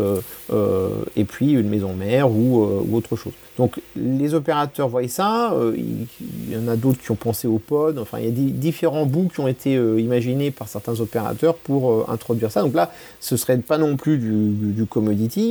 et 1.15 1.23
puis 1.23 1.51
une 1.51 1.69
maison 1.69 1.93
mère 1.93 2.31
ou, 2.31 2.67
autre 2.91 3.15
chose. 3.15 3.33
Donc 3.57 3.79
les 3.95 4.33
opérateurs 4.33 4.89
voient 4.89 5.07
ça, 5.07 5.55
il 5.75 6.07
y 6.51 6.57
en 6.57 6.67
a 6.67 6.75
d'autres 6.75 6.99
qui 6.99 7.11
ont 7.11 7.15
pensé 7.15 7.47
au 7.47 7.59
pod, 7.59 7.99
enfin 7.99 8.17
il 8.19 8.25
y 8.25 8.27
a 8.27 8.31
différents 8.31 9.05
bouts 9.05 9.29
qui 9.33 9.39
ont 9.39 9.47
été 9.47 9.75
imaginés 9.75 10.49
par 10.49 10.67
certains 10.67 10.99
opérateurs 10.99 11.55
pour 11.55 12.09
introduire 12.09 12.51
ça. 12.51 12.61
Donc 12.61 12.73
là, 12.73 12.91
ce 13.19 13.37
serait 13.37 13.57
pas 13.57 13.77
non 13.77 13.95
plus 13.95 14.17
du, 14.17 14.85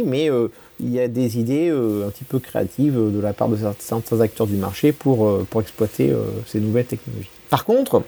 mais 0.05 0.31
euh, 0.31 0.49
il 0.81 0.91
y 0.91 1.01
a 1.01 1.09
des 1.09 1.39
idées 1.39 1.69
euh, 1.71 2.07
un 2.07 2.11
petit 2.11 2.25
peu 2.25 2.39
créatives 2.39 2.95
de 2.95 3.21
la 3.21 3.33
part 3.33 3.49
de 3.49 3.57
certains 3.79 4.21
acteurs 4.21 4.47
du 4.47 4.57
marché 4.57 4.93
pour, 4.93 5.27
euh, 5.27 5.47
pour 5.49 5.61
exploiter 5.61 6.13
ces 6.47 6.61
nouvelles 6.61 6.87
technologies. 6.87 7.31
Par 7.51 7.65
contre, 7.65 8.03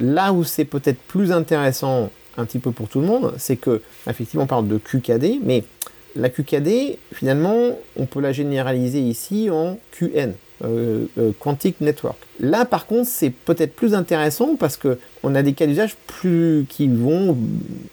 là 0.00 0.32
où 0.32 0.44
c'est 0.44 0.64
peut-être 0.64 0.98
plus 0.98 1.32
intéressant 1.32 2.10
un 2.36 2.44
petit 2.44 2.58
peu 2.58 2.70
pour 2.70 2.88
tout 2.88 3.00
le 3.00 3.06
monde, 3.06 3.34
c'est 3.38 3.56
que, 3.56 3.82
effectivement, 4.08 4.44
on 4.44 4.46
parle 4.46 4.68
de 4.68 4.78
QKD, 4.78 5.40
mais 5.42 5.64
la 6.14 6.28
QKD, 6.28 6.98
finalement, 7.12 7.78
on 7.96 8.06
peut 8.06 8.20
la 8.20 8.32
généraliser 8.32 9.00
ici 9.00 9.50
en 9.50 9.78
QN. 9.90 10.32
Euh, 10.64 11.06
euh, 11.18 11.32
Quantic 11.40 11.80
Network. 11.80 12.16
Là, 12.38 12.64
par 12.64 12.86
contre, 12.86 13.08
c'est 13.08 13.30
peut-être 13.30 13.74
plus 13.74 13.94
intéressant 13.94 14.54
parce 14.54 14.76
que 14.76 14.98
on 15.24 15.34
a 15.34 15.42
des 15.42 15.54
cas 15.54 15.66
d'usage 15.66 15.96
plus 16.06 16.66
qui 16.68 16.86
vont 16.86 17.36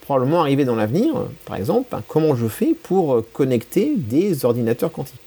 probablement 0.02 0.42
arriver 0.42 0.66
dans 0.66 0.76
l'avenir. 0.76 1.16
Par 1.46 1.56
exemple, 1.56 1.88
ben, 1.92 2.04
comment 2.08 2.36
je 2.36 2.48
fais 2.48 2.76
pour 2.84 3.16
euh, 3.16 3.26
connecter 3.34 3.94
des 3.96 4.46
ordinateurs 4.46 4.92
quantiques? 4.92 5.20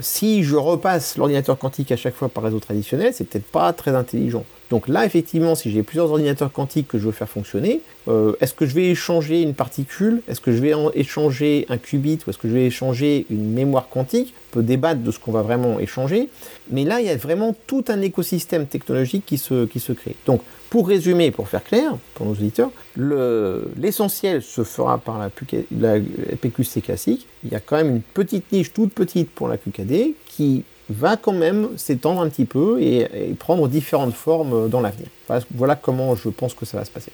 Si 0.00 0.42
je 0.42 0.56
repasse 0.56 1.16
l'ordinateur 1.16 1.58
quantique 1.58 1.92
à 1.92 1.96
chaque 1.96 2.14
fois 2.14 2.28
par 2.28 2.44
réseau 2.44 2.60
traditionnel, 2.60 3.12
c'est 3.14 3.24
peut-être 3.24 3.46
pas 3.46 3.72
très 3.72 3.94
intelligent. 3.94 4.44
Donc 4.70 4.88
là, 4.88 5.04
effectivement, 5.04 5.54
si 5.54 5.70
j'ai 5.70 5.82
plusieurs 5.82 6.10
ordinateurs 6.10 6.50
quantiques 6.50 6.88
que 6.88 6.98
je 6.98 7.04
veux 7.04 7.12
faire 7.12 7.28
fonctionner, 7.28 7.80
euh, 8.08 8.32
est-ce 8.40 8.54
que 8.54 8.66
je 8.66 8.74
vais 8.74 8.86
échanger 8.86 9.42
une 9.42 9.54
particule? 9.54 10.22
Est-ce 10.26 10.40
que 10.40 10.52
je 10.52 10.58
vais 10.58 10.72
échanger 10.94 11.66
un 11.68 11.76
qubit 11.76 12.18
Ou 12.26 12.30
est-ce 12.30 12.38
que 12.38 12.48
je 12.48 12.54
vais 12.54 12.66
échanger 12.66 13.26
une 13.30 13.52
mémoire 13.52 13.88
quantique? 13.88 14.34
On 14.50 14.54
peut 14.54 14.62
débattre 14.62 15.00
de 15.00 15.10
ce 15.10 15.18
qu'on 15.18 15.32
va 15.32 15.42
vraiment 15.42 15.78
échanger. 15.78 16.28
Mais 16.70 16.84
là, 16.84 17.00
il 17.00 17.06
y 17.06 17.10
a 17.10 17.16
vraiment 17.16 17.54
tout 17.66 17.84
un 17.88 18.00
écosystème 18.00 18.66
technologique 18.66 19.24
qui 19.26 19.38
se, 19.38 19.66
qui 19.66 19.80
se 19.80 19.92
crée. 19.92 20.16
Donc, 20.26 20.40
pour 20.74 20.88
résumer, 20.88 21.30
pour 21.30 21.46
faire 21.46 21.62
clair, 21.62 21.92
pour 22.14 22.26
nos 22.26 22.32
auditeurs, 22.32 22.72
l'essentiel 22.96 24.42
se 24.42 24.64
fera 24.64 24.98
par 24.98 25.20
la, 25.20 25.30
PQC 25.30 26.82
classique. 26.82 27.28
Il 27.44 27.52
y 27.52 27.54
a 27.54 27.60
quand 27.60 27.76
même 27.76 27.90
une 27.90 28.02
petite 28.02 28.50
niche 28.50 28.72
toute 28.72 28.92
petite 28.92 29.30
pour 29.30 29.46
la 29.46 29.56
QKD 29.56 30.14
qui 30.26 30.64
va 30.90 31.16
quand 31.16 31.32
même 31.32 31.68
s'étendre 31.76 32.20
un 32.22 32.28
petit 32.28 32.44
peu 32.44 32.82
et, 32.82 33.06
prendre 33.38 33.68
différentes 33.68 34.14
formes 34.14 34.68
dans 34.68 34.80
l'avenir. 34.80 35.06
Voilà, 35.54 35.76
comment 35.76 36.16
je 36.16 36.28
pense 36.28 36.54
que 36.54 36.66
ça 36.66 36.76
va 36.76 36.84
se 36.84 36.90
passer. 36.90 37.12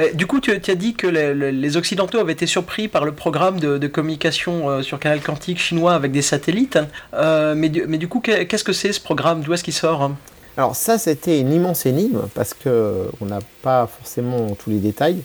Euh, 0.00 0.10
du 0.14 0.26
coup, 0.26 0.40
tu, 0.40 0.50
as 0.50 0.74
dit 0.74 0.94
que 0.94 1.06
les, 1.06 1.76
Occidentaux 1.76 2.18
avaient 2.18 2.32
été 2.32 2.46
surpris 2.46 2.88
par 2.88 3.04
le 3.04 3.12
programme 3.12 3.60
de, 3.60 3.86
communication 3.86 4.70
euh, 4.70 4.80
sur 4.80 4.98
canal 4.98 5.20
quantique 5.20 5.58
chinois 5.58 5.92
avec 5.92 6.10
des 6.10 6.22
satellites. 6.22 6.78
Euh, 7.12 7.54
mais, 7.54 7.68
du, 7.68 7.84
mais, 7.86 7.98
du, 7.98 8.08
coup, 8.08 8.20
qu'est-ce 8.20 8.64
que 8.64 8.72
c'est 8.72 8.94
ce 8.94 9.00
programme? 9.00 9.42
D'où 9.42 9.52
est-ce 9.52 9.62
qu'il 9.62 9.74
sort 9.74 10.10
Alors 10.56 10.76
ça, 10.76 10.98
c'était 10.98 11.40
une 11.40 11.52
immense 11.52 11.84
énigme 11.86 12.22
parce 12.34 12.54
qu'on 12.54 13.26
n'a 13.26 13.40
pas 13.62 13.86
forcément 13.86 14.54
tous 14.54 14.70
les 14.70 14.78
détails. 14.78 15.22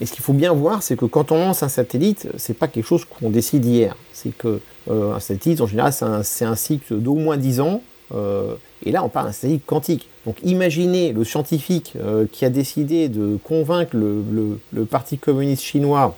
et 0.00 0.06
ce 0.06 0.12
qu'il 0.12 0.22
faut 0.22 0.32
bien 0.32 0.52
voir, 0.52 0.82
c'est 0.82 0.96
que 0.96 1.04
quand 1.04 1.32
on 1.32 1.36
lance 1.36 1.62
un 1.62 1.68
satellite, 1.68 2.28
c'est 2.36 2.54
pas 2.54 2.68
quelque 2.68 2.86
chose 2.86 3.04
qu'on 3.04 3.30
décide 3.30 3.64
hier. 3.64 3.96
C'est 4.12 4.36
que 4.36 4.60
euh, 4.90 5.14
un 5.14 5.20
satellite, 5.20 5.60
en 5.60 5.66
général, 5.66 5.92
c'est 6.22 6.44
un, 6.44 6.54
cycle 6.54 6.96
d'au 6.96 7.14
moins 7.14 7.36
10 7.36 7.60
ans. 7.60 7.82
Euh, 8.14 8.54
et 8.84 8.92
là, 8.92 9.04
on 9.04 9.08
parle 9.08 9.26
d'un 9.26 9.32
satellite 9.32 9.64
quantique. 9.66 10.08
Donc 10.26 10.36
imaginez 10.42 11.12
le 11.12 11.24
scientifique 11.24 11.94
euh, 11.96 12.26
qui 12.30 12.44
a 12.44 12.50
décidé 12.50 13.08
de 13.08 13.38
convaincre 13.44 13.96
le, 13.96 14.84
Parti 14.86 15.18
communiste 15.18 15.62
chinois 15.62 16.16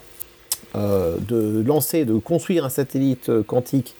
de 0.74 1.62
lancer, 1.66 2.04
de 2.04 2.14
construire 2.14 2.64
un 2.64 2.70
satellite 2.70 3.30
quantique 3.46 3.94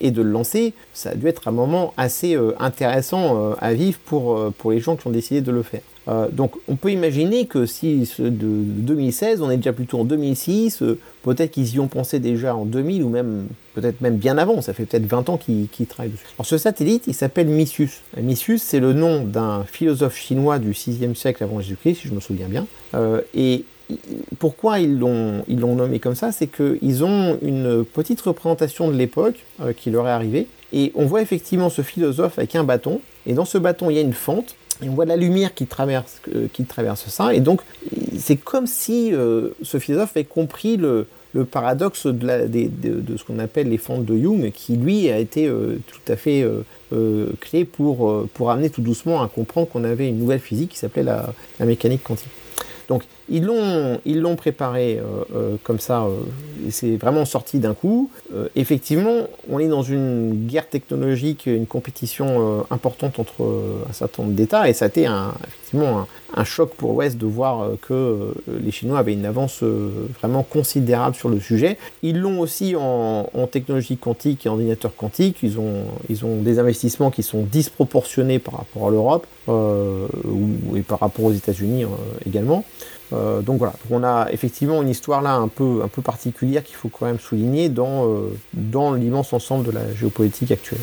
et 0.00 0.10
de 0.10 0.22
le 0.22 0.30
lancer, 0.30 0.72
ça 0.94 1.10
a 1.10 1.14
dû 1.14 1.26
être 1.26 1.48
un 1.48 1.52
moment 1.52 1.94
assez 1.96 2.38
intéressant 2.58 3.54
à 3.60 3.74
vivre 3.74 3.98
pour, 4.04 4.52
pour 4.52 4.72
les 4.72 4.78
gens 4.78 4.96
qui 4.96 5.06
ont 5.06 5.10
décidé 5.10 5.40
de 5.40 5.50
le 5.50 5.62
faire. 5.62 5.82
Euh, 6.08 6.28
donc 6.30 6.54
on 6.68 6.76
peut 6.76 6.90
imaginer 6.90 7.46
que 7.46 7.64
si 7.66 8.08
de 8.18 8.30
2016, 8.30 9.40
on 9.40 9.50
est 9.50 9.56
déjà 9.56 9.72
plutôt 9.72 10.00
en 10.00 10.04
2006, 10.04 10.82
euh, 10.82 10.98
peut-être 11.22 11.52
qu'ils 11.52 11.74
y 11.74 11.80
ont 11.80 11.86
pensé 11.86 12.18
déjà 12.18 12.56
en 12.56 12.64
2000 12.64 13.04
ou 13.04 13.08
même 13.08 13.46
peut-être 13.74 14.00
même 14.00 14.16
bien 14.16 14.36
avant, 14.36 14.60
ça 14.62 14.72
fait 14.72 14.84
peut-être 14.84 15.06
20 15.06 15.28
ans 15.28 15.36
qu'ils 15.38 15.68
travaillent 15.86 16.10
dessus. 16.10 16.24
Alors 16.36 16.46
ce 16.46 16.58
satellite, 16.58 17.04
il 17.06 17.14
s'appelle 17.14 17.46
Missius. 17.46 18.00
Missius, 18.20 18.62
c'est 18.62 18.80
le 18.80 18.92
nom 18.92 19.24
d'un 19.24 19.64
philosophe 19.64 20.16
chinois 20.16 20.58
du 20.58 20.72
6e 20.72 21.14
siècle 21.14 21.44
avant 21.44 21.60
Jésus-Christ, 21.60 22.00
si 22.02 22.08
je 22.08 22.14
me 22.14 22.20
souviens 22.20 22.48
bien. 22.48 22.66
Euh, 22.94 23.20
et 23.34 23.64
pourquoi 24.38 24.78
ils 24.78 24.98
l'ont 24.98 25.44
nommé 25.48 25.98
comme 25.98 26.14
ça 26.14 26.32
C'est 26.32 26.48
qu'ils 26.48 27.04
ont 27.04 27.38
une 27.42 27.84
petite 27.84 28.20
représentation 28.20 28.88
de 28.88 28.96
l'époque 28.96 29.44
qui 29.76 29.90
leur 29.90 30.06
est 30.08 30.12
arrivée. 30.12 30.46
Et 30.72 30.90
on 30.94 31.04
voit 31.04 31.20
effectivement 31.20 31.70
ce 31.70 31.82
philosophe 31.82 32.38
avec 32.38 32.56
un 32.56 32.64
bâton. 32.64 33.00
Et 33.26 33.34
dans 33.34 33.44
ce 33.44 33.58
bâton, 33.58 33.90
il 33.90 33.96
y 33.96 33.98
a 33.98 34.02
une 34.02 34.14
fente 34.14 34.56
et 34.82 34.88
on 34.88 34.94
voit 34.94 35.04
la 35.04 35.16
lumière 35.16 35.54
qui 35.54 35.66
traverse, 35.66 36.20
euh, 36.34 36.48
qui 36.52 36.64
traverse 36.64 37.06
ça. 37.08 37.34
Et 37.34 37.40
donc, 37.40 37.60
c'est 38.18 38.36
comme 38.36 38.66
si 38.66 39.12
euh, 39.12 39.50
ce 39.62 39.78
philosophe 39.78 40.10
avait 40.16 40.24
compris 40.24 40.76
le, 40.76 41.06
paradoxe 41.50 42.06
de, 42.06 42.46
de, 42.46 43.16
ce 43.16 43.24
qu'on 43.24 43.38
appelle 43.38 43.68
les 43.68 43.78
fentes 43.78 44.04
de 44.04 44.18
Jung, 44.18 44.50
qui 44.52 44.76
lui 44.76 45.08
a 45.08 45.18
été 45.18 45.46
euh, 45.46 45.78
tout 45.86 46.12
à 46.12 46.16
fait 46.16 46.44
clé 47.40 47.64
pour, 47.64 48.28
pour 48.34 48.50
amener 48.50 48.68
tout 48.68 48.82
doucement 48.82 49.22
à 49.22 49.28
comprendre 49.28 49.68
qu'on 49.68 49.84
avait 49.84 50.08
une 50.08 50.18
nouvelle 50.18 50.40
physique 50.40 50.70
qui 50.70 50.78
s'appelait 50.78 51.02
la, 51.02 51.32
la 51.58 51.64
mécanique 51.64 52.02
quantique. 52.02 52.28
Donc 52.88 53.04
ils 53.28 53.44
l'ont, 53.44 54.00
ils 54.04 54.20
l'ont 54.20 54.36
préparé 54.36 54.98
euh, 54.98 55.24
euh, 55.34 55.56
comme 55.62 55.78
ça, 55.78 56.04
euh, 56.04 56.10
c'est 56.70 56.96
vraiment 56.96 57.24
sorti 57.24 57.58
d'un 57.58 57.74
coup. 57.74 58.10
effectivement, 58.56 59.28
on 59.50 59.58
est 59.58 59.68
dans 59.68 59.82
une 59.82 60.46
guerre 60.46 60.68
technologique, 60.68 61.46
une 61.46 61.66
compétition 61.66 62.64
importante 62.70 63.18
entre 63.18 63.42
un 63.88 63.92
certain 63.92 64.22
nombre 64.22 64.34
d'États, 64.34 64.68
et 64.68 64.72
ça 64.72 64.86
a 64.86 64.88
été 64.88 65.06
un, 65.06 65.32
effectivement 65.46 66.06
un, 66.34 66.44
choc 66.44 66.74
pour 66.74 66.92
l'Ouest 66.92 67.18
de 67.18 67.26
voir 67.26 67.70
que 67.82 68.32
les 68.48 68.70
Chinois 68.70 68.98
avaient 68.98 69.12
une 69.12 69.26
avance 69.26 69.62
vraiment 70.20 70.44
considérable 70.44 71.16
sur 71.16 71.28
le 71.28 71.40
sujet. 71.40 71.78
Ils 72.02 72.18
l'ont 72.18 72.40
aussi 72.40 72.74
en, 72.76 73.26
technologie 73.50 73.96
quantique 73.96 74.46
et 74.46 74.48
en 74.48 74.52
ordinateur 74.52 74.94
quantique. 74.94 75.38
Ils 75.42 75.58
ont, 75.58 75.84
ils 76.08 76.24
ont 76.24 76.40
des 76.40 76.58
investissements 76.58 77.10
qui 77.10 77.22
sont 77.22 77.42
disproportionnés 77.42 78.38
par 78.38 78.58
rapport 78.58 78.88
à 78.88 78.90
l'Europe 78.90 79.26
et 80.76 80.82
par 80.82 81.00
rapport 81.00 81.24
aux 81.26 81.32
États-Unis 81.32 81.84
également. 82.24 82.64
Euh, 83.12 83.40
donc 83.42 83.58
voilà, 83.58 83.74
on 83.90 84.02
a 84.02 84.28
effectivement 84.30 84.82
une 84.82 84.88
histoire 84.88 85.22
là 85.22 85.34
un 85.34 85.48
peu, 85.48 85.82
un 85.84 85.88
peu 85.88 86.02
particulière 86.02 86.62
qu'il 86.62 86.76
faut 86.76 86.88
quand 86.88 87.06
même 87.06 87.18
souligner 87.18 87.68
dans, 87.68 88.08
euh, 88.08 88.28
dans 88.54 88.94
l'immense 88.94 89.32
ensemble 89.32 89.64
de 89.64 89.70
la 89.70 89.92
géopolitique 89.94 90.50
actuelle. 90.50 90.80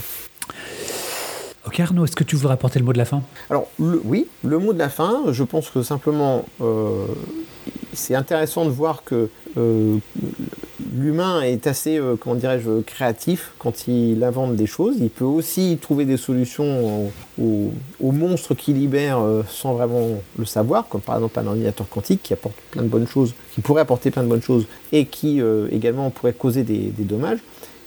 Ok 1.66 1.80
Arnaud, 1.80 2.06
est-ce 2.06 2.16
que 2.16 2.24
tu 2.24 2.36
voudrais 2.36 2.54
apporter 2.54 2.80
le 2.80 2.86
mot 2.86 2.94
de 2.94 2.98
la 2.98 3.06
fin? 3.06 3.22
Alors 3.50 3.68
oui, 3.80 4.28
le 4.44 4.58
mot 4.60 4.74
de 4.74 4.80
la 4.80 4.90
fin, 4.90 5.24
je 5.32 5.44
pense 5.44 5.70
que 5.70 5.84
simplement 5.84 6.46
euh, 6.62 7.06
c'est 7.94 8.16
intéressant 8.16 8.66
de 8.66 8.70
voir 8.70 9.04
que 9.04 9.30
l'humain 10.94 11.42
est 11.42 11.68
assez, 11.68 11.98
euh, 11.98 12.16
comment 12.20 12.36
dirais-je, 12.36 12.82
créatif 12.82 13.52
quand 13.60 13.88
il 13.88 14.24
invente 14.24 14.56
des 14.56 14.66
choses. 14.66 14.96
Il 15.00 15.10
peut 15.10 15.26
aussi 15.26 15.78
trouver 15.82 16.06
des 16.06 16.18
solutions 16.18 17.12
aux, 17.40 18.12
monstres 18.12 18.54
qu'il 18.54 18.76
libère 18.76 19.20
euh, 19.20 19.44
sans 19.48 19.74
vraiment 19.74 20.08
le 20.38 20.46
savoir, 20.46 20.88
comme 20.88 21.02
par 21.02 21.16
exemple 21.16 21.40
un 21.40 21.48
ordinateur 21.48 21.88
quantique 21.88 22.22
qui 22.24 22.34
apporte 22.34 22.56
plein 22.72 22.84
de 22.84 22.88
bonnes 22.88 23.08
choses, 23.08 23.34
qui 23.54 23.62
pourrait 23.62 23.82
apporter 23.82 24.12
plein 24.12 24.24
de 24.24 24.28
bonnes 24.28 24.42
choses 24.42 24.66
et 24.92 25.06
qui 25.06 25.42
euh, 25.42 25.68
également 25.72 26.10
pourrait 26.10 26.34
causer 26.34 26.64
des, 26.64 26.92
dommages. 26.98 27.40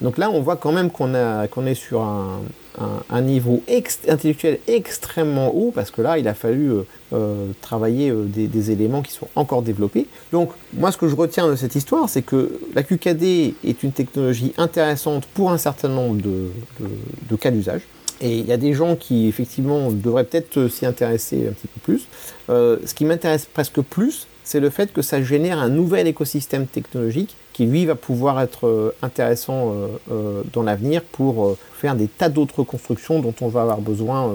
Donc 0.03 0.19
là, 0.19 0.31
on 0.31 0.41
voit 0.41 0.57
quand 0.57 0.73
même 0.73 0.91
qu'on 0.91 1.15
est 1.15 1.75
sur 1.75 2.03
un, 2.03 3.21
niveau 3.21 3.62
intellectuel 4.09 4.59
extrêmement 4.67 5.55
haut, 5.55 5.71
parce 5.73 5.91
que 5.91 6.03
là, 6.03 6.19
il 6.19 6.27
a 6.27 6.35
fallu 6.35 6.71
euh, 6.71 6.83
euh, 7.12 7.47
travailler 7.61 8.11
euh, 8.11 8.25
des, 8.27 8.71
éléments 8.71 9.03
qui 9.03 9.12
sont 9.12 9.29
encore 9.37 9.62
développés. 9.62 10.07
Donc, 10.33 10.51
moi, 10.75 10.91
ce 10.91 10.97
que 10.97 11.09
je 11.09 11.15
retiens 11.15 11.49
de 11.49 11.55
cette 11.55 11.77
histoire, 11.77 12.09
c'est 12.09 12.23
que 12.23 12.59
la 12.75 12.83
QKD 12.83 13.55
est 13.65 13.83
une 13.83 13.93
technologie 13.93 14.53
intéressante 14.57 15.27
pour 15.27 15.53
un 15.53 15.59
certain 15.59 15.88
nombre 15.88 16.21
de, 16.21 17.37
cas 17.37 17.51
d'usage. 17.51 17.83
Et 18.21 18.38
il 18.38 18.47
y 18.47 18.53
a 18.53 18.57
des 18.57 18.73
gens 18.73 18.97
qui, 18.97 19.29
effectivement, 19.29 19.91
devraient 19.93 20.25
peut-être 20.25 20.69
s'y 20.69 20.87
intéresser 20.87 21.49
un 21.49 21.53
petit 21.53 21.69
peu 21.69 21.81
plus. 21.81 22.07
ce 22.49 22.95
qui 22.95 23.05
m'intéresse 23.05 23.47
presque 23.47 23.81
plus, 23.81 24.27
c'est 24.53 24.61
le 24.61 24.69
fait 24.69 24.93
que 24.93 25.01
ça 25.01 25.23
génère 25.23 25.59
un 25.59 25.71
nouvel 25.71 26.07
écosystème 26.07 26.67
technologique 26.67 27.37
qui 27.55 27.65
lui 27.65 27.87
va 27.87 27.95
pouvoir 27.95 28.38
être 28.38 28.67
euh, 28.67 28.95
intéressant 29.01 29.73
euh, 29.73 29.87
euh, 30.11 30.43
dans 30.53 30.62
l'avenir 30.62 31.01
pour 31.11 31.57
faire 31.73 31.95
des 31.95 32.07
tas 32.07 32.29
d'autres 32.29 32.62
constructions 32.62 33.21
dont 33.21 33.35
on 33.41 33.49
va 33.49 33.62
avoir 33.62 33.81
besoin, 33.81 34.31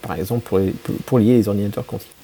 par 0.00 0.16
exemple 0.16 0.72
pour, 1.06 1.18
lier 1.18 1.34
les 1.34 1.48
ordinateurs 1.48 1.84
quantiques. 1.84 2.14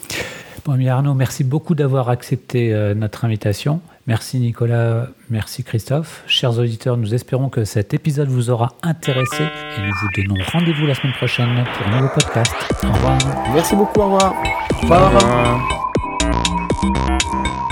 Bon, 0.64 0.80
Arnaud, 0.86 1.14
merci 1.14 1.42
beaucoup 1.42 1.74
d'avoir 1.74 2.08
accepté 2.08 2.72
notre 2.94 3.24
invitation. 3.24 3.80
Merci 4.06 4.38
Nicolas, 4.38 5.08
merci 5.28 5.64
Christophe. 5.64 6.22
Chers 6.26 6.58
auditeurs, 6.58 6.96
nous 6.96 7.14
espérons 7.14 7.48
que 7.50 7.64
cet 7.64 7.92
épisode 7.92 8.28
vous 8.28 8.48
aura 8.48 8.74
intéressé 8.82 9.42
et 9.42 9.80
nous 9.80 9.92
vous 10.00 10.08
donnons 10.16 10.42
rendez-vous 10.52 10.86
la 10.86 10.94
semaine 10.94 11.14
prochaine 11.14 11.64
pour 11.76 11.86
un 11.88 11.96
nouveau 11.96 12.14
podcast. 12.14 12.54
Au 12.82 12.92
revoir. 12.92 13.18
Merci 13.52 13.76
beaucoup, 13.76 14.00
Au 14.00 14.04
revoir. 14.04 14.34
Au 14.82 14.86
revoir. 14.86 15.83
Música 16.84 17.63